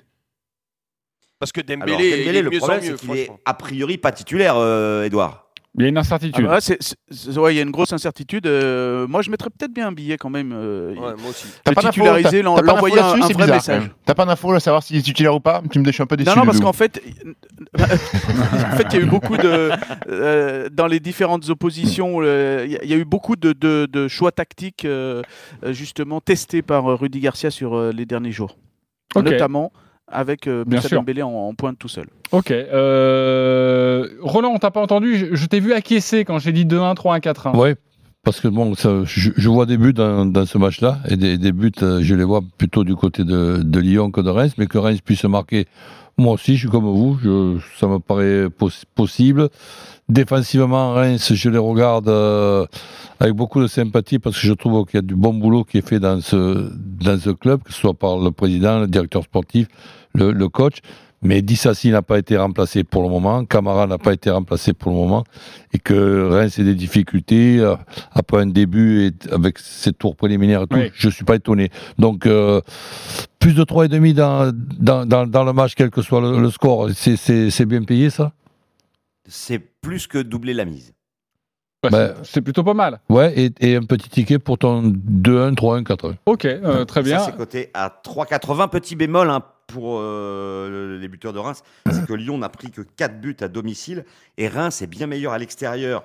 Parce 1.38 1.52
que 1.52 1.60
Alors, 1.60 1.86
Dembélé, 1.86 2.08
il 2.08 2.18
Dembélé, 2.18 2.38
est 2.38 2.42
le 2.42 2.50
mieux 2.50 2.58
problème, 2.58 2.80
c'est 2.82 2.94
qu'il 2.94 3.16
est 3.16 3.30
a 3.44 3.54
priori 3.54 3.98
pas 3.98 4.12
titulaire, 4.12 4.56
euh, 4.56 5.04
Edouard. 5.04 5.43
Il 5.76 5.82
y 5.82 5.86
a 5.86 5.88
une 5.88 5.96
Ah 5.96 6.00
incertitude. 6.00 6.44
bah, 6.46 6.60
c'est- 6.60 7.36
ouais, 7.36 7.52
il 7.52 7.56
y 7.56 7.58
a 7.58 7.62
une 7.62 7.72
grosse 7.72 7.92
incertitude. 7.92 8.46
Euh, 8.46 9.08
moi, 9.08 9.22
je 9.22 9.30
mettrais 9.30 9.50
peut-être 9.50 9.72
bien 9.74 9.88
un 9.88 9.92
billet 9.92 10.16
quand 10.16 10.30
même. 10.30 10.52
euh, 10.54 10.90
Ouais, 10.90 11.00
moi 11.20 11.30
aussi. 11.30 11.46
T'as 11.64 11.72
pas 11.72 11.82
d'info 11.82 12.04
l'envoyer 12.04 12.98
un, 13.00 13.02
là-dessus, 13.08 13.22
un 13.22 13.26
c'est 13.26 13.32
vrai 13.32 13.42
bizarre, 13.42 13.56
message. 13.56 13.90
T'as 14.04 14.14
pas 14.14 14.24
d'info 14.24 14.52
à 14.52 14.60
savoir 14.60 14.84
s'il 14.84 14.96
est 14.98 15.02
titulaire 15.02 15.34
ou 15.34 15.40
pas 15.40 15.62
Tu 15.72 15.80
me 15.80 15.84
déchires 15.84 16.04
un 16.04 16.06
peu 16.06 16.16
déçu. 16.16 16.30
Non, 16.30 16.36
non, 16.36 16.44
parce 16.46 16.60
qu'en 16.60 16.72
fait, 16.72 17.02
en 17.76 18.76
fait, 18.76 18.86
il 18.92 18.94
y 18.94 18.96
a 18.98 19.00
eu 19.00 19.06
beaucoup 19.06 19.36
de 19.36 19.70
euh, 20.08 20.68
dans 20.72 20.86
les 20.86 21.00
différentes 21.00 21.48
oppositions. 21.48 22.18
euh, 22.22 22.62
Il 22.66 22.72
y, 22.72 22.76
a- 22.76 22.84
il 22.84 22.90
y 22.90 22.94
a 22.94 22.96
eu 22.96 23.04
beaucoup 23.04 23.34
de, 23.34 23.52
de- 23.52 23.86
de 23.90 24.06
choix 24.08 24.30
tactiques 24.30 24.86
justement 25.66 26.20
testés 26.20 26.62
par 26.62 26.84
Rudy 27.00 27.18
Garcia 27.20 27.50
sur 27.50 27.74
euh, 27.74 27.90
les 27.92 28.06
derniers 28.06 28.30
jours, 28.32 28.56
notamment 29.16 29.72
avec 30.10 30.46
euh, 30.46 30.64
Moussa. 30.66 30.88
Dembélé 30.96 31.22
en, 31.22 31.30
en 31.30 31.54
pointe 31.54 31.78
tout 31.78 31.88
seul. 31.88 32.06
Ok. 32.32 32.50
euh, 32.50 34.08
Roland, 34.20 34.50
on 34.54 34.58
t'a 34.58 34.70
pas 34.70 34.80
entendu. 34.80 35.16
Je, 35.16 35.34
je 35.34 35.46
t'ai 35.46 35.60
vu 35.60 35.72
acquiescer 35.72 36.24
quand 36.24 36.38
j'ai 36.38 36.52
dit 36.52 36.64
2-1, 36.66 36.94
3-1, 36.96 37.20
4-1. 37.20 37.56
Oui, 37.58 37.74
parce 38.22 38.40
que 38.40 38.48
bon, 38.48 38.74
ça, 38.74 39.02
je, 39.04 39.30
je 39.36 39.48
vois 39.48 39.66
des 39.66 39.76
buts 39.76 39.92
dans, 39.92 40.26
dans 40.26 40.46
ce 40.46 40.58
match-là, 40.58 40.98
et 41.08 41.16
des, 41.16 41.38
des 41.38 41.52
buts, 41.52 41.72
euh, 41.82 42.00
je 42.02 42.14
les 42.14 42.24
vois 42.24 42.40
plutôt 42.58 42.84
du 42.84 42.96
côté 42.96 43.24
de, 43.24 43.60
de 43.62 43.80
Lyon 43.80 44.10
que 44.10 44.20
de 44.20 44.30
Reims, 44.30 44.52
mais 44.58 44.66
que 44.66 44.78
Reims 44.78 45.00
puisse 45.00 45.24
marquer, 45.24 45.66
moi 46.16 46.32
aussi, 46.34 46.54
je 46.54 46.60
suis 46.60 46.68
comme 46.68 46.84
vous, 46.84 47.18
je, 47.22 47.58
ça 47.78 47.86
me 47.86 47.98
paraît 47.98 48.46
poss- 48.48 48.84
possible. 48.94 49.48
Défensivement, 50.08 50.92
Reims, 50.92 51.32
je 51.32 51.48
les 51.48 51.56
regarde 51.58 52.08
euh, 52.08 52.66
avec 53.20 53.32
beaucoup 53.34 53.62
de 53.62 53.66
sympathie 53.66 54.18
parce 54.18 54.38
que 54.38 54.46
je 54.46 54.52
trouve 54.52 54.84
qu'il 54.84 54.98
y 54.98 55.02
a 55.02 55.02
du 55.02 55.14
bon 55.16 55.32
boulot 55.32 55.64
qui 55.64 55.78
est 55.78 55.88
fait 55.88 55.98
dans 55.98 56.20
ce, 56.20 56.70
dans 56.76 57.18
ce 57.18 57.30
club, 57.30 57.62
que 57.62 57.72
ce 57.72 57.80
soit 57.80 57.94
par 57.94 58.18
le 58.18 58.30
président, 58.30 58.80
le 58.80 58.86
directeur 58.86 59.22
sportif, 59.22 59.66
le, 60.14 60.32
le 60.32 60.48
coach. 60.50 60.78
Mais 61.22 61.40
Dissassi 61.40 61.88
n'a 61.88 62.02
pas 62.02 62.18
été 62.18 62.36
remplacé 62.36 62.84
pour 62.84 63.02
le 63.02 63.08
moment, 63.08 63.46
Camara 63.46 63.86
n'a 63.86 63.96
pas 63.96 64.12
été 64.12 64.28
remplacé 64.28 64.74
pour 64.74 64.90
le 64.90 64.98
moment, 64.98 65.24
et 65.72 65.78
que 65.78 66.28
Reims 66.30 66.58
ait 66.58 66.64
des 66.64 66.74
difficultés 66.74 67.60
euh, 67.60 67.74
après 68.12 68.42
un 68.42 68.46
début 68.46 69.06
et 69.06 69.32
avec 69.32 69.58
ces 69.58 69.94
tours 69.94 70.16
préliminaires 70.16 70.64
et 70.64 70.66
tout, 70.66 70.76
Oui. 70.76 70.90
je 70.92 71.08
suis 71.08 71.24
pas 71.24 71.36
étonné. 71.36 71.70
Donc, 71.98 72.26
euh, 72.26 72.60
plus 73.38 73.54
de 73.54 73.64
3,5 73.64 74.12
dans, 74.12 74.52
dans, 74.78 75.06
dans, 75.06 75.26
dans 75.26 75.44
le 75.44 75.54
match, 75.54 75.72
quel 75.74 75.88
que 75.88 76.02
soit 76.02 76.20
le, 76.20 76.38
le 76.42 76.50
score, 76.50 76.90
c'est- 76.94 77.16
c'est 77.16 77.48
c'est 77.48 77.64
bien 77.64 77.82
payé 77.84 78.10
ça? 78.10 78.32
C'est 79.26 79.62
plus 79.84 80.06
que 80.06 80.18
doubler 80.18 80.54
la 80.54 80.64
mise. 80.64 80.92
Bah, 81.82 81.90
Bah, 81.90 82.14
c'est- 82.22 82.24
c'est 82.34 82.40
plutôt 82.40 82.64
pas 82.64 82.72
mal. 82.74 83.00
Ouais, 83.10 83.38
et, 83.38 83.52
et 83.60 83.76
un 83.76 83.82
petit 83.84 84.08
ticket 84.08 84.38
pour 84.38 84.56
ton 84.58 84.82
2-1, 84.82 85.54
3-1, 85.54 85.82
4-1. 85.84 86.16
Ok, 86.26 86.46
euh, 86.46 86.84
très 86.86 87.02
bien. 87.02 87.18
Ça, 87.18 87.26
c'est 87.26 87.36
coté 87.36 87.70
à 87.74 87.90
3,80. 88.02 88.68
Petit 88.68 88.96
bémol 88.96 89.28
hein, 89.28 89.42
pour 89.66 89.98
euh, 90.00 90.98
les 90.98 91.08
buteurs 91.08 91.32
de 91.34 91.38
Reims, 91.38 91.62
c'est 91.90 92.06
que 92.06 92.14
Lyon 92.14 92.38
n'a 92.38 92.48
pris 92.48 92.70
que 92.70 92.80
4 92.80 93.20
buts 93.20 93.36
à 93.40 93.48
domicile 93.48 94.04
et 94.38 94.48
Reims 94.48 94.80
est 94.80 94.86
bien 94.86 95.06
meilleur 95.06 95.32
à 95.34 95.38
l'extérieur 95.38 96.04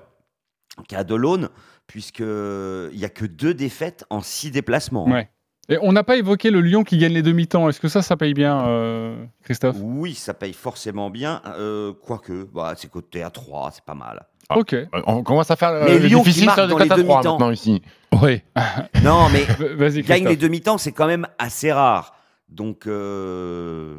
qu'à 0.89 1.03
Delaune, 1.05 1.49
puisqu'il 1.87 2.91
n'y 2.97 3.05
a 3.05 3.09
que 3.09 3.25
deux 3.25 3.53
défaites 3.53 4.05
en 4.09 4.21
6 4.21 4.51
déplacements. 4.51 5.07
hein. 5.07 5.11
Ouais. 5.13 5.29
Et 5.69 5.77
on 5.81 5.91
n'a 5.91 6.03
pas 6.03 6.17
évoqué 6.17 6.49
le 6.49 6.61
Lyon 6.61 6.83
qui 6.83 6.97
gagne 6.97 7.13
les 7.13 7.21
demi-temps. 7.21 7.69
Est-ce 7.69 7.79
que 7.79 7.87
ça, 7.87 8.01
ça 8.01 8.17
paye 8.17 8.33
bien, 8.33 8.65
euh, 8.67 9.23
Christophe? 9.43 9.77
Oui, 9.79 10.15
ça 10.15 10.33
paye 10.33 10.53
forcément 10.53 11.09
bien, 11.11 11.41
euh, 11.57 11.93
quoique 12.05 12.43
bah, 12.53 12.73
c'est 12.75 12.89
coté 12.89 13.21
à 13.21 13.29
3, 13.29 13.71
c'est 13.73 13.83
pas 13.85 13.93
mal. 13.93 14.25
Ok. 14.55 14.73
Euh, 14.73 14.85
On 15.05 15.21
commence 15.21 15.51
à 15.51 15.55
faire 15.55 15.69
euh, 15.69 15.85
Mais 15.85 15.99
le 15.99 16.07
Lyon 16.07 16.19
qui 16.19 16.25
difficile 16.29 16.47
marque 16.47 16.57
sur 16.59 16.67
les 16.67 16.71
dans 16.73 16.77
les 16.79 16.87
4 16.89 16.99
à 16.99 17.03
3 17.03 17.13
demi-temps. 17.17 17.31
maintenant 17.33 17.51
ici. 17.51 17.81
Oui. 18.21 18.41
Non, 19.03 19.27
mais 19.29 20.01
gagne 20.01 20.27
les 20.27 20.35
demi-temps, 20.37 20.79
c'est 20.79 20.91
quand 20.91 21.05
même 21.07 21.27
assez 21.37 21.71
rare. 21.71 22.15
Donc, 22.49 22.87
euh, 22.87 23.95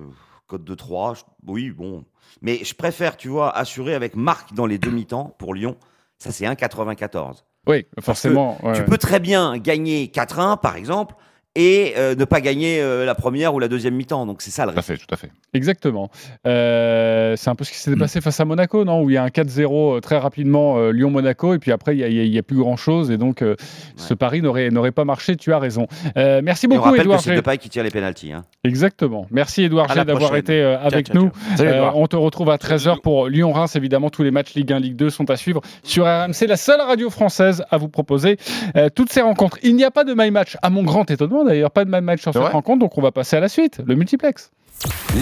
code 0.48 0.64
de 0.64 0.74
3, 0.74 1.14
je- 1.14 1.20
oui, 1.46 1.70
bon. 1.70 2.04
Mais 2.42 2.64
je 2.64 2.74
préfère, 2.74 3.16
tu 3.16 3.28
vois, 3.28 3.56
assurer 3.56 3.94
avec 3.94 4.16
Marc 4.16 4.54
dans 4.54 4.66
les 4.66 4.78
demi-temps 4.78 5.36
pour 5.38 5.54
Lyon. 5.54 5.76
Ça, 6.18 6.32
c'est 6.32 6.46
1,94. 6.46 7.44
Oui, 7.68 7.86
forcément. 8.00 8.58
ouais, 8.64 8.72
Tu 8.74 8.80
ouais. 8.80 8.86
peux 8.86 8.98
très 8.98 9.20
bien 9.20 9.56
gagner 9.58 10.06
4-1, 10.08 10.56
par 10.58 10.74
exemple, 10.74 11.14
et 11.56 11.94
euh, 11.96 12.14
ne 12.14 12.24
pas 12.24 12.40
gagner 12.40 12.80
euh, 12.80 13.04
la 13.04 13.14
première 13.14 13.54
ou 13.54 13.58
la 13.58 13.68
deuxième 13.68 13.94
mi-temps. 13.94 14.24
Donc, 14.26 14.40
c'est 14.42 14.50
ça 14.50 14.66
le 14.66 14.72
Tout 14.72 14.78
à 14.78 14.80
risque. 14.82 14.92
fait, 14.92 14.98
tout 14.98 15.14
à 15.14 15.16
fait. 15.16 15.30
Exactement. 15.52 16.10
Euh, 16.46 17.34
c'est 17.36 17.50
un 17.50 17.54
peu 17.54 17.64
ce 17.64 17.70
qui 17.72 17.78
s'est 17.78 17.96
passé 17.96 18.20
face 18.20 18.38
à 18.40 18.44
Monaco, 18.44 18.84
non 18.84 19.02
Où 19.02 19.10
il 19.10 19.14
y 19.14 19.16
a 19.16 19.22
un 19.24 19.28
4-0 19.28 19.96
euh, 19.96 20.00
très 20.00 20.18
rapidement 20.18 20.78
euh, 20.78 20.90
Lyon-Monaco, 20.92 21.54
et 21.54 21.58
puis 21.58 21.72
après, 21.72 21.96
il 21.96 22.30
n'y 22.30 22.38
a, 22.38 22.42
plus 22.42 22.56
grand-chose, 22.56 23.10
et 23.10 23.16
donc 23.18 23.42
euh, 23.42 23.56
ce 23.96 24.14
pari 24.14 24.42
n'aurait 24.42 24.70
n'aurait 24.70 24.92
pas 24.92 25.04
marché, 25.04 25.36
tu 25.36 25.52
as 25.52 25.58
raison. 25.58 25.86
Euh, 26.16 26.40
merci 26.42 26.66
Et 26.66 26.68
on 26.68 26.76
beaucoup, 26.76 26.84
rappelle 26.90 27.00
Edouard 27.02 27.18
que 27.18 27.24
c'est 27.24 27.30
G. 27.30 27.36
Depay 27.36 27.58
qui 27.58 27.68
tire 27.68 27.82
les 27.82 27.90
pénalties. 27.90 28.32
Hein. 28.32 28.44
Exactement. 28.64 29.26
Merci, 29.30 29.64
Edouard 29.64 29.90
À 29.90 29.94
G, 29.94 30.04
d'avoir 30.04 30.36
été 30.36 30.60
euh, 30.62 30.78
avec 30.80 31.06
ciao, 31.08 31.16
nous. 31.16 31.30
ciao. 31.30 31.56
Salut, 31.56 31.68
Euh, 31.70 31.74
Edouard. 31.76 31.96
on 31.96 32.06
te 32.06 32.16
retrouve 32.16 32.50
à 32.50 32.56
13h 32.56 33.00
pour 33.00 33.28
Lyon-Reims, 33.28 33.76
évidemment. 33.76 34.10
Tous 34.10 34.22
les 34.22 34.30
matchs 34.30 34.54
Ligue 34.54 34.72
1, 34.72 34.78
Ligue 34.80 34.96
2 34.96 35.10
sont 35.10 35.28
à 35.30 35.36
suivre 35.36 35.60
sur 35.82 36.04
RMC, 36.04 36.46
la 36.48 36.56
seule 36.56 36.80
radio 36.80 37.10
française 37.10 37.64
à 37.70 37.76
vous 37.76 37.88
proposer 37.88 38.36
euh, 38.76 38.88
toutes 38.94 39.12
ces 39.12 39.20
rencontres. 39.20 39.58
Il 39.62 39.76
n'y 39.76 39.84
a 39.84 39.90
pas 39.90 40.04
de 40.04 40.14
my 40.16 40.30
match, 40.30 40.56
à 40.62 40.70
mon 40.70 40.82
grand 40.82 41.10
étonnement 41.10 41.39
d'ailleurs, 41.44 41.70
pas 41.70 41.84
de 41.84 41.90
my 41.90 42.00
match 42.00 42.22
sur 42.22 42.32
cette 42.32 42.42
vrai 42.42 42.50
rencontre, 42.52 42.80
donc 42.80 42.96
on 42.98 43.02
va 43.02 43.12
passer 43.12 43.36
à 43.36 43.40
la 43.40 43.48
suite, 43.48 43.80
le 43.84 43.94
multiplex. 43.94 44.50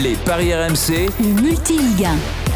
Les 0.03 0.15
paris 0.25 0.55
RMC, 0.55 1.11
Le 1.21 1.43
multi-Ligue 1.43 2.05
1. 2.05 2.48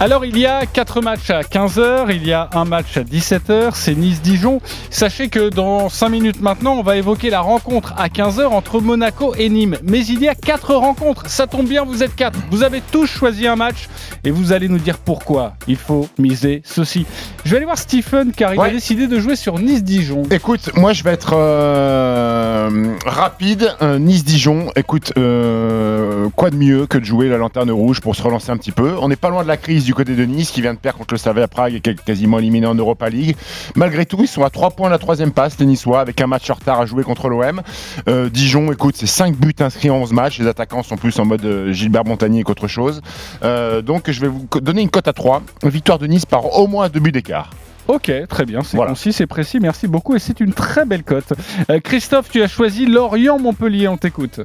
Alors 0.00 0.24
il 0.24 0.38
y 0.38 0.46
a 0.46 0.64
4 0.64 1.00
matchs 1.00 1.30
à 1.30 1.40
15h, 1.40 2.14
il 2.14 2.24
y 2.24 2.32
a 2.32 2.48
un 2.52 2.64
match 2.64 2.96
à 2.96 3.02
17h, 3.02 3.70
c'est 3.74 3.96
Nice-Dijon. 3.96 4.60
Sachez 4.90 5.28
que 5.28 5.48
dans 5.48 5.88
5 5.88 6.08
minutes 6.08 6.40
maintenant, 6.40 6.74
on 6.74 6.84
va 6.84 6.96
évoquer 6.96 7.30
la 7.30 7.40
rencontre 7.40 7.94
à 7.98 8.06
15h 8.06 8.46
entre 8.46 8.80
Monaco 8.80 9.34
et 9.36 9.48
Nîmes. 9.48 9.76
Mais 9.82 10.06
il 10.06 10.20
y 10.20 10.28
a 10.28 10.36
4 10.36 10.76
rencontres, 10.76 11.28
ça 11.28 11.48
tombe 11.48 11.66
bien, 11.66 11.84
vous 11.84 12.04
êtes 12.04 12.14
4. 12.14 12.38
Vous 12.52 12.62
avez 12.62 12.80
tous 12.92 13.08
choisi 13.08 13.48
un 13.48 13.56
match 13.56 13.88
et 14.22 14.30
vous 14.30 14.52
allez 14.52 14.68
nous 14.68 14.78
dire 14.78 14.98
pourquoi 14.98 15.54
il 15.66 15.74
faut 15.74 16.08
miser 16.16 16.62
ceci. 16.64 17.04
Je 17.44 17.50
vais 17.50 17.56
aller 17.56 17.64
voir 17.66 17.78
Stephen 17.78 18.30
car 18.30 18.54
il 18.54 18.60
a 18.60 18.70
décidé 18.70 19.08
de 19.08 19.18
jouer 19.18 19.34
sur 19.34 19.58
Nice-Dijon. 19.58 20.22
Écoute, 20.30 20.70
moi 20.76 20.92
je 20.92 21.02
vais 21.02 21.10
être 21.10 21.32
euh, 21.34 22.94
rapide. 23.04 23.74
Euh, 23.82 23.98
Nice-Dijon, 23.98 24.70
écoute, 24.76 25.12
euh, 25.18 26.28
quoi 26.36 26.50
de 26.50 26.56
mieux 26.56 26.86
que 26.86 26.98
de 26.98 27.04
jouer 27.04 27.28
la 27.28 27.36
lanterne 27.36 27.72
rouge 27.72 28.00
pour 28.00 28.14
se 28.14 28.22
relancer 28.22 28.52
un 28.52 28.56
petit 28.58 28.70
peu? 28.70 28.96
On 29.00 29.08
n'est 29.08 29.16
pas 29.16 29.30
loin 29.30 29.42
de 29.42 29.48
la 29.48 29.56
crise 29.56 29.87
du 29.88 29.94
côté 29.94 30.14
de 30.14 30.24
Nice 30.26 30.50
qui 30.50 30.60
vient 30.60 30.74
de 30.74 30.78
perdre 30.78 30.98
contre 30.98 31.14
le 31.14 31.18
Slavia 31.18 31.48
Prague 31.48 31.72
et 31.72 31.80
qui 31.80 31.88
est 31.88 32.04
quasiment 32.04 32.38
éliminé 32.38 32.66
en 32.66 32.74
Europa 32.74 33.08
League. 33.08 33.34
Malgré 33.74 34.04
tout, 34.04 34.18
ils 34.20 34.28
sont 34.28 34.44
à 34.44 34.50
3 34.50 34.72
points 34.72 34.88
de 34.88 34.92
la 34.92 34.98
troisième 34.98 35.32
passe, 35.32 35.58
les 35.58 35.64
Niçois, 35.64 36.00
avec 36.00 36.20
un 36.20 36.26
match 36.26 36.50
en 36.50 36.54
retard 36.54 36.78
à 36.78 36.84
jouer 36.84 37.04
contre 37.04 37.30
l'OM. 37.30 37.62
Euh, 38.06 38.28
Dijon, 38.28 38.70
écoute, 38.70 38.96
c'est 38.98 39.06
5 39.06 39.34
buts 39.34 39.54
inscrits 39.60 39.88
en 39.88 39.96
11 39.96 40.12
matchs. 40.12 40.40
Les 40.40 40.46
attaquants 40.46 40.82
sont 40.82 40.98
plus 40.98 41.18
en 41.18 41.24
mode 41.24 41.42
euh, 41.46 41.72
Gilbert 41.72 42.04
Montagnier 42.04 42.42
qu'autre 42.42 42.68
chose. 42.68 43.00
Euh, 43.42 43.80
donc 43.80 44.10
je 44.10 44.20
vais 44.20 44.28
vous 44.28 44.46
donner 44.60 44.82
une 44.82 44.90
cote 44.90 45.08
à 45.08 45.14
3. 45.14 45.42
Victoire 45.62 45.98
de 45.98 46.06
Nice 46.06 46.26
par 46.26 46.58
au 46.58 46.66
moins 46.66 46.90
2 46.90 47.00
buts 47.00 47.12
d'écart. 47.12 47.48
Ok, 47.86 48.12
très 48.28 48.44
bien, 48.44 48.60
c'est 48.62 48.76
Voilà. 48.76 48.90
concis, 48.90 49.14
c'est 49.14 49.26
précis, 49.26 49.58
merci 49.58 49.88
beaucoup 49.88 50.14
et 50.14 50.18
c'est 50.18 50.40
une 50.40 50.52
très 50.52 50.84
belle 50.84 51.02
cote. 51.02 51.32
Euh, 51.70 51.80
Christophe, 51.80 52.28
tu 52.28 52.42
as 52.42 52.46
choisi 52.48 52.84
Lorient-Montpellier, 52.84 53.88
on 53.88 53.96
t'écoute. 53.96 54.40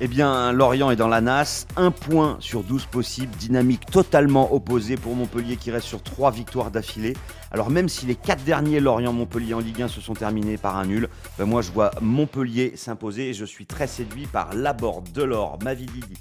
Eh 0.00 0.08
bien, 0.08 0.52
Lorient 0.52 0.90
est 0.90 0.96
dans 0.96 1.06
la 1.06 1.20
nasse, 1.20 1.68
un 1.76 1.92
point 1.92 2.36
sur 2.40 2.64
12 2.64 2.86
possibles, 2.86 3.34
dynamique 3.36 3.86
totalement 3.86 4.52
opposée 4.52 4.96
pour 4.96 5.14
Montpellier 5.14 5.56
qui 5.56 5.70
reste 5.70 5.86
sur 5.86 6.02
3 6.02 6.32
victoires 6.32 6.72
d'affilée. 6.72 7.14
Alors 7.52 7.70
même 7.70 7.88
si 7.88 8.04
les 8.04 8.16
4 8.16 8.42
derniers 8.42 8.80
Lorient-Montpellier 8.80 9.54
en 9.54 9.60
Ligue 9.60 9.82
1 9.82 9.88
se 9.88 10.00
sont 10.00 10.14
terminés 10.14 10.56
par 10.56 10.76
un 10.76 10.86
nul, 10.86 11.08
ben 11.38 11.44
moi 11.44 11.62
je 11.62 11.70
vois 11.70 11.92
Montpellier 12.00 12.72
s'imposer 12.74 13.30
et 13.30 13.34
je 13.34 13.44
suis 13.44 13.66
très 13.66 13.86
séduit 13.86 14.26
par 14.26 14.52
Laborde, 14.52 15.12
Delors, 15.12 15.60
Mavididi, 15.62 16.16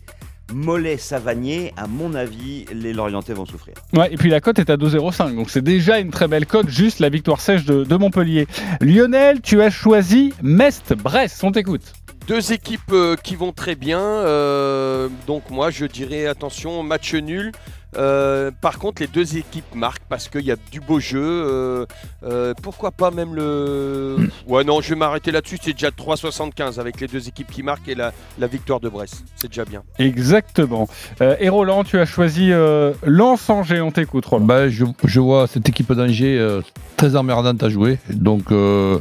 Mollet, 0.52 0.98
Savanier. 0.98 1.74
À 1.78 1.88
mon 1.88 2.14
avis, 2.14 2.66
les 2.74 2.94
Lorientais 2.94 3.34
vont 3.34 3.46
souffrir. 3.46 3.76
Ouais, 3.94 4.14
et 4.14 4.18
puis 4.18 4.30
la 4.30 4.42
cote 4.42 4.60
est 4.60 4.70
à 4.70 4.78
2,05, 4.78 5.36
donc 5.36 5.50
c'est 5.50 5.64
déjà 5.64 6.00
une 6.00 6.12
très 6.12 6.28
belle 6.28 6.46
cote, 6.46 6.70
juste 6.70 7.00
la 7.00 7.10
victoire 7.10 7.40
sèche 7.42 7.66
de, 7.66 7.84
de 7.84 7.96
Montpellier. 7.96 8.48
Lionel, 8.82 9.42
tu 9.42 9.62
as 9.62 9.70
choisi 9.70 10.34
Mest-Brest, 10.42 11.44
on 11.44 11.52
t'écoute. 11.52 11.94
Deux 12.28 12.54
équipes 12.54 12.80
euh, 12.92 13.16
qui 13.16 13.36
vont 13.36 13.52
très 13.52 13.76
bien. 13.76 14.00
euh, 14.00 15.10
donc 15.28 15.50
moi, 15.50 15.72
je 15.72 15.86
dirais 15.86 16.26
attention, 16.26 16.82
match 16.84 17.14
nul. 17.14 17.52
Euh, 17.98 18.52
par 18.62 18.80
contre, 18.80 19.02
les 19.02 19.08
deux 19.08 19.38
équipes 19.38 19.76
marquent 19.76 20.04
parce 20.10 20.28
qu'il 20.30 20.42
y 20.46 20.52
a 20.52 20.56
du 20.72 20.80
beau 20.80 21.00
jeu. 21.00 21.22
euh, 21.24 21.86
euh, 22.24 22.54
pourquoi 22.62 22.92
pas 22.92 23.12
même 23.12 23.36
le. 23.36 24.18
Ouais, 24.48 24.64
non, 24.64 24.82
je 24.82 24.90
vais 24.90 24.96
m'arrêter 24.96 25.32
là-dessus. 25.32 25.58
C'est 25.62 25.74
déjà 25.74 25.90
3,75 25.90 26.80
avec 26.80 27.00
les 27.02 27.08
deux 27.08 27.28
équipes 27.28 27.52
qui 27.52 27.64
marquent 27.64 27.88
et 27.88 27.96
la, 27.96 28.12
la 28.40 28.48
victoire 28.48 28.80
de 28.80 28.90
Brest. 28.90 29.24
C'est 29.36 29.48
déjà 29.48 29.66
bien. 29.66 29.84
Exactement. 30.00 30.88
Euh, 31.22 31.36
et 31.40 31.50
Roland, 31.50 31.84
tu 31.84 31.98
as 32.00 32.06
choisi 32.06 32.52
euh, 32.52 32.94
Lens-Angers, 33.06 33.82
on 33.82 33.92
t'écoute, 33.92 34.26
Roland. 34.26 34.46
Ben, 34.46 34.70
je, 34.70 34.86
je 35.04 35.20
vois 35.20 35.48
cette 35.48 35.68
équipe 35.70 35.92
d'Angers 35.94 36.38
euh, 36.40 36.62
très 36.98 37.16
emmerdante 37.16 37.62
à 37.64 37.70
jouer. 37.70 37.98
Donc, 38.10 38.52
euh, 38.52 39.00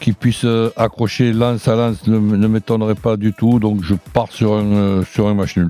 qu'ils 0.00 0.14
puissent 0.14 0.44
euh, 0.44 0.70
accrocher 0.76 1.32
lance 1.32 1.68
à 1.68 1.76
lance 1.76 2.06
ne, 2.06 2.18
ne 2.18 2.46
m'étonnerait 2.48 2.94
pas 2.96 3.16
du 3.16 3.32
tout. 3.32 3.58
Donc, 3.60 3.82
je 3.82 3.94
pars 4.12 4.30
sur 4.30 4.54
un, 4.54 4.64
euh, 4.64 5.04
sur 5.04 5.28
un 5.28 5.34
match 5.34 5.56
nul. 5.56 5.68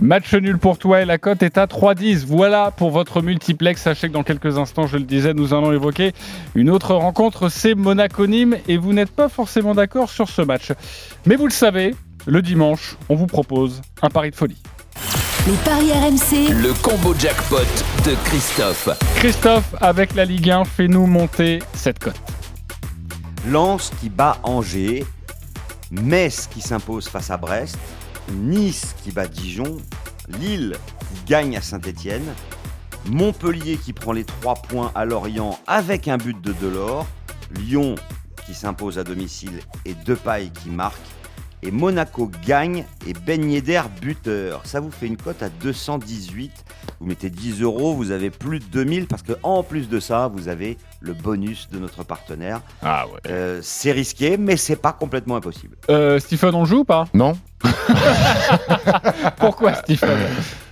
Match 0.00 0.34
nul 0.34 0.58
pour 0.58 0.78
toi 0.78 1.02
et 1.02 1.04
la 1.04 1.18
cote 1.18 1.42
est 1.42 1.58
à 1.58 1.66
3,10. 1.66 2.24
Voilà 2.26 2.70
pour 2.70 2.90
votre 2.90 3.22
multiplex. 3.22 3.82
Sachez 3.82 4.08
que 4.08 4.12
dans 4.12 4.22
quelques 4.22 4.58
instants, 4.58 4.86
je 4.86 4.96
le 4.96 5.04
disais, 5.04 5.34
nous 5.34 5.54
allons 5.54 5.72
évoquer 5.72 6.12
une 6.54 6.70
autre 6.70 6.94
rencontre, 6.94 7.48
c'est 7.48 7.74
Monaco-Nîmes. 7.74 8.56
Et 8.68 8.76
vous 8.76 8.92
n'êtes 8.92 9.10
pas 9.10 9.28
forcément 9.28 9.74
d'accord 9.74 10.10
sur 10.10 10.28
ce 10.28 10.42
match. 10.42 10.72
Mais 11.26 11.36
vous 11.36 11.46
le 11.46 11.52
savez, 11.52 11.94
le 12.26 12.42
dimanche, 12.42 12.96
on 13.08 13.14
vous 13.14 13.26
propose 13.26 13.82
un 14.02 14.08
pari 14.08 14.30
de 14.30 14.36
folie. 14.36 14.62
Les 15.46 15.56
paris 15.64 15.90
RMC, 15.90 16.52
Le 16.62 16.72
combo 16.82 17.14
jackpot 17.18 17.56
de 18.04 18.14
Christophe. 18.24 18.88
Christophe, 19.16 19.74
avec 19.80 20.14
la 20.14 20.24
Ligue 20.24 20.50
1, 20.50 20.64
fais-nous 20.64 21.06
monter 21.06 21.58
cette 21.74 21.98
cote. 21.98 22.20
Lens 23.48 23.90
qui 24.00 24.08
bat 24.08 24.38
Angers, 24.44 25.04
Metz 25.90 26.46
qui 26.46 26.60
s'impose 26.60 27.08
face 27.08 27.30
à 27.30 27.36
Brest, 27.36 27.76
Nice 28.30 28.94
qui 29.02 29.10
bat 29.10 29.26
Dijon, 29.26 29.78
Lille 30.40 30.76
qui 31.00 31.24
gagne 31.30 31.56
à 31.56 31.60
Saint-Étienne, 31.60 32.34
Montpellier 33.06 33.76
qui 33.76 33.92
prend 33.92 34.12
les 34.12 34.24
3 34.24 34.54
points 34.54 34.92
à 34.94 35.04
Lorient 35.04 35.58
avec 35.66 36.08
un 36.08 36.18
but 36.18 36.40
de 36.40 36.52
Delors, 36.52 37.06
Lyon 37.50 37.96
qui 38.46 38.54
s'impose 38.54 38.98
à 38.98 39.04
domicile 39.04 39.60
et 39.84 39.94
Depay 39.94 40.50
qui 40.62 40.70
marque, 40.70 40.98
et 41.62 41.70
Monaco 41.70 42.30
gagne 42.46 42.84
et 43.06 43.12
Ben 43.12 43.50
Yedder 43.50 43.82
buteur. 44.00 44.62
Ça 44.64 44.80
vous 44.80 44.90
fait 44.90 45.06
une 45.06 45.16
cote 45.16 45.42
à 45.42 45.48
218. 45.48 46.50
Vous 47.00 47.06
mettez 47.06 47.30
10 47.30 47.62
euros, 47.62 47.94
vous 47.94 48.10
avez 48.10 48.30
plus 48.30 48.58
de 48.58 48.64
2000 48.64 49.06
parce 49.06 49.22
que 49.22 49.32
en 49.42 49.62
plus 49.62 49.88
de 49.88 50.00
ça, 50.00 50.28
vous 50.28 50.48
avez 50.48 50.76
le 51.00 51.12
bonus 51.14 51.68
de 51.70 51.78
notre 51.78 52.04
partenaire. 52.04 52.60
Ah 52.82 53.06
ouais. 53.06 53.20
Euh, 53.28 53.60
c'est 53.62 53.92
risqué, 53.92 54.36
mais 54.36 54.56
c'est 54.56 54.76
pas 54.76 54.92
complètement 54.92 55.36
impossible. 55.36 55.76
Euh, 55.90 56.18
Stephen, 56.18 56.54
on 56.54 56.64
joue 56.64 56.80
ou 56.80 56.84
pas? 56.84 57.06
Non. 57.14 57.36
Pourquoi 59.36 59.74
Stephen? 59.74 60.18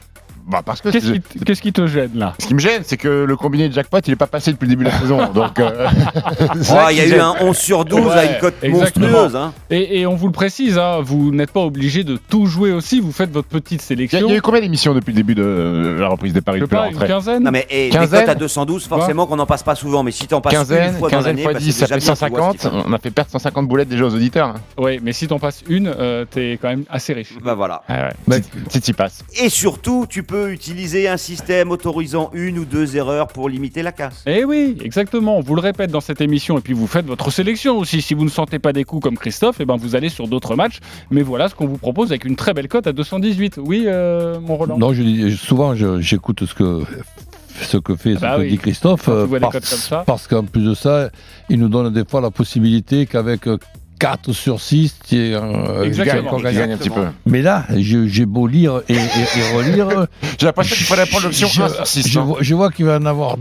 Bah 0.51 0.63
parce 0.65 0.81
que 0.81 0.89
Qu'est-ce 0.91 1.61
qui, 1.63 1.73
te 1.73 1.87
gêne 1.87 2.11
là? 2.15 2.35
Ce 2.39 2.47
qui 2.47 2.55
me 2.55 2.59
gêne, 2.59 2.83
c'est 2.85 2.97
que 2.97 3.25
le 3.25 3.37
combiné 3.37 3.69
de 3.69 3.75
jackpot, 3.75 3.99
il 4.07 4.13
est 4.13 4.17
pas 4.17 4.27
passé 4.27 4.51
depuis 4.53 4.65
le 4.67 4.71
début 4.71 4.85
de 4.85 4.91
la 4.91 4.99
saison. 4.99 5.19
Donc, 5.35 5.59
euh, 5.61 5.87
Oh, 6.71 6.87
il 6.91 6.97
y 6.97 7.01
a 7.01 7.07
eu 7.07 7.11
gêne. 7.11 7.21
un 7.21 7.35
11 7.41 7.57
sur 7.57 7.85
12 7.85 8.11
à 8.13 8.25
une 8.25 8.39
cote 8.39 8.55
monstrueuse. 8.69 9.37
Hein. 9.37 9.53
Et, 9.71 10.01
et 10.01 10.07
on 10.07 10.15
vous 10.17 10.27
le 10.27 10.33
précise, 10.33 10.79
hein, 10.79 11.01
vous 11.03 11.31
n'êtes 11.33 11.53
pas 11.53 11.61
obligé 11.61 12.05
de 12.05 12.17
tout 12.29 12.47
jouer 12.47 12.73
aussi, 12.73 13.01
vous 13.01 13.13
faites 13.13 13.31
votre 13.31 13.49
petite 13.49 13.81
sélection. 13.83 14.19
il 14.27 14.31
y 14.31 14.35
a 14.35 14.37
eu 14.37 14.41
combien 14.43 14.61
d'émissions 14.61 14.95
depuis 14.95 15.13
le 15.13 15.17
début 15.17 15.35
de 15.35 15.43
euh, 15.45 16.01
la 16.01 16.09
reprise 16.09 16.33
des 16.33 16.41
paris 16.41 16.61
la 16.61 16.67
pas, 16.67 16.89
une 16.91 16.99
quinzaine 16.99 17.43
Non 17.45 17.51
mais 17.51 17.67
et 17.71 17.85
les 17.85 17.91
Quinzaine. 17.91 18.29
à 18.29 18.35
212, 18.35 18.87
forcément 18.87 19.27
qu'on 19.27 19.37
n'en 19.37 19.47
passe 19.47 19.63
pas 19.63 19.75
souvent. 19.75 20.03
Mais 20.03 20.11
si 20.11 20.27
t'en 20.27 20.41
passes 20.41 20.53
une 20.53 20.59
Quinzaine, 20.61 20.95
fois 20.99 21.11
l'année, 21.11 21.43
fois 21.43 21.53
bah, 21.53 21.59
10, 21.59 21.73
c'est 21.73 21.87
ça 21.87 21.87
fait 21.87 21.95
bien, 21.95 22.01
tu 22.01 22.07
vois, 22.07 22.17
150. 22.17 22.59
Stephen. 22.59 22.83
On 22.87 22.93
a 22.93 22.99
fait 22.99 23.11
perdre 23.11 23.31
150 23.31 23.69
boulettes 23.69 23.89
déjà 23.89 24.05
aux 24.07 24.15
auditeurs. 24.15 24.49
hein. 24.49 24.55
Oui, 24.79 24.99
mais 25.03 25.13
si 25.13 25.27
t'en 25.29 25.39
passes 25.39 25.63
une, 25.69 25.87
euh, 25.89 26.25
t'es 26.31 26.59
quand 26.61 26.69
même 26.69 26.85
assez 26.91 27.13
riche. 27.13 27.35
Bah 27.45 27.55
voilà. 27.55 27.83
Si- 28.31 28.43
Si 28.71 28.81
t'y 28.81 28.93
passes. 28.93 29.25
Et 29.43 29.49
surtout, 29.49 30.07
tu 30.09 30.23
peux 30.23 30.40
utiliser 30.49 31.09
un 31.09 31.17
système 31.17 31.71
autorisant 31.71 32.31
une 32.33 32.59
ou 32.59 32.65
deux 32.65 32.97
erreurs 32.97 33.29
pour 33.29 33.49
limiter 33.49 33.83
la 33.83 33.93
casse. 33.93 34.23
Eh 34.27 34.45
oui, 34.45 34.77
exactement. 34.83 35.39
On 35.39 35.41
vous 35.41 35.55
le 35.55 35.61
répète 35.61 35.91
dans 35.91 36.01
cette 36.01 36.21
émission 36.21 36.59
et 36.59 36.61
puis 36.61 36.73
vous 36.73 36.87
faites 36.87 37.07
votre 37.07 37.31
sélection 37.31 37.79
aussi. 37.79 38.03
Si 38.03 38.15
vous 38.15 38.25
ne 38.25 38.31
sentez 38.31 38.59
pas 38.59 38.73
des 38.73 38.85
coups 38.85 39.03
comme 39.03 39.19
Christophe, 39.19 39.57
eh 39.61 39.65
ben 39.65 39.77
vous 39.77 39.97
allez 39.97 40.09
sur 40.09 40.29
d'autres 40.29 40.57
matchs. 40.57 40.81
Mais 41.11 41.23
voilà 41.23 41.49
ce 41.49 41.55
qu'on 41.55 41.67
vous 41.67 41.79
propose 41.79 42.11
avec 42.11 42.25
une 42.25 42.37
très 42.37 42.55
belle 42.55 42.69
cote 42.69 42.87
à 42.87 42.93
218. 42.93 43.59
Oui, 43.63 43.85
euh, 43.87 44.41
mon 44.41 44.57
Roland. 44.57 44.79
Non, 44.79 44.93
je 44.93 45.03
dis, 45.03 45.37
souvent, 45.37 45.75
j'écoute 46.01 46.45
ce 46.47 46.55
que 46.55 46.83
ce 47.63 47.77
que 47.77 47.97
fait, 47.97 48.15
ce 48.15 48.21
bah 48.21 48.37
que 48.37 48.43
oui. 48.43 48.51
dit 48.51 48.59
Christophe, 48.59 49.09
euh, 49.09 49.27
parce, 49.27 49.53
cotes 49.53 49.69
comme 49.69 49.79
ça. 49.79 50.05
parce 50.07 50.27
qu'en 50.27 50.45
plus 50.45 50.65
de 50.65 50.75
ça, 50.75 51.11
il 51.49 51.59
nous 51.59 51.69
donne 51.69 51.93
des 51.93 52.05
fois 52.05 52.21
la 52.21 52.31
possibilité 52.31 53.07
qu'avec 53.07 53.47
euh, 53.47 53.59
4 54.01 54.33
sur 54.33 54.61
6, 54.61 54.95
tu 55.09 55.17
aies 55.17 55.35
un 55.37 55.83
Exactement. 55.83 56.31
qu'on 56.31 56.41
gagne. 56.41 56.57
gagne 56.57 56.73
un 56.73 56.77
petit 56.79 56.91
peu. 56.91 57.05
Mais 57.27 57.43
là, 57.43 57.67
j'ai 57.77 58.27
beau 58.27 58.47
lire 58.49 58.81
et, 58.89 58.95
et- 58.95 58.97
et 58.97 59.57
relire. 59.57 60.07
J'ai 60.39 60.47
l'impression 60.47 60.75
qu'il 60.75 60.87
fallait 60.87 61.07
prendre 61.07 61.25
l'option 61.27 61.47
je, 61.49 61.63
1 61.63 61.69
sur 61.69 61.87
6. 61.87 62.09
je 62.09 62.19
vois, 62.19 62.39
je 62.41 62.55
vois 62.55 62.71
qu'il 62.73 62.87
va 62.87 62.97
en 62.97 63.05
avoir 63.07 63.37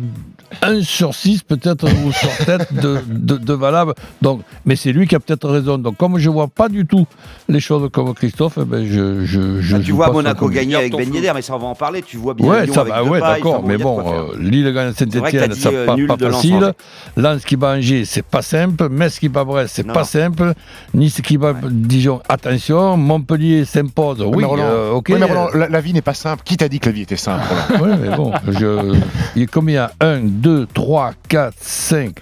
1 0.62 0.82
sur 0.84 1.14
6 1.14 1.44
peut-être 1.44 1.86
ou 2.06 2.12
sur 2.12 2.30
tête 2.46 2.74
de, 2.74 3.00
de, 3.08 3.38
de 3.38 3.54
valable. 3.54 3.94
Donc, 4.22 4.42
mais 4.66 4.76
c'est 4.76 4.92
lui 4.92 5.08
qui 5.08 5.16
a 5.16 5.20
peut-être 5.20 5.50
raison. 5.50 5.78
Donc 5.78 5.98
comme 5.98 6.18
je 6.18 6.30
vois 6.30 6.48
pas 6.48 6.70
du 6.70 6.86
tout 6.86 7.06
les 7.48 7.60
choses 7.60 7.90
comme 7.92 8.14
Christophe, 8.14 8.58
eh 8.62 8.66
ben 8.66 8.86
je, 8.86 9.26
je, 9.26 9.62
je 9.62 9.76
Ah, 9.76 9.80
tu 9.80 9.92
vois 9.92 10.12
Monaco 10.12 10.50
gagner 10.50 10.76
avec 10.76 10.96
Ben. 10.96 11.14
Yedder, 11.14 11.32
mais 11.34 11.42
ça 11.42 11.56
on 11.56 11.60
va 11.60 11.68
en 11.68 11.76
parler. 11.76 12.02
Tu 12.02 12.18
vois 12.18 12.34
bien 12.34 12.48
Ouais, 12.48 12.66
Lyon 12.66 12.74
ça 12.74 12.82
avec 12.82 13.12
ouais, 13.12 13.20
d'accord, 13.20 13.64
mais 13.66 13.78
bon, 13.78 14.00
euh, 14.06 14.36
Lille 14.40 14.72
gagne 14.74 14.94
Saint-Etienne, 14.94 15.54
c'est 15.54 15.74
euh, 15.74 15.86
pas, 15.86 15.96
nul 15.96 16.08
pas 16.08 16.18
de 16.18 16.30
facile. 16.30 16.74
Lens 17.18 17.44
qui 17.46 17.56
bat 17.56 17.76
Angers, 17.78 18.06
c'est 18.06 18.26
pas 18.26 18.42
simple. 18.42 18.90
Metz 18.90 19.20
qui 19.20 19.30
bat 19.30 19.44
Brest, 19.44 19.74
c'est 19.76 19.88
pas 19.88 20.04
simple. 20.04 20.54
Nice 20.94 21.22
qui 21.22 21.38
bat 21.38 21.54
Dijon, 21.70 22.22
attention. 22.28 22.98
Montpellier 22.98 23.66
s'impose, 23.66 24.22
oui, 24.22 24.38
mais 24.38 24.44
Roland, 24.46 24.64
euh, 24.64 24.92
ok. 24.92 25.08
oui, 25.10 25.16
mais 25.20 25.26
Roland, 25.26 25.50
la, 25.54 25.70
la 25.70 25.82
vie 25.82 25.94
n'est 25.94 26.02
pas 26.02 26.14
simple. 26.14 26.44
Qui 26.44 26.58
t'a 26.58 26.68
dit 26.70 26.80
que 26.80 26.88
la 26.88 26.92
vie 26.92 27.02
était 27.02 27.16
simple 27.16 27.44
Ouais, 27.82 27.96
mais 28.02 28.16
bon, 28.16 28.32
je... 28.48 28.96
il 29.36 29.42
y 29.42 29.44
a 29.44 29.48
combien 29.48 29.90
1, 30.00 30.20
2, 30.40 30.68
3, 30.74 31.14
4, 31.28 31.54
5, 31.60 32.16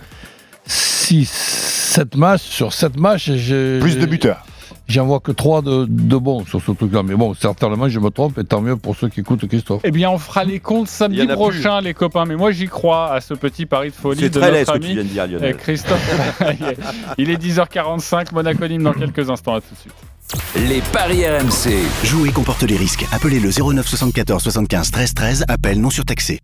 6, 0.65 1.29
7 1.29 2.15
matchs. 2.15 2.41
Sur 2.41 2.73
7 2.73 2.99
matchs, 2.99 3.31
je... 3.31 3.79
Plus 3.79 3.97
de 3.97 4.05
buteurs. 4.05 4.43
J'en 4.87 5.05
vois 5.05 5.19
que 5.19 5.33
3 5.33 5.63
de, 5.63 5.85
de 5.85 6.15
bons 6.15 6.45
sur 6.45 6.61
ce 6.61 6.71
truc-là. 6.71 7.03
Mais 7.03 7.15
bon, 7.15 7.33
certainement, 7.33 7.89
je 7.89 7.99
me 7.99 8.09
trompe, 8.09 8.37
et 8.37 8.45
tant 8.45 8.61
mieux 8.61 8.77
pour 8.77 8.95
ceux 8.95 9.09
qui 9.09 9.19
écoutent 9.19 9.45
Christophe. 9.45 9.81
Eh 9.83 9.91
bien, 9.91 10.09
on 10.09 10.17
fera 10.17 10.45
les 10.45 10.61
comptes 10.61 10.87
samedi 10.87 11.27
prochain, 11.27 11.81
les 11.81 11.93
copains. 11.93 12.25
Mais 12.25 12.37
moi, 12.37 12.51
j'y 12.51 12.67
crois 12.67 13.11
à 13.11 13.19
ce 13.19 13.33
petit 13.33 13.65
pari 13.65 13.89
de 13.89 13.95
folie 13.95 14.21
C'est 14.21 14.29
de 14.29 14.39
très 14.39 14.51
laid 14.51 14.65
ce 14.65 14.71
que 14.71 14.77
tu 14.77 14.93
viens 14.93 15.03
de 15.03 15.09
dire, 15.09 15.27
Lionel. 15.27 15.57
Christophe. 15.57 16.41
Il 17.17 17.29
est 17.29 17.41
10h45, 17.41 18.33
Monaco-Nîmes 18.33 18.83
dans 18.83 18.93
quelques 18.93 19.29
instants. 19.29 19.55
À 19.55 19.61
tout 19.61 19.73
de 19.73 19.79
suite. 19.79 20.69
Les 20.69 20.81
paris 20.93 21.27
RMC. 21.27 22.05
Jouer 22.05 22.31
comporte 22.31 22.63
les 22.63 22.77
risques. 22.77 23.05
Appelez 23.11 23.41
le 23.41 23.49
09 23.49 23.85
74 23.85 24.41
75 24.41 24.91
13 24.91 25.13
13. 25.13 25.45
Appel 25.49 25.81
non 25.81 25.89
surtaxé. 25.89 26.39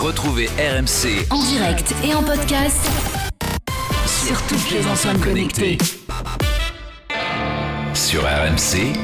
Retrouvez 0.00 0.46
RMC 0.56 1.26
en 1.28 1.42
direct 1.42 1.94
et 2.02 2.14
en 2.14 2.22
podcast 2.22 2.80
sur 4.06 4.40
toutes 4.46 4.70
les 4.70 4.86
enceintes 4.86 5.20
connectées. 5.20 5.76
sur 7.92 8.22
RMC. 8.22 8.94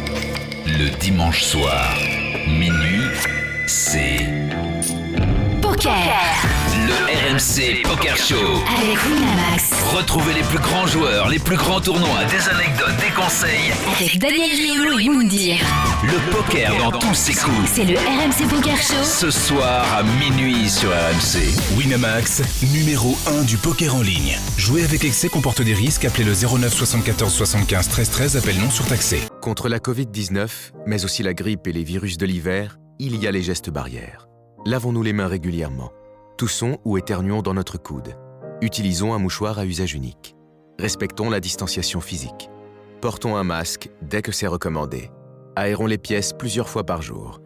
Le 0.64 0.88
dimanche 0.98 1.42
soir, 1.42 1.94
minuit, 2.46 3.10
c'est 3.66 4.26
Poker 5.60 6.55
le 6.86 6.92
RMC 6.92 7.82
Poker 7.82 8.16
Show. 8.16 8.62
avec 8.78 8.98
Winamax, 9.04 9.72
Retrouvez 9.92 10.34
les 10.34 10.42
plus 10.42 10.58
grands 10.58 10.86
joueurs, 10.86 11.28
les 11.28 11.38
plus 11.38 11.56
grands 11.56 11.80
tournois, 11.80 12.24
des 12.26 12.48
anecdotes, 12.48 12.96
des 13.00 13.12
conseils. 13.14 13.72
avec 13.96 14.18
Daniel 14.18 14.50
Riolo 14.50 14.98
et 14.98 15.08
Moundir. 15.08 15.56
Le 16.04 16.32
poker 16.32 16.76
dans 16.78 16.98
tous 16.98 17.14
ses 17.14 17.34
coups. 17.34 17.68
C'est 17.72 17.84
le 17.84 17.96
RMC 17.96 18.48
Poker 18.48 18.76
Show 18.76 19.02
Ce 19.02 19.30
soir 19.30 19.84
à 19.94 20.02
minuit 20.02 20.68
sur 20.68 20.90
RMC. 20.90 21.76
Winamax, 21.76 22.42
numéro 22.72 23.16
1 23.26 23.42
du 23.42 23.56
poker 23.56 23.94
en 23.94 24.02
ligne. 24.02 24.36
Jouer 24.56 24.84
avec 24.84 25.02
excès 25.04 25.28
comporte 25.28 25.62
des 25.62 25.74
risques. 25.74 26.04
Appelez 26.04 26.24
le 26.24 26.34
09 26.34 26.72
74 26.72 27.32
75 27.32 27.88
13 27.88 28.10
13. 28.10 28.36
Appel 28.36 28.58
non 28.60 28.70
surtaxé. 28.70 29.20
Contre 29.42 29.68
la 29.68 29.78
Covid-19, 29.78 30.48
mais 30.86 31.04
aussi 31.04 31.22
la 31.24 31.34
grippe 31.34 31.66
et 31.66 31.72
les 31.72 31.84
virus 31.84 32.16
de 32.18 32.26
l'hiver, 32.26 32.78
il 33.00 33.16
y 33.16 33.26
a 33.26 33.32
les 33.32 33.42
gestes 33.42 33.70
barrières. 33.70 34.28
Lavons-nous 34.66 35.02
les 35.02 35.12
mains 35.12 35.28
régulièrement. 35.28 35.90
Toussons 36.36 36.76
ou 36.84 36.98
éternuons 36.98 37.40
dans 37.40 37.54
notre 37.54 37.78
coude. 37.78 38.14
Utilisons 38.60 39.14
un 39.14 39.18
mouchoir 39.18 39.58
à 39.58 39.64
usage 39.64 39.94
unique. 39.94 40.36
Respectons 40.78 41.30
la 41.30 41.40
distanciation 41.40 42.02
physique. 42.02 42.50
Portons 43.00 43.36
un 43.36 43.44
masque 43.44 43.88
dès 44.02 44.20
que 44.20 44.32
c'est 44.32 44.46
recommandé. 44.46 45.10
Aérons 45.56 45.86
les 45.86 45.96
pièces 45.96 46.34
plusieurs 46.34 46.68
fois 46.68 46.84
par 46.84 47.00
jour. 47.00 47.40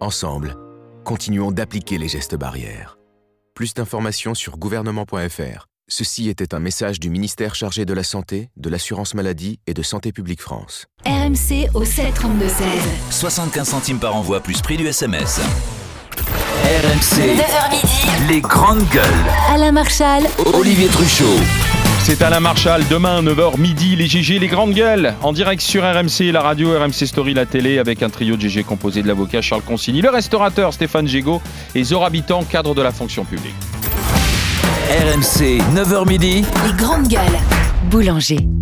Ensemble, 0.00 0.56
continuons 1.04 1.52
d'appliquer 1.52 1.96
les 1.96 2.08
gestes 2.08 2.36
barrières. 2.36 2.98
Plus 3.54 3.72
d'informations 3.72 4.34
sur 4.34 4.58
gouvernement.fr. 4.58 5.66
Ceci 5.90 6.28
était 6.28 6.54
un 6.54 6.60
message 6.60 7.00
du 7.00 7.08
ministère 7.08 7.54
chargé 7.54 7.86
de 7.86 7.94
la 7.94 8.02
Santé, 8.02 8.50
de 8.58 8.68
l'Assurance 8.68 9.14
Maladie 9.14 9.58
et 9.66 9.72
de 9.72 9.82
Santé 9.82 10.12
publique 10.12 10.42
France. 10.42 10.84
RMC 11.06 11.70
au 11.72 11.82
732 11.82 12.46
16. 12.46 12.66
75 13.08 13.68
centimes 13.68 13.98
par 13.98 14.14
envoi 14.14 14.40
plus 14.40 14.60
prix 14.60 14.76
du 14.76 14.86
SMS. 14.86 15.40
RMC. 16.64 17.36
9h 17.36 17.70
midi. 17.70 18.28
Les 18.28 18.40
grandes 18.40 18.86
gueules. 18.90 19.04
Alain 19.54 19.72
Marchal. 19.72 20.24
Olivier 20.52 20.88
Truchot. 20.88 21.24
C'est 22.00 22.20
Alain 22.20 22.40
Marchal, 22.40 22.82
demain 22.90 23.22
9h 23.22 23.58
midi, 23.58 23.94
les 23.96 24.06
GG, 24.06 24.38
les 24.38 24.48
grandes 24.48 24.72
gueules, 24.72 25.14
en 25.22 25.32
direct 25.32 25.62
sur 25.62 25.82
RMC, 25.82 26.32
la 26.32 26.42
radio, 26.42 26.76
RMC 26.78 27.06
Story, 27.06 27.34
la 27.34 27.46
télé, 27.46 27.78
avec 27.78 28.02
un 28.02 28.10
trio 28.10 28.36
de 28.36 28.40
GG 28.48 28.64
composé 28.64 29.02
de 29.02 29.08
l'avocat 29.08 29.40
Charles 29.40 29.62
Consigny, 29.62 30.02
le 30.02 30.10
restaurateur 30.10 30.72
Stéphane 30.74 31.06
Gégaud 31.06 31.40
et 31.74 31.84
Zora 31.84 32.06
Habitant, 32.08 32.42
cadre 32.44 32.74
de 32.74 32.82
la 32.82 32.92
fonction 32.92 33.24
publique. 33.24 33.54
RMC, 34.90 35.62
9h 35.74 36.08
midi. 36.08 36.44
Les 36.66 36.72
grandes 36.76 37.08
gueules. 37.08 37.38
Boulanger. 37.90 38.57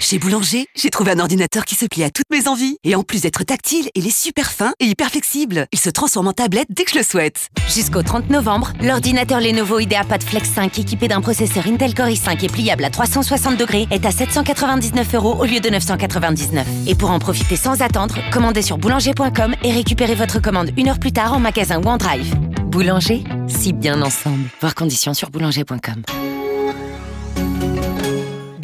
Chez 0.00 0.18
Boulanger, 0.18 0.66
j'ai 0.74 0.88
trouvé 0.88 1.12
un 1.12 1.18
ordinateur 1.18 1.66
qui 1.66 1.74
se 1.74 1.84
plie 1.84 2.02
à 2.02 2.10
toutes 2.10 2.30
mes 2.32 2.48
envies. 2.48 2.78
Et 2.84 2.94
en 2.94 3.02
plus 3.02 3.20
d'être 3.20 3.44
tactile, 3.44 3.90
il 3.94 4.06
est 4.06 4.16
super 4.16 4.50
fin 4.50 4.72
et 4.80 4.86
hyper 4.86 5.10
flexible. 5.10 5.66
Il 5.72 5.78
se 5.78 5.90
transforme 5.90 6.26
en 6.28 6.32
tablette 6.32 6.68
dès 6.70 6.84
que 6.84 6.92
je 6.92 6.98
le 6.98 7.04
souhaite. 7.04 7.48
Jusqu'au 7.68 8.02
30 8.02 8.30
novembre, 8.30 8.72
l'ordinateur 8.80 9.40
Lenovo 9.40 9.78
IdeaPad 9.78 10.22
Flex 10.22 10.48
5 10.48 10.78
équipé 10.78 11.06
d'un 11.06 11.20
processeur 11.20 11.66
Intel 11.66 11.94
Core 11.94 12.08
i5 12.08 12.42
et 12.42 12.48
pliable 12.48 12.84
à 12.84 12.90
360 12.90 13.58
degrés 13.58 13.86
est 13.90 14.06
à 14.06 14.10
799 14.10 15.14
euros 15.14 15.36
au 15.38 15.44
lieu 15.44 15.60
de 15.60 15.68
999. 15.68 16.66
Et 16.86 16.94
pour 16.94 17.10
en 17.10 17.18
profiter 17.18 17.56
sans 17.56 17.82
attendre, 17.82 18.16
commandez 18.32 18.62
sur 18.62 18.78
boulanger.com 18.78 19.54
et 19.62 19.72
récupérez 19.72 20.14
votre 20.14 20.40
commande 20.40 20.70
une 20.78 20.88
heure 20.88 20.98
plus 20.98 21.12
tard 21.12 21.34
en 21.34 21.40
magasin 21.40 21.78
ou 21.78 21.86
en 21.86 21.98
drive. 21.98 22.34
Boulanger, 22.64 23.22
si 23.48 23.74
bien 23.74 24.00
ensemble. 24.00 24.48
Voir 24.62 24.74
conditions 24.74 25.12
sur 25.12 25.28
boulanger.com. 25.28 26.02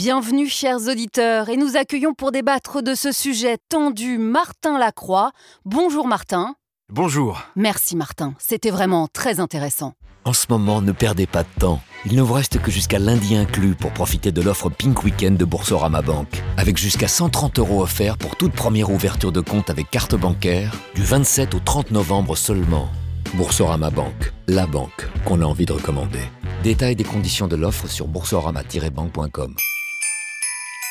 Bienvenue 0.07 0.49
chers 0.49 0.87
auditeurs 0.87 1.49
et 1.49 1.57
nous 1.57 1.77
accueillons 1.77 2.15
pour 2.15 2.31
débattre 2.31 2.81
de 2.81 2.95
ce 2.95 3.11
sujet 3.11 3.59
tendu 3.69 4.19
Martin 4.19 4.79
Lacroix. 4.79 5.33
Bonjour 5.65 6.07
Martin. 6.07 6.55
Bonjour. 6.93 7.43
Merci 7.57 7.97
Martin, 7.97 8.33
c'était 8.39 8.71
vraiment 8.71 9.09
très 9.09 9.41
intéressant. 9.41 9.95
En 10.25 10.33
ce 10.33 10.47
moment, 10.49 10.81
ne 10.81 10.93
perdez 10.93 11.27
pas 11.27 11.43
de 11.43 11.49
temps. 11.59 11.81
Il 12.05 12.15
ne 12.15 12.23
vous 12.23 12.35
reste 12.35 12.63
que 12.63 12.71
jusqu'à 12.71 13.01
lundi 13.01 13.35
inclus 13.35 13.75
pour 13.75 13.91
profiter 13.91 14.31
de 14.31 14.41
l'offre 14.41 14.71
Pink 14.71 15.03
Weekend 15.03 15.37
de 15.37 15.45
Boursorama 15.45 16.03
Bank. 16.03 16.41
Avec 16.57 16.77
jusqu'à 16.77 17.09
130 17.09 17.59
euros 17.59 17.83
offerts 17.83 18.17
pour 18.17 18.37
toute 18.37 18.53
première 18.53 18.91
ouverture 18.93 19.33
de 19.33 19.41
compte 19.41 19.71
avec 19.71 19.91
carte 19.91 20.15
bancaire, 20.15 20.73
du 20.95 21.03
27 21.03 21.53
au 21.57 21.59
30 21.59 21.91
novembre 21.91 22.37
seulement. 22.37 22.89
Boursorama 23.35 23.91
Bank, 23.91 24.33
la 24.47 24.69
banque 24.69 25.09
qu'on 25.25 25.41
a 25.41 25.45
envie 25.45 25.67
de 25.67 25.73
recommander. 25.73 26.23
Détails 26.63 26.95
des 26.95 27.03
conditions 27.03 27.49
de 27.49 27.57
l'offre 27.57 27.89
sur 27.89 28.07
boursorama-bank.com. 28.07 29.57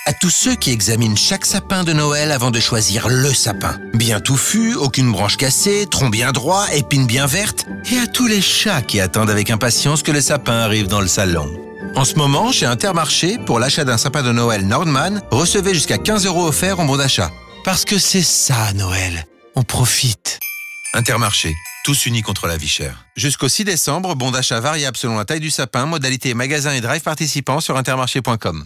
À 0.08 0.14
tous 0.14 0.30
ceux 0.30 0.53
qui 0.53 0.70
examinent 0.70 1.18
chaque 1.18 1.47
sapin 1.47 1.84
de 1.84 1.91
Noël 1.91 2.32
avant 2.32 2.51
de 2.51 2.60
choisir 2.60 3.10
le 3.10 3.34
sapin. 3.34 3.80
Bien 3.95 4.20
touffu, 4.20 4.76
aucune 4.76 5.12
branche 5.12 5.36
cassée, 5.36 5.88
tronc 5.89 6.12
bien 6.12 6.32
droit, 6.32 6.68
épine 6.72 7.08
bien 7.08 7.26
verte. 7.26 7.66
Et 7.91 7.97
à 7.97 8.06
tous 8.06 8.28
les 8.28 8.39
chats 8.39 8.84
qui 8.84 8.99
attendent 8.99 9.32
avec 9.32 9.49
impatience 9.49 10.03
que 10.03 10.12
le 10.12 10.22
sapin 10.22 10.60
arrive 10.60 10.86
dans 10.86 11.01
le 11.01 11.08
salon. 11.08 11.51
En 11.95 12.06
ce 12.06 12.16
moment, 12.16 12.51
chez 12.51 12.68
Intermarché, 12.68 13.39
pour 13.47 13.58
l'achat 13.58 13.84
d'un 13.84 13.97
sapin 13.97 14.22
de 14.22 14.32
Noël 14.32 14.68
Nordman, 14.68 15.24
recevez 15.32 15.74
jusqu'à 15.74 15.97
15 15.97 16.28
euros 16.28 16.45
offerts 16.45 16.80
en 16.80 16.86
bon 16.86 16.97
d'achat. 16.97 17.32
Parce 17.64 17.84
que 17.84 17.97
c'est 17.97 18.22
ça, 18.22 18.74
Noël. 18.74 19.26
On 19.56 19.64
profite. 19.64 20.39
Intermarché, 20.93 21.56
tous 21.84 22.06
unis 22.06 22.22
contre 22.22 22.45
la 22.45 22.58
vie 22.58 22.68
chère. 22.68 23.08
Jusqu'au 23.16 23.49
6 23.49 23.64
décembre, 23.64 24.14
bon 24.14 24.30
d'achat 24.30 24.60
variable 24.60 24.97
selon 24.97 25.18
la 25.18 25.26
taille 25.26 25.39
du 25.39 25.49
sapin, 25.49 25.88
modalité 25.88 26.36
magasin 26.36 26.74
et 26.74 26.82
drive 26.82 27.01
participants 27.01 27.60
sur 27.60 27.76
intermarché.com. 27.76 28.66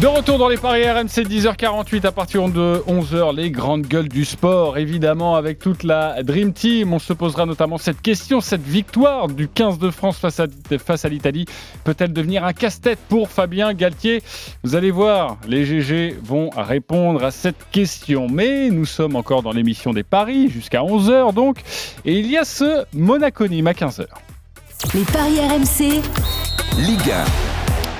De 0.00 0.08
retour 0.08 0.38
dans 0.38 0.48
les 0.48 0.56
paris 0.56 0.90
RMC 0.90 1.22
10h48 1.22 2.04
à 2.04 2.10
partir 2.10 2.48
de 2.48 2.82
11h, 2.88 3.36
les 3.36 3.52
grandes 3.52 3.86
gueules 3.86 4.08
du 4.08 4.24
sport, 4.24 4.76
évidemment 4.76 5.36
avec 5.36 5.60
toute 5.60 5.84
la 5.84 6.20
Dream 6.24 6.52
Team. 6.52 6.92
On 6.92 6.98
se 6.98 7.12
posera 7.12 7.46
notamment 7.46 7.78
cette 7.78 8.02
question, 8.02 8.40
cette 8.40 8.66
victoire 8.66 9.28
du 9.28 9.46
15 9.46 9.78
de 9.78 9.90
France 9.90 10.18
face 10.18 10.40
à, 10.40 10.46
face 10.84 11.04
à 11.04 11.08
l'Italie 11.08 11.46
peut-elle 11.84 12.12
devenir 12.12 12.44
un 12.44 12.52
casse-tête 12.52 12.98
pour 13.08 13.30
Fabien 13.30 13.72
Galtier? 13.72 14.20
Vous 14.64 14.74
allez 14.74 14.90
voir, 14.90 15.36
les 15.46 15.64
GG 15.64 16.16
vont 16.24 16.50
répondre 16.56 17.22
à 17.22 17.30
cette 17.30 17.70
question. 17.70 18.26
Mais 18.28 18.70
nous 18.70 18.86
sommes 18.86 19.14
encore 19.14 19.42
dans 19.42 19.52
l'émission 19.52 19.92
des 19.92 20.02
paris, 20.02 20.50
jusqu'à 20.50 20.80
11h 20.80 21.32
donc, 21.32 21.58
et 22.04 22.18
il 22.18 22.26
y 22.26 22.36
a 22.36 22.44
ce 22.44 22.84
Monaco-Nîmes 22.94 23.68
à 23.68 23.72
15h. 23.72 24.06
Les 24.92 25.04
paris 25.04 25.38
RMC. 25.38 26.02
Ligue 26.78 27.10
1. 27.10 27.53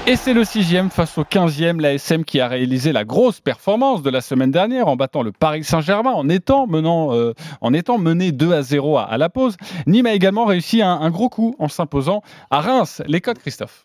Et 0.07 0.17
c'est 0.17 0.35
le 0.35 0.45
sixième 0.45 0.91
face 0.91 1.17
au 1.17 1.23
15e, 1.23 1.81
l'ASM 1.81 2.25
qui 2.25 2.39
a 2.39 2.47
réalisé 2.47 2.93
la 2.93 3.07
grosse 3.07 3.41
performance 3.41 4.03
de 4.03 4.11
la 4.11 4.21
semaine 4.21 4.51
dernière 4.51 4.87
en 4.87 4.97
battant 4.97 5.23
le 5.23 5.33
Paris 5.33 5.65
Saint-Germain 5.65 6.13
en 6.13 6.29
étant, 6.29 6.67
menant, 6.67 7.15
euh, 7.15 7.33
en 7.63 7.73
étant 7.73 7.97
mené 7.97 8.31
2 8.31 8.53
à 8.53 8.61
0 8.61 8.99
à, 8.99 9.17
la 9.17 9.31
pause. 9.31 9.57
Nîmes 9.87 10.05
a 10.05 10.13
également 10.13 10.45
réussi 10.45 10.83
un, 10.83 11.09
gros 11.09 11.31
coup 11.31 11.57
en 11.59 11.69
s'imposant 11.69 12.21
à 12.51 12.61
Reims. 12.61 13.01
Les 13.07 13.23
codes, 13.23 13.39
Christophe 13.39 13.85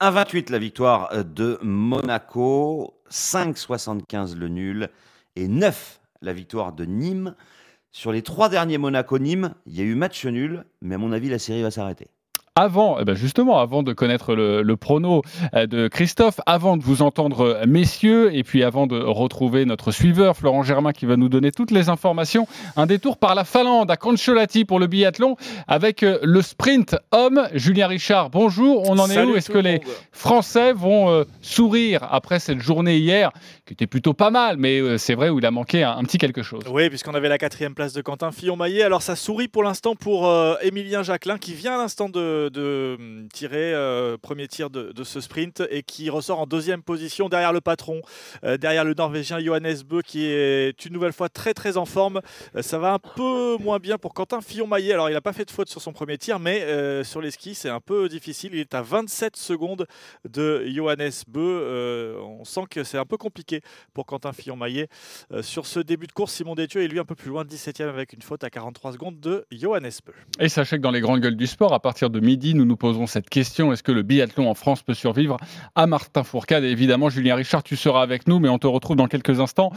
1,28 0.00 0.50
la 0.50 0.58
victoire 0.58 1.24
de 1.24 1.60
Monaco, 1.62 2.94
5,75 3.08 4.34
le 4.34 4.48
nul 4.48 4.88
et 5.36 5.46
9 5.46 6.00
la 6.22 6.32
victoire 6.32 6.72
de 6.72 6.86
Nîmes. 6.86 7.36
Sur 7.92 8.10
les 8.10 8.22
trois 8.22 8.48
derniers 8.48 8.78
Monaco-Nîmes, 8.78 9.54
il 9.66 9.76
y 9.76 9.80
a 9.80 9.84
eu 9.84 9.94
match 9.94 10.26
nul, 10.26 10.64
mais 10.82 10.96
à 10.96 10.98
mon 10.98 11.12
avis, 11.12 11.28
la 11.28 11.38
série 11.38 11.62
va 11.62 11.70
s'arrêter. 11.70 12.08
Avant, 12.56 12.98
eh 13.00 13.04
ben 13.04 13.16
justement, 13.16 13.58
avant 13.58 13.82
de 13.82 13.92
connaître 13.92 14.36
le, 14.36 14.62
le, 14.62 14.76
prono 14.76 15.22
de 15.54 15.88
Christophe, 15.88 16.40
avant 16.46 16.76
de 16.76 16.84
vous 16.84 17.02
entendre, 17.02 17.60
messieurs, 17.66 18.32
et 18.32 18.44
puis 18.44 18.62
avant 18.62 18.86
de 18.86 18.96
retrouver 18.96 19.64
notre 19.64 19.90
suiveur, 19.90 20.36
Florent 20.36 20.62
Germain, 20.62 20.92
qui 20.92 21.04
va 21.04 21.16
nous 21.16 21.28
donner 21.28 21.50
toutes 21.50 21.72
les 21.72 21.88
informations, 21.88 22.46
un 22.76 22.86
détour 22.86 23.18
par 23.18 23.34
la 23.34 23.42
Finlande 23.42 23.90
à 23.90 23.96
Concholati 23.96 24.64
pour 24.64 24.78
le 24.78 24.86
biathlon 24.86 25.34
avec 25.66 26.02
le 26.02 26.42
sprint 26.42 26.94
homme. 27.10 27.48
Julien 27.54 27.88
Richard, 27.88 28.30
bonjour. 28.30 28.88
On 28.88 29.00
en 29.00 29.08
Salut 29.08 29.30
est 29.30 29.32
où? 29.32 29.36
Est-ce 29.36 29.50
que 29.50 29.58
les 29.58 29.80
Français 30.12 30.72
vont 30.72 31.10
euh, 31.10 31.24
sourire 31.42 32.06
après 32.08 32.38
cette 32.38 32.60
journée 32.60 32.98
hier, 32.98 33.32
qui 33.66 33.72
était 33.72 33.88
plutôt 33.88 34.14
pas 34.14 34.30
mal, 34.30 34.58
mais 34.58 34.78
euh, 34.78 34.96
c'est 34.96 35.16
vrai 35.16 35.28
où 35.28 35.40
il 35.40 35.46
a 35.46 35.50
manqué 35.50 35.82
un, 35.82 35.96
un 35.96 36.04
petit 36.04 36.18
quelque 36.18 36.44
chose? 36.44 36.62
Oui, 36.70 36.88
puisqu'on 36.88 37.14
avait 37.14 37.28
la 37.28 37.38
quatrième 37.38 37.74
place 37.74 37.94
de 37.94 38.00
Quentin 38.00 38.30
Fillon-Maillet. 38.30 38.84
Alors 38.84 39.02
ça 39.02 39.16
sourit 39.16 39.48
pour 39.48 39.64
l'instant 39.64 39.96
pour 39.96 40.28
euh, 40.28 40.54
Émilien 40.62 41.02
Jacquelin, 41.02 41.36
qui 41.36 41.54
vient 41.54 41.74
à 41.74 41.78
l'instant 41.78 42.08
de 42.08 42.43
de 42.50 43.26
tirer 43.32 43.74
euh, 43.74 44.16
premier 44.16 44.48
tir 44.48 44.70
de, 44.70 44.92
ce 45.04 45.20
sprint 45.20 45.62
et 45.70 45.82
qui 45.82 46.10
ressort 46.10 46.40
en 46.40 46.46
deuxième 46.46 46.82
position 46.82 47.28
derrière 47.28 47.52
le 47.52 47.60
patron, 47.60 48.00
euh, 48.44 48.56
derrière 48.56 48.84
le 48.84 48.94
Norvégien 48.94 49.38
Johannes 49.38 49.82
Bö 49.86 50.02
qui 50.02 50.24
est 50.26 50.84
une 50.84 50.92
nouvelle 50.92 51.12
fois 51.12 51.28
très 51.28 51.54
très 51.54 51.76
en 51.76 51.84
forme. 51.84 52.20
Euh, 52.56 52.62
ça 52.62 52.78
va 52.78 52.94
un 52.94 52.98
peu 52.98 53.56
moins 53.58 53.78
bien 53.78 53.98
pour 53.98 54.14
Quentin 54.14 54.40
Fillon-Maillet. 54.40 54.92
Alors 54.92 55.10
il 55.10 55.12
n'a 55.12 55.20
pas 55.20 55.32
fait 55.32 55.44
de 55.44 55.50
faute 55.50 55.68
sur 55.68 55.80
son 55.80 55.92
premier 55.92 56.18
tir, 56.18 56.38
mais 56.38 56.64
sur 57.04 57.20
les 57.20 57.30
skis 57.30 57.54
c'est 57.54 57.68
un 57.68 57.80
peu 57.80 58.08
difficile. 58.08 58.50
Il 58.54 58.60
est 58.60 58.74
à 58.74 58.82
27 58.82 59.36
secondes 59.36 59.86
de 60.28 60.64
Johannes 60.66 61.10
Bö. 61.28 62.18
on 62.22 62.44
sent 62.44 62.64
que 62.70 62.84
c'est 62.84 62.98
un 62.98 63.04
peu 63.04 63.16
compliqué 63.16 63.60
pour 63.92 64.06
Quentin 64.06 64.32
Fillon-Maillet 64.32 64.88
sur 65.42 65.66
ce 65.66 65.80
début 65.80 66.06
de 66.06 66.12
course. 66.12 66.32
Simon 66.32 66.54
Détieux 66.54 66.82
est 66.82 66.88
lui 66.88 66.98
un 66.98 67.04
peu 67.04 67.14
plus 67.14 67.30
loin, 67.30 67.44
17e 67.44 67.88
avec 67.88 68.12
une 68.12 68.22
faute 68.22 68.44
à 68.44 68.50
43 68.50 68.92
secondes 68.92 69.20
de 69.20 69.44
Johannes 69.52 69.90
Bö. 70.06 70.12
Et 70.40 70.48
sachez 70.48 70.76
que 70.76 70.82
dans 70.82 70.90
les 70.90 71.00
grandes 71.00 71.20
gueules 71.20 71.36
du 71.36 71.46
sport, 71.46 71.72
à 71.72 71.80
partir 71.80 72.10
de 72.10 72.20
midi, 72.34 72.54
nous 72.54 72.64
nous 72.64 72.76
posons 72.76 73.06
cette 73.06 73.30
question 73.30 73.72
est-ce 73.72 73.84
que 73.84 73.92
le 73.92 74.02
biathlon 74.02 74.50
en 74.50 74.54
France 74.54 74.82
peut 74.82 74.92
survivre? 74.92 75.36
À 75.76 75.86
Martin 75.86 76.24
Fourcade 76.24 76.64
Et 76.64 76.70
évidemment, 76.70 77.08
Julien 77.08 77.36
Richard, 77.36 77.62
tu 77.62 77.76
seras 77.76 78.02
avec 78.02 78.26
nous, 78.26 78.40
mais 78.40 78.48
on 78.48 78.58
te 78.58 78.66
retrouve 78.66 78.96
dans 78.96 79.06
quelques 79.06 79.38
instants 79.38 79.70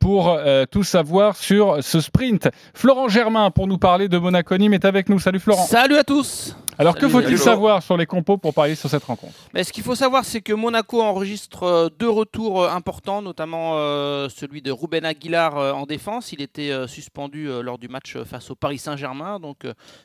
pour 0.00 0.28
euh, 0.28 0.66
tout 0.70 0.84
savoir 0.84 1.34
sur 1.34 1.82
ce 1.82 2.00
sprint. 2.02 2.50
Florent 2.74 3.08
Germain, 3.08 3.50
pour 3.50 3.66
nous 3.66 3.78
parler 3.78 4.08
de 4.08 4.18
Monaco 4.18 4.54
Nîmes, 4.58 4.74
est 4.74 4.84
avec 4.84 5.08
nous. 5.08 5.18
Salut 5.18 5.40
Florent. 5.40 5.64
Salut 5.64 5.96
à 5.96 6.04
tous. 6.04 6.54
Alors 6.76 6.96
que 6.96 7.08
faut-il 7.08 7.38
savoir 7.38 7.82
sur 7.82 7.96
les 7.96 8.06
compos 8.06 8.36
pour 8.36 8.52
parier 8.52 8.74
sur 8.74 8.90
cette 8.90 9.04
rencontre? 9.04 9.34
Mais 9.52 9.62
Ce 9.62 9.72
qu'il 9.72 9.84
faut 9.84 9.94
savoir, 9.94 10.24
c'est 10.24 10.40
que 10.40 10.52
Monaco 10.52 11.00
enregistre 11.00 11.90
deux 11.98 12.10
retours 12.10 12.68
importants, 12.68 13.22
notamment 13.22 13.74
euh, 13.76 14.28
celui 14.28 14.60
de 14.60 14.72
Ruben 14.72 15.04
Aguilar 15.04 15.56
euh, 15.56 15.72
en 15.72 15.86
défense. 15.86 16.32
Il 16.32 16.42
était 16.42 16.70
euh, 16.70 16.88
suspendu 16.88 17.48
lors 17.62 17.78
du 17.78 17.88
match 17.88 18.16
face 18.24 18.50
au 18.50 18.56
Paris 18.56 18.78
Saint-Germain, 18.78 19.38
donc 19.38 19.58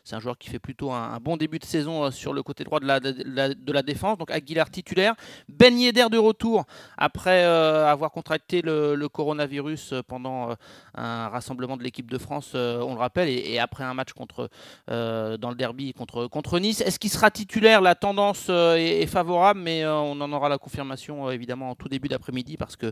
c'est 0.03 0.15
un 0.15 0.19
joueur 0.19 0.37
qui 0.37 0.49
fait 0.49 0.59
plutôt 0.59 0.91
un 0.91 1.17
bon 1.19 1.37
début 1.37 1.59
de 1.59 1.65
saison 1.65 1.88
sur 2.11 2.33
le 2.33 2.43
côté 2.43 2.63
droit 2.63 2.79
de 2.79 2.85
la, 2.85 2.99
de 2.99 3.71
la, 3.71 3.81
défense. 3.81 4.17
Donc 4.17 4.31
Aguilar 4.31 4.69
titulaire. 4.69 5.15
Ben 5.47 5.77
Yedder 5.77 6.07
de 6.11 6.17
retour 6.17 6.65
après 6.97 7.43
avoir 7.43 8.11
contracté 8.11 8.61
le, 8.61 9.07
coronavirus 9.07 9.95
pendant 10.07 10.55
un 10.95 11.27
rassemblement 11.29 11.77
de 11.77 11.83
l'équipe 11.83 12.09
de 12.09 12.17
France, 12.17 12.51
on 12.53 12.93
le 12.93 12.99
rappelle, 12.99 13.29
et, 13.29 13.59
après 13.59 13.83
un 13.83 13.93
match 13.93 14.13
contre, 14.13 14.49
dans 14.87 15.49
le 15.49 15.55
derby 15.55 15.93
contre, 15.93 16.27
contre 16.27 16.59
Nice. 16.59 16.81
Est-ce 16.81 16.99
qu'il 16.99 17.09
sera 17.09 17.31
titulaire? 17.31 17.81
La 17.81 17.95
tendance 17.95 18.47
euh, 18.49 18.75
est, 18.75 19.05
favorable, 19.05 19.59
mais 19.59 19.83
euh, 19.83 19.95
on 19.95 20.19
en 20.21 20.31
aura 20.31 20.49
la 20.49 20.57
confirmation 20.57 21.27
euh, 21.27 21.31
évidemment 21.31 21.71
en 21.71 21.75
tout 21.75 21.87
début 21.87 22.07
d'après-midi 22.07 22.57
parce 22.57 22.75
que 22.75 22.91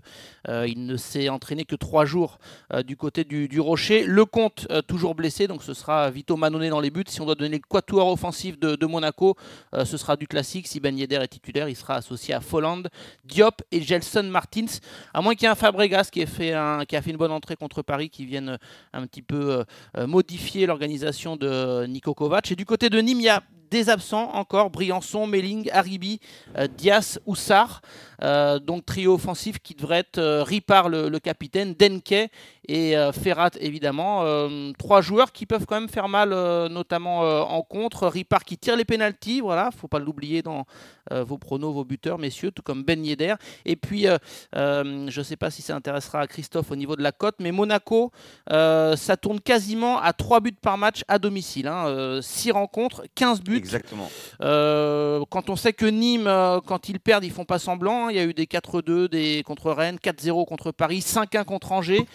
euh, 0.49 0.65
il 0.67 0.85
ne 0.85 0.97
s'est 0.97 1.29
entraîné 1.29 1.65
que 1.65 1.75
trois 1.75 2.05
jours 2.05 2.39
euh, 2.73 2.83
du 2.83 2.97
côté 2.97 3.23
du, 3.23 3.47
du 3.47 3.59
Rocher. 3.59 4.03
Le 4.05 4.25
compte 4.25 4.67
toujours 4.87 5.15
blessé, 5.15 5.47
donc 5.47 5.63
ce 5.63 5.73
sera 5.73 6.09
Vito 6.09 6.35
Manone 6.35 6.69
dans 6.69 6.79
les 6.79 6.89
buts. 6.89 7.03
Si 7.07 7.21
on 7.21 7.25
doit 7.25 7.35
donner 7.35 7.57
le 7.57 7.67
quatuor 7.67 8.07
offensif 8.07 8.59
de, 8.59 8.75
de 8.75 8.85
Monaco, 8.87 9.35
euh, 9.73 9.85
ce 9.85 9.97
sera 9.97 10.15
du 10.15 10.27
classique. 10.27 10.67
Si 10.67 10.79
Ben 10.79 10.97
Yedder 10.97 11.17
est 11.17 11.27
titulaire, 11.27 11.69
il 11.69 11.75
sera 11.75 11.95
associé 11.95 12.33
à 12.33 12.41
Folland, 12.41 12.83
Diop 13.25 13.61
et 13.71 13.81
Gelson 13.81 14.23
Martins. 14.23 14.65
À 15.13 15.21
moins 15.21 15.35
qu'il 15.35 15.43
y 15.43 15.45
ait 15.45 15.51
un 15.51 15.55
Fabregas 15.55 16.09
qui 16.11 16.21
ait 16.21 16.25
fait, 16.25 16.53
a 16.53 16.85
fait 16.87 17.11
une 17.11 17.17
bonne 17.17 17.31
entrée 17.31 17.55
contre 17.55 17.81
Paris, 17.81 18.09
qui 18.09 18.25
vienne 18.25 18.49
euh, 18.49 18.57
un 18.93 19.05
petit 19.05 19.21
peu 19.21 19.63
euh, 19.97 20.07
modifier 20.07 20.65
l'organisation 20.65 21.35
de 21.35 21.85
Niko 21.85 22.13
Kovac. 22.13 22.51
Et 22.51 22.55
du 22.55 22.65
côté 22.65 22.89
de 22.89 22.99
Nîmes, 22.99 23.21
des 23.69 23.89
absents 23.89 24.31
encore, 24.33 24.69
Briançon, 24.69 25.27
Melling, 25.27 25.69
Haribi, 25.71 26.19
euh, 26.57 26.67
Dias, 26.67 27.19
Oussar. 27.25 27.81
Euh, 28.23 28.57
donc 28.57 28.83
trio 28.83 29.13
offensif 29.13 29.59
qui 29.59 29.75
devrait 29.75 29.99
être 29.99 30.17
euh, 30.17 30.41
Ripard 30.41 30.89
le, 30.89 31.19
capitaine, 31.19 31.75
Denke 31.75 32.31
et 32.67 32.95
Ferrat 33.13 33.51
évidemment. 33.61 34.25
Trois 34.77 35.01
joueurs 35.01 35.31
qui 35.31 35.45
peuvent 35.45 35.65
quand 35.65 35.79
même 35.79 35.89
faire 35.89 36.09
mal, 36.09 36.29
notamment 36.67 37.21
en 37.49 37.61
contre. 37.61 38.07
Ripard 38.07 38.43
qui 38.43 38.57
tire 38.57 38.75
les 38.75 38.83
pénalties, 38.83 39.39
voilà, 39.39 39.69
faut 39.71 39.87
pas 39.87 39.99
l'oublier 39.99 40.41
dans 40.41 40.65
vos 41.09 41.37
pronos, 41.37 41.73
vos 41.73 41.85
buteurs, 41.85 42.17
messieurs, 42.19 42.51
tout 42.51 42.61
comme 42.61 42.83
Ben 42.83 43.05
Yedder. 43.05 43.35
Et 43.63 43.77
puis, 43.77 44.07
je 44.53 45.17
ne 45.17 45.23
sais 45.23 45.37
pas 45.37 45.49
si 45.49 45.61
ça 45.61 45.77
intéressera 45.77 46.19
à 46.19 46.27
Christophe 46.27 46.69
au 46.71 46.75
niveau 46.75 46.97
de 46.97 47.03
la 47.03 47.13
cote, 47.13 47.35
mais 47.39 47.53
Monaco, 47.53 48.11
ça 48.49 49.17
tourne 49.19 49.39
quasiment 49.39 50.01
à 50.01 50.11
3 50.11 50.41
buts 50.41 50.51
par 50.61 50.77
match 50.77 51.03
à 51.07 51.19
domicile. 51.19 51.71
6 52.21 52.51
rencontres, 52.51 53.05
15 53.15 53.41
buts. 53.41 53.56
Exactement. 53.57 54.09
Euh, 54.41 55.23
quand 55.29 55.49
on 55.49 55.55
sait 55.55 55.73
que 55.73 55.85
Nîmes, 55.85 56.27
euh, 56.27 56.59
quand 56.65 56.89
ils 56.89 56.99
perdent, 56.99 57.25
ils 57.25 57.31
font 57.31 57.45
pas 57.45 57.59
semblant. 57.59 58.09
Il 58.09 58.15
y 58.15 58.19
a 58.19 58.23
eu 58.23 58.33
des 58.33 58.45
4-2 58.45 59.07
des, 59.09 59.43
contre 59.43 59.71
Rennes, 59.71 59.97
4-0 60.01 60.45
contre 60.45 60.71
Paris, 60.71 60.99
5-1 60.99 61.43
contre 61.43 61.71
Angers. 61.71 62.05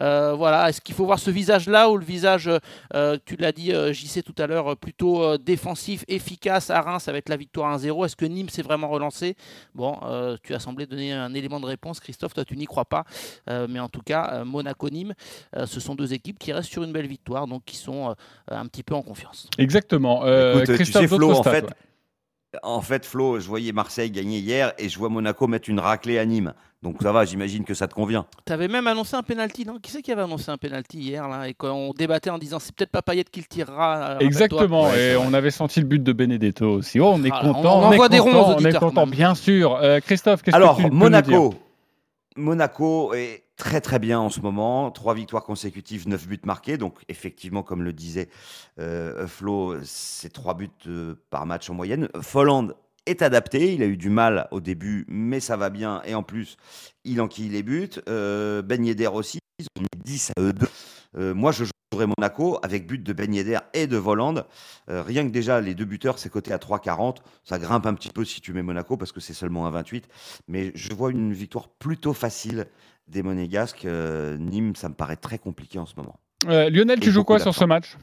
Euh, 0.00 0.34
voilà. 0.34 0.68
Est-ce 0.68 0.80
qu'il 0.80 0.94
faut 0.94 1.04
voir 1.06 1.18
ce 1.18 1.30
visage-là 1.30 1.90
ou 1.90 1.96
le 1.96 2.04
visage, 2.04 2.50
euh, 2.94 3.18
tu 3.24 3.36
l'as 3.36 3.52
dit, 3.52 3.72
JC 3.92 4.22
tout 4.22 4.34
à 4.38 4.46
l'heure, 4.46 4.76
plutôt 4.76 5.22
euh, 5.22 5.38
défensif, 5.38 6.04
efficace 6.08 6.70
à 6.70 6.80
Reims 6.80 7.08
avec 7.08 7.28
la 7.28 7.36
victoire 7.36 7.76
1-0 7.78 8.04
Est-ce 8.04 8.16
que 8.16 8.24
Nîmes 8.24 8.48
s'est 8.48 8.62
vraiment 8.62 8.88
relancé? 8.88 9.36
Bon, 9.74 9.98
euh, 10.04 10.36
tu 10.42 10.54
as 10.54 10.60
semblé 10.60 10.86
donner 10.86 11.12
un 11.12 11.32
élément 11.34 11.60
de 11.60 11.66
réponse, 11.66 12.00
Christophe. 12.00 12.34
Toi, 12.34 12.44
tu 12.44 12.56
n'y 12.56 12.66
crois 12.66 12.84
pas. 12.84 13.04
Euh, 13.48 13.66
mais 13.68 13.80
en 13.80 13.88
tout 13.88 14.02
cas, 14.02 14.30
euh, 14.32 14.44
Monaco-Nîmes, 14.44 15.14
euh, 15.56 15.66
ce 15.66 15.80
sont 15.80 15.94
deux 15.94 16.12
équipes 16.12 16.38
qui 16.38 16.52
restent 16.52 16.70
sur 16.70 16.82
une 16.82 16.92
belle 16.92 17.06
victoire, 17.06 17.46
donc 17.46 17.64
qui 17.64 17.76
sont 17.76 18.10
euh, 18.10 18.14
un 18.48 18.66
petit 18.66 18.82
peu 18.82 18.94
en 18.94 19.02
confiance. 19.02 19.48
Exactement. 19.58 20.22
Euh, 20.24 20.62
Écoute, 20.62 20.76
tu 20.76 20.89
Christophe, 20.90 21.08
sais, 21.10 21.16
Flo, 21.16 21.30
en 21.32 21.42
stats, 21.42 21.50
fait, 21.50 21.64
ouais. 21.64 22.58
en 22.62 22.80
fait, 22.80 23.06
Flo, 23.06 23.38
je 23.40 23.46
voyais 23.48 23.72
Marseille 23.72 24.10
gagner 24.10 24.38
hier 24.38 24.72
et 24.78 24.88
je 24.88 24.98
vois 24.98 25.08
Monaco 25.08 25.46
mettre 25.46 25.68
une 25.70 25.80
raclée 25.80 26.18
à 26.18 26.24
Nîmes. 26.24 26.52
Donc 26.82 26.96
ça 27.02 27.12
va, 27.12 27.26
j'imagine 27.26 27.64
que 27.64 27.74
ça 27.74 27.86
te 27.88 27.94
convient. 27.94 28.24
Tu 28.46 28.52
avais 28.54 28.66
même 28.66 28.86
annoncé 28.86 29.14
un 29.14 29.22
penalty, 29.22 29.66
non? 29.66 29.78
Qui 29.82 29.90
c'est 29.90 30.00
qui 30.00 30.12
avait 30.12 30.22
annoncé 30.22 30.50
un 30.50 30.56
penalty 30.56 30.98
hier 30.98 31.28
là? 31.28 31.46
Et 31.46 31.52
qu'on 31.52 31.92
débattait 31.94 32.30
en 32.30 32.38
disant 32.38 32.58
c'est 32.58 32.74
peut-être 32.74 32.90
pas 32.90 33.02
Payet 33.02 33.24
qui 33.24 33.40
le 33.40 33.46
tirera. 33.46 34.12
euh. 34.12 34.18
Exactement, 34.20 34.84
Ouais, 34.88 35.12
et 35.12 35.16
on 35.16 35.34
avait 35.34 35.50
senti 35.50 35.80
le 35.80 35.86
but 35.86 36.02
de 36.02 36.12
Benedetto 36.14 36.66
aussi. 36.70 36.98
Oh, 36.98 37.10
on 37.14 37.22
est 37.22 37.30
Ah, 37.32 37.40
content, 37.42 37.80
on 37.80 37.82
on, 37.88 37.92
est 37.92 37.94
envoie 37.96 38.08
des 38.08 38.18
ronds 38.18 38.30
aux 38.30 38.32
content, 38.54 38.56
on 38.60 38.64
est 38.64 38.78
content, 38.78 39.06
bien 39.06 39.34
sûr. 39.34 39.76
Euh, 39.76 40.00
Christophe, 40.00 40.42
qu'est-ce 40.42 40.56
Alors, 40.56 40.78
que 40.78 40.82
tu 40.84 40.88
peux 40.88 40.94
nous 40.94 41.00
Monaco. 41.00 41.28
dire 41.50 41.58
Monaco 42.36 43.12
est 43.14 43.44
très 43.56 43.80
très 43.80 43.98
bien 43.98 44.20
en 44.20 44.30
ce 44.30 44.40
moment. 44.40 44.90
Trois 44.90 45.14
victoires 45.14 45.44
consécutives, 45.44 46.08
neuf 46.08 46.26
buts 46.26 46.40
marqués. 46.44 46.78
Donc 46.78 46.98
effectivement, 47.08 47.62
comme 47.62 47.82
le 47.82 47.92
disait 47.92 48.28
euh, 48.78 49.26
Flo, 49.26 49.76
c'est 49.84 50.32
trois 50.32 50.54
buts 50.54 50.68
euh, 50.86 51.14
par 51.30 51.46
match 51.46 51.68
en 51.70 51.74
moyenne. 51.74 52.08
Folland 52.20 52.68
est 53.06 53.22
adapté. 53.22 53.74
Il 53.74 53.82
a 53.82 53.86
eu 53.86 53.96
du 53.96 54.10
mal 54.10 54.48
au 54.50 54.60
début, 54.60 55.04
mais 55.08 55.40
ça 55.40 55.56
va 55.56 55.70
bien. 55.70 56.02
Et 56.04 56.14
en 56.14 56.22
plus, 56.22 56.56
il 57.04 57.20
enquille 57.20 57.48
les 57.48 57.62
buts. 57.62 57.90
Euh, 58.08 58.62
ben 58.62 58.84
aussi. 59.12 59.38
Ils 59.58 59.66
ont 59.76 59.82
mis 59.82 60.02
10 60.04 60.32
à 60.36 60.40
eux 60.40 60.52
deux. 60.54 60.68
Euh, 61.16 61.34
moi, 61.34 61.52
je 61.52 61.64
jouerais 61.92 62.06
Monaco 62.06 62.58
avec 62.62 62.86
but 62.86 63.02
de 63.02 63.12
Ben 63.12 63.32
Yedder 63.34 63.58
et 63.74 63.86
de 63.86 63.96
Voland. 63.96 64.44
Euh, 64.88 65.02
rien 65.02 65.26
que 65.26 65.32
déjà, 65.32 65.60
les 65.60 65.74
deux 65.74 65.84
buteurs, 65.84 66.18
c'est 66.18 66.28
coté 66.30 66.52
à 66.52 66.58
3,40. 66.58 67.16
Ça 67.44 67.58
grimpe 67.58 67.86
un 67.86 67.94
petit 67.94 68.10
peu 68.10 68.24
si 68.24 68.40
tu 68.40 68.52
mets 68.52 68.62
Monaco 68.62 68.96
parce 68.96 69.12
que 69.12 69.20
c'est 69.20 69.34
seulement 69.34 69.66
à 69.66 69.70
28. 69.70 70.08
Mais 70.48 70.72
je 70.74 70.92
vois 70.94 71.10
une 71.10 71.32
victoire 71.32 71.68
plutôt 71.68 72.12
facile 72.12 72.66
des 73.08 73.22
Monégasques. 73.22 73.84
Euh, 73.86 74.36
Nîmes, 74.38 74.76
ça 74.76 74.88
me 74.88 74.94
paraît 74.94 75.16
très 75.16 75.38
compliqué 75.38 75.78
en 75.78 75.86
ce 75.86 75.94
moment. 75.96 76.20
Euh, 76.46 76.70
Lionel, 76.70 77.00
tu 77.00 77.10
joues 77.10 77.24
quoi 77.24 77.38
sur 77.38 77.54
ce 77.54 77.64
match? 77.64 77.96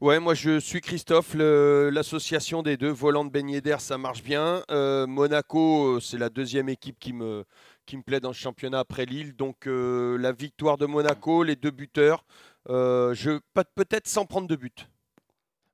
Ouais, 0.00 0.18
moi 0.18 0.34
je 0.34 0.58
suis 0.58 0.80
Christophe. 0.80 1.34
Le- 1.34 1.88
L'association 1.92 2.62
des 2.64 2.76
deux, 2.76 2.90
Volant 2.90 3.24
Ben 3.24 3.48
Yedder, 3.48 3.76
ça 3.78 3.98
marche 3.98 4.22
bien. 4.24 4.62
Euh, 4.70 5.06
Monaco, 5.06 6.00
c'est 6.00 6.18
la 6.18 6.28
deuxième 6.28 6.68
équipe 6.68 6.96
qui 6.98 7.12
me, 7.12 7.44
qui 7.86 7.96
me 7.96 8.02
plaît 8.02 8.18
dans 8.18 8.32
ce 8.32 8.38
championnat 8.40 8.80
après 8.80 9.04
Lille. 9.04 9.32
Donc 9.36 9.66
euh, 9.68 10.18
la 10.18 10.32
victoire 10.32 10.76
de 10.76 10.86
Monaco, 10.86 11.44
les 11.44 11.54
deux 11.54 11.70
buteurs, 11.70 12.24
je 12.68 13.38
pas- 13.54 13.64
peut-être 13.64 14.08
sans 14.08 14.24
prendre 14.26 14.48
de 14.48 14.56
but. 14.56 14.88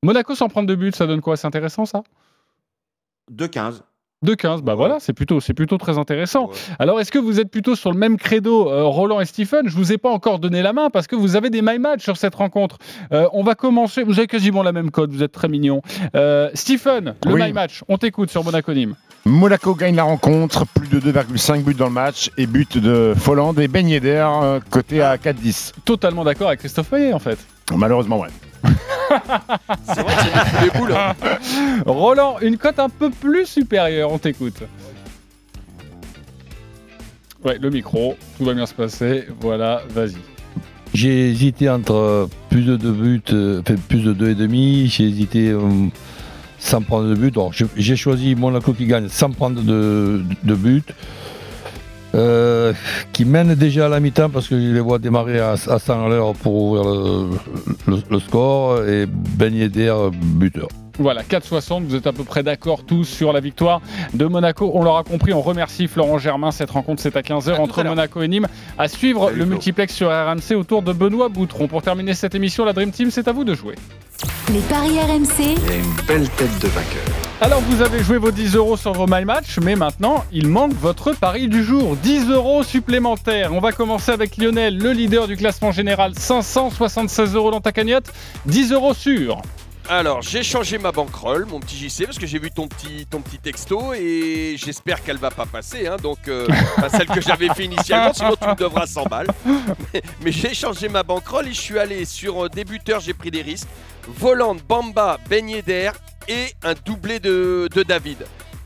Monaco 0.02 0.34
sans 0.34 0.48
prendre 0.48 0.68
de 0.68 0.74
but, 0.74 0.94
ça 0.94 1.06
donne 1.06 1.20
quoi? 1.20 1.36
C'est 1.36 1.46
intéressant 1.46 1.84
ça? 1.84 2.02
2-15. 3.32 3.82
2-15, 4.24 4.62
bah 4.62 4.74
voilà, 4.74 4.98
c'est 4.98 5.12
plutôt, 5.12 5.38
c'est 5.40 5.54
plutôt 5.54 5.78
très 5.78 5.96
intéressant. 5.96 6.50
Alors, 6.80 6.98
est-ce 6.98 7.12
que 7.12 7.20
vous 7.20 7.38
êtes 7.38 7.50
plutôt 7.52 7.76
sur 7.76 7.92
le 7.92 7.98
même 7.98 8.16
credo, 8.16 8.68
euh, 8.68 8.82
Roland 8.82 9.20
et 9.20 9.24
Stephen? 9.24 9.68
Je 9.68 9.76
vous 9.76 9.92
ai 9.92 9.98
pas 9.98 10.08
encore 10.10 10.40
donné 10.40 10.60
la 10.60 10.72
main 10.72 10.90
parce 10.90 11.06
que 11.06 11.14
vous 11.14 11.36
avez 11.36 11.50
des 11.50 11.62
my 11.62 11.78
match 11.78 12.02
sur 12.02 12.16
cette 12.16 12.34
rencontre. 12.34 12.78
Euh, 13.12 13.28
on 13.32 13.44
va 13.44 13.54
commencer. 13.54 14.02
Vous 14.02 14.18
avez 14.18 14.26
quasiment 14.26 14.64
la 14.64 14.72
même 14.72 14.90
code. 14.90 15.12
Vous 15.12 15.22
êtes 15.22 15.30
très 15.30 15.46
mignon. 15.46 15.82
Euh, 16.16 16.50
Stephen, 16.54 17.14
le 17.26 17.32
Oui. 17.34 17.42
my 17.44 17.52
match. 17.52 17.84
On 17.86 17.96
t'écoute 17.96 18.30
sur 18.30 18.42
Monaco 18.42 18.72
Nîmes. 18.72 18.96
Monaco 19.28 19.74
gagne 19.74 19.94
la 19.94 20.04
rencontre, 20.04 20.66
plus 20.66 20.88
de 20.88 21.00
2,5 21.12 21.62
buts 21.62 21.74
dans 21.74 21.86
le 21.86 21.92
match 21.92 22.30
et 22.38 22.46
but 22.46 22.78
de 22.78 23.12
Folland 23.16 23.52
et 23.58 23.68
Ben 23.68 23.86
Yedder, 23.86 24.26
euh, 24.42 24.58
côté 24.70 25.02
à 25.02 25.16
4-10. 25.18 25.72
Totalement 25.84 26.24
d'accord 26.24 26.48
avec 26.48 26.60
Christophe 26.60 26.88
Payet 26.88 27.12
en 27.12 27.18
fait. 27.18 27.38
Malheureusement, 27.76 28.20
ouais. 28.20 28.28
C'est 29.86 30.00
vrai 30.00 30.14
que 30.16 30.22
c'est 30.22 30.64
des 30.72 30.78
boules. 30.78 30.92
hein. 30.94 31.12
Roland, 31.86 32.36
une 32.40 32.56
cote 32.56 32.78
un 32.78 32.88
peu 32.88 33.10
plus 33.10 33.44
supérieure. 33.46 34.10
On 34.10 34.18
t'écoute. 34.18 34.62
Ouais, 37.44 37.58
le 37.60 37.70
micro. 37.70 38.16
Tout 38.38 38.44
va 38.44 38.54
bien 38.54 38.66
se 38.66 38.74
passer. 38.74 39.26
Voilà, 39.40 39.82
vas-y. 39.90 40.16
J'ai 40.94 41.28
hésité 41.30 41.68
entre 41.68 41.94
euh, 41.94 42.26
plus 42.48 42.62
de 42.62 42.76
deux 42.76 42.92
buts, 42.92 43.22
euh, 43.32 43.62
plus 43.88 44.00
de 44.02 44.12
deux 44.14 44.30
et 44.30 44.34
demi. 44.34 44.88
J'ai 44.88 45.04
hésité 45.04 45.50
euh, 45.50 45.60
sans 46.58 46.82
prendre 46.82 47.08
de 47.08 47.14
but. 47.14 47.34
J'ai- 47.76 47.96
choisi 47.96 48.34
Monaco 48.34 48.72
qui 48.72 48.86
gagne 48.86 49.08
sans 49.08 49.30
prendre 49.30 49.62
de, 49.62 50.22
de 50.44 50.54
but. 50.54 50.92
Euh, 52.14 52.72
qui 53.12 53.26
mène 53.26 53.54
déjà 53.54 53.84
à 53.84 53.88
la 53.90 54.00
mi-temps 54.00 54.30
parce 54.30 54.48
que 54.48 54.58
je 54.58 54.72
les 54.72 54.80
vois 54.80 54.98
démarrer 54.98 55.40
à, 55.40 55.52
à 55.52 55.78
100 55.78 56.06
à 56.06 56.08
l'heure 56.08 56.32
pour 56.32 56.54
ouvrir 56.54 57.38
le 58.10 58.18
score 58.18 58.82
et 58.86 59.04
Ben 59.06 59.54
Yedder 59.54 59.94
buteur. 60.14 60.68
Voilà, 60.98 61.22
4,60, 61.22 61.84
vous 61.84 61.94
êtes 61.94 62.08
à 62.08 62.12
peu 62.12 62.24
près 62.24 62.42
d'accord 62.42 62.82
tous 62.84 63.04
sur 63.04 63.32
la 63.32 63.38
victoire 63.38 63.80
de 64.14 64.24
Monaco. 64.26 64.72
On 64.74 64.82
l'aura 64.82 65.04
compris, 65.04 65.32
on 65.32 65.40
remercie 65.40 65.86
Florent 65.86 66.18
Germain. 66.18 66.50
Cette 66.50 66.70
rencontre, 66.70 67.00
c'est 67.00 67.16
à 67.16 67.20
15h 67.20 67.56
entre 67.60 67.84
Monaco 67.84 68.20
et 68.20 68.26
Nîmes. 68.26 68.48
À 68.78 68.88
suivre 68.88 69.30
le 69.30 69.46
multiplex 69.46 69.94
sur 69.94 70.08
RMC 70.08 70.56
autour 70.56 70.82
de 70.82 70.92
Benoît 70.92 71.28
Boutron. 71.28 71.68
Pour 71.68 71.82
terminer 71.82 72.14
cette 72.14 72.34
émission, 72.34 72.64
la 72.64 72.72
Dream 72.72 72.90
Team, 72.90 73.12
c'est 73.12 73.28
à 73.28 73.32
vous 73.32 73.44
de 73.44 73.54
jouer. 73.54 73.76
Les 74.52 74.58
paris 74.60 74.98
RMC. 74.98 75.56
Il 75.56 75.70
a 75.70 75.76
une 75.76 76.06
belle 76.08 76.28
tête 76.30 76.58
de 76.60 76.66
vainqueur. 76.66 77.04
Alors, 77.40 77.60
vous 77.60 77.80
avez 77.80 78.02
joué 78.02 78.18
vos 78.18 78.32
10 78.32 78.56
euros 78.56 78.76
sur 78.76 78.92
vos 78.92 79.06
My 79.06 79.24
Match, 79.24 79.58
mais 79.62 79.76
maintenant, 79.76 80.24
il 80.32 80.48
manque 80.48 80.72
votre 80.72 81.12
pari 81.12 81.46
du 81.46 81.62
jour. 81.62 81.94
10 82.02 82.28
euros 82.30 82.64
supplémentaires. 82.64 83.52
On 83.54 83.60
va 83.60 83.70
commencer 83.70 84.10
avec 84.10 84.36
Lionel, 84.36 84.76
le 84.76 84.90
leader 84.90 85.28
du 85.28 85.36
classement 85.36 85.70
général. 85.70 86.14
576 86.16 87.36
euros 87.36 87.52
dans 87.52 87.60
ta 87.60 87.70
cagnotte. 87.70 88.12
10 88.46 88.72
euros 88.72 88.94
sur. 88.94 89.42
Alors, 89.90 90.20
j'ai 90.20 90.42
changé 90.42 90.76
ma 90.76 90.92
banquerolle, 90.92 91.46
mon 91.46 91.60
petit 91.60 91.76
JC, 91.88 92.04
parce 92.04 92.18
que 92.18 92.26
j'ai 92.26 92.38
vu 92.38 92.50
ton 92.50 92.68
petit, 92.68 93.06
ton 93.06 93.22
petit 93.22 93.38
texto 93.38 93.94
et 93.94 94.54
j'espère 94.58 95.02
qu'elle 95.02 95.16
va 95.16 95.30
pas 95.30 95.46
passer. 95.46 95.86
hein, 95.86 95.96
donc, 96.02 96.18
euh, 96.28 96.46
celle 96.90 97.06
que 97.06 97.22
j'avais 97.22 97.48
fait 97.54 97.64
initialement, 97.64 98.12
sinon 98.12 98.36
tu 98.40 98.46
me 98.46 98.54
devras 98.54 98.86
100 98.86 99.04
balles. 99.04 99.28
Mais, 99.94 100.02
mais 100.20 100.30
j'ai 100.32 100.52
changé 100.52 100.90
ma 100.90 101.02
banquerolle 101.02 101.48
et 101.48 101.54
je 101.54 101.60
suis 101.60 101.78
allé 101.78 102.04
sur 102.04 102.44
euh, 102.44 102.48
débuteur, 102.50 103.00
j'ai 103.00 103.14
pris 103.14 103.30
des 103.30 103.40
risques. 103.40 103.68
Volante, 104.06 104.62
Bamba, 104.68 105.18
Ben 105.30 105.48
Yedder 105.48 105.92
et 106.28 106.52
un 106.64 106.74
doublé 106.84 107.18
de, 107.18 107.68
de 107.74 107.82
David. 107.82 108.18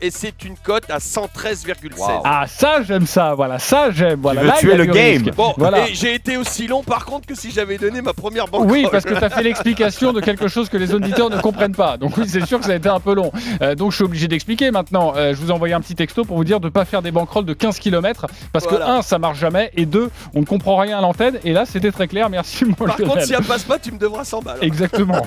Et 0.03 0.11
c'est 0.11 0.44
une 0.44 0.57
cote 0.57 0.90
à 0.90 0.98
113,16. 0.98 2.20
Ah, 2.24 2.44
ça, 2.48 2.82
j'aime 2.82 3.07
ça. 3.07 3.34
Voilà, 3.34 3.59
ça, 3.59 3.90
j'aime. 3.92 4.20
Voilà, 4.20 4.42
veux 4.42 4.46
là, 4.48 4.55
a 4.55 4.59
tuer 4.59 4.76
le 4.76 4.84
game. 4.84 5.22
risque. 5.22 5.34
Bon, 5.34 5.55
voilà. 5.57 5.88
et 5.88 5.94
j'ai 5.94 6.14
été 6.14 6.36
aussi 6.36 6.66
long 6.66 6.82
par 6.82 7.05
contre 7.05 7.26
que 7.26 7.34
si 7.34 7.53
j'avais 7.53 7.78
donné 7.78 8.03
ma 8.03 8.12
première 8.12 8.48
banque. 8.48 8.68
Oui, 8.68 8.86
parce 8.90 9.05
que 9.05 9.14
tu 9.14 9.24
as 9.24 9.30
fait 9.30 9.44
l'explication 9.44 10.12
de 10.12 10.20
quelque 10.20 10.48
chose 10.48 10.68
que 10.68 10.76
les 10.76 10.92
auditeurs 10.92 11.30
ne 11.30 11.38
comprennent 11.38 11.74
pas. 11.74 11.96
Donc 11.96 12.16
oui, 12.16 12.24
c'est 12.26 12.44
sûr 12.44 12.59
que 12.59 12.64
ça 12.64 12.72
a 12.72 12.76
été 12.76 12.88
un 12.88 13.00
peu 13.00 13.14
long. 13.14 13.30
Euh, 13.62 13.74
donc 13.74 13.92
je 13.92 13.96
suis 13.96 14.05
obligé 14.05 14.26
d'expliquer 14.28 14.70
maintenant. 14.72 15.12
Euh, 15.16 15.34
je 15.34 15.40
vous 15.40 15.48
ai 15.48 15.53
envoyé 15.53 15.74
un 15.74 15.80
petit 15.80 15.94
texto 15.94 16.24
pour 16.24 16.36
vous 16.36 16.44
dire 16.44 16.59
de 16.59 16.66
ne 16.66 16.70
pas 16.70 16.84
faire 16.84 17.03
des 17.03 17.12
banquerolls 17.12 17.44
de 17.44 17.55
15 17.55 17.78
km 17.78 18.26
parce 18.53 18.66
que 18.66 18.74
un, 18.74 19.03
ça 19.03 19.18
marche 19.18 19.38
jamais 19.38 19.70
et 19.76 19.86
deux, 19.86 20.11
on 20.34 20.40
ne 20.40 20.44
comprend 20.46 20.76
rien 20.76 20.98
à 20.98 21.00
l'antenne. 21.00 21.38
Et 21.44 21.53
là, 21.53 21.64
c'était 21.64 21.92
très 21.92 22.09
clair. 22.09 22.28
Merci, 22.28 22.64
mon 22.64 22.74
Par 22.74 22.98
Lionel. 22.98 23.07
contre, 23.07 23.22
si 23.24 23.34
elle 23.34 23.44
passe 23.44 23.62
pas, 23.62 23.78
tu 23.78 23.92
me 23.92 23.98
devras 23.98 24.24
100 24.24 24.42
balles. 24.42 24.59
Exactement. 24.62 25.22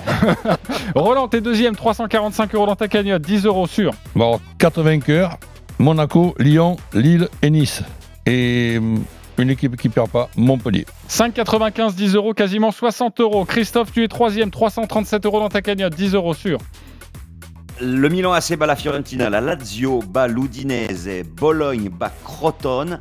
Roland, 0.96 1.28
t'es 1.28 1.42
deuxième, 1.42 1.76
345 1.76 2.54
euros 2.56 2.66
dans 2.66 2.76
ta 2.76 2.88
cagnotte, 2.88 3.22
10 3.22 3.46
euros 3.46 3.68
sur. 3.68 3.94
Bon, 4.16 4.40
4 4.66 4.82
vainqueurs 4.82 5.38
Monaco, 5.78 6.34
Lyon, 6.40 6.78
Lille 6.92 7.30
et 7.44 7.52
Nice. 7.52 7.84
Et 8.26 8.80
hum, 8.80 9.04
une 9.38 9.52
équipe 9.52 9.78
qui 9.78 9.90
perd 9.90 10.10
pas, 10.10 10.28
Montpellier. 10.36 10.88
5,95, 11.08 11.94
10 11.94 12.16
euros, 12.16 12.34
quasiment 12.34 12.72
60 12.72 13.20
euros. 13.20 13.46
Christophe, 13.46 13.92
tu 13.92 14.04
es 14.04 14.08
troisième, 14.08 14.50
337 14.50 15.24
euros 15.28 15.40
dans 15.40 15.50
ta 15.50 15.62
cagnotte, 15.62 15.94
10 15.94 16.16
euros 16.16 16.34
sur. 16.34 16.58
Le 17.80 18.10
Milan 18.10 18.34
AC 18.34 18.58
bat 18.58 18.66
la 18.66 18.76
Fiorentina, 18.76 19.30
la 19.30 19.40
Lazio 19.40 20.02
bat 20.02 20.28
l'Udinese, 20.28 21.24
Bologne 21.38 21.90
bat 21.90 22.12
Crotone, 22.24 22.98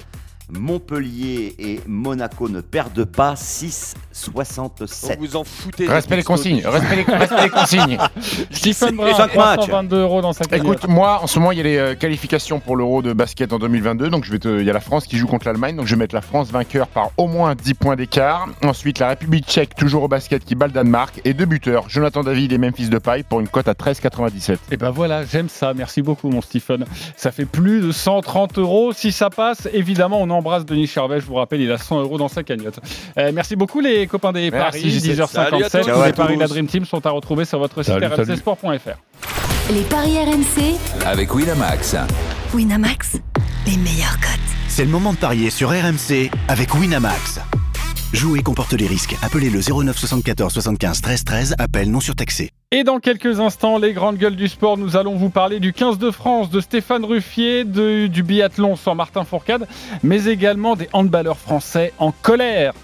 Montpellier 0.50 1.54
et 1.58 1.80
Monaco 1.86 2.48
ne 2.48 2.60
perdent 2.60 3.04
pas 3.04 3.34
6,67. 3.34 5.18
Vous 5.18 5.36
en 5.36 5.44
foutez. 5.44 5.86
Respect 5.88 6.16
les 6.16 6.22
consignes, 6.22 6.62
respect 6.66 6.96
les, 6.96 7.02
respect 7.16 7.42
les 7.44 7.50
consignes. 7.50 7.98
Stephen 8.50 8.96
Brun, 8.96 9.14
Cinq 9.14 9.34
matchs. 9.36 9.56
322 9.56 9.96
euros 10.00 10.20
dans 10.22 10.32
sa 10.32 10.44
cagnotte. 10.44 10.78
Écoute, 10.78 10.88
moi, 10.90 11.20
en 11.22 11.26
ce 11.26 11.38
moment, 11.38 11.52
il 11.52 11.58
y 11.58 11.60
a 11.60 11.64
les 11.64 11.76
euh, 11.78 11.94
qualifications 11.94 12.60
pour 12.60 12.76
l'Euro 12.76 13.00
de 13.02 13.12
basket 13.12 13.52
en 13.52 13.58
2022. 13.58 14.10
Donc, 14.10 14.24
je 14.24 14.30
vais 14.32 14.38
te- 14.38 14.60
il 14.60 14.66
y 14.66 14.70
a 14.70 14.72
la 14.72 14.80
France 14.80 15.06
qui 15.06 15.16
joue 15.16 15.26
contre 15.26 15.46
l'Allemagne. 15.46 15.76
Donc, 15.76 15.86
je 15.86 15.94
vais 15.94 15.98
mettre 15.98 16.14
la 16.14 16.20
France 16.20 16.50
vainqueur 16.50 16.88
par 16.88 17.10
au 17.16 17.26
moins 17.26 17.54
10 17.54 17.74
points 17.74 17.96
d'écart. 17.96 18.46
Ensuite, 18.62 18.98
la 18.98 19.08
République 19.08 19.46
tchèque, 19.46 19.74
toujours 19.74 20.02
au 20.02 20.08
basket, 20.08 20.44
qui 20.44 20.54
bat 20.54 20.66
le 20.66 20.72
Danemark. 20.72 21.20
Et 21.24 21.32
deux 21.34 21.46
buteurs, 21.46 21.88
Jonathan 21.88 22.22
David 22.22 22.52
et 22.52 22.58
Memphis 22.58 22.88
Depay, 22.90 23.22
pour 23.22 23.40
une 23.40 23.48
cote 23.48 23.68
à 23.68 23.72
13,97. 23.74 24.58
Et 24.70 24.76
ben 24.76 24.90
voilà, 24.90 25.24
j'aime 25.24 25.48
ça. 25.48 25.72
Merci 25.74 26.02
beaucoup, 26.02 26.28
mon 26.28 26.42
Stephen. 26.42 26.84
Ça 27.16 27.32
fait 27.32 27.46
plus 27.46 27.80
de 27.80 27.92
130 27.92 28.58
euros. 28.58 28.92
Si 28.92 29.10
ça 29.10 29.30
passe, 29.30 29.68
évidemment, 29.72 30.20
on 30.20 30.30
embrasse 30.34 30.64
Denis 30.64 30.86
Charvet. 30.86 31.20
Je 31.20 31.26
vous 31.26 31.34
rappelle, 31.34 31.60
il 31.60 31.70
a 31.72 31.78
100 31.78 32.00
euros 32.02 32.18
dans 32.18 32.28
sa 32.28 32.42
cagnotte. 32.42 32.78
Euh, 33.18 33.30
merci 33.34 33.56
beaucoup, 33.56 33.80
les 33.80 34.06
copains 34.06 34.32
des 34.32 34.50
Merci, 34.50 34.82
paris. 34.82 34.90
JC. 34.90 35.06
10h57. 35.14 35.26
Salut 35.28 35.64
à 35.64 35.70
tous. 35.70 35.78
Tous 35.78 35.84
Ciao 35.84 36.00
à 36.00 36.06
les 36.06 36.12
paris 36.12 36.34
de 36.36 36.40
la. 36.40 36.46
Dream 36.48 36.66
Team 36.66 36.84
sont 36.84 37.04
à 37.06 37.10
retrouver 37.10 37.44
sur 37.44 37.58
votre 37.58 37.82
site 37.82 37.94
rmcsport.fr. 37.94 39.72
Les 39.72 39.82
paris 39.82 40.18
RMC, 40.18 41.06
Avec 41.06 41.34
Winamax. 41.34 41.96
Winamax, 42.52 43.16
les 43.66 43.76
meilleurs 43.78 44.18
cotes. 44.20 44.30
C'est 44.68 44.84
le 44.84 44.90
moment 44.90 45.12
de 45.12 45.18
parier 45.18 45.50
sur 45.50 45.70
RMC 45.70 46.30
avec 46.48 46.74
Winamax. 46.74 47.40
Jouer 48.12 48.42
comporte 48.42 48.74
les 48.74 48.86
risques. 48.86 49.16
Appelez 49.22 49.50
le 49.50 49.60
09 49.60 49.96
74 49.96 50.52
75 50.52 51.00
13 51.00 51.24
13. 51.24 51.54
Appel 51.58 51.90
non 51.90 52.00
surtaxé. 52.00 52.50
Et 52.76 52.82
dans 52.82 52.98
quelques 52.98 53.38
instants, 53.38 53.78
les 53.78 53.92
grandes 53.92 54.16
gueules 54.16 54.34
du 54.34 54.48
sport, 54.48 54.76
nous 54.76 54.96
allons 54.96 55.14
vous 55.14 55.30
parler 55.30 55.60
du 55.60 55.72
15 55.72 55.96
de 55.96 56.10
France, 56.10 56.50
de 56.50 56.60
Stéphane 56.60 57.04
Ruffier, 57.04 57.62
du 57.62 58.22
biathlon 58.24 58.74
sans 58.74 58.96
Martin 58.96 59.22
Fourcade, 59.22 59.68
mais 60.02 60.24
également 60.24 60.74
des 60.74 60.88
handballeurs 60.92 61.38
français 61.38 61.92
en 62.00 62.10
colère. 62.10 62.74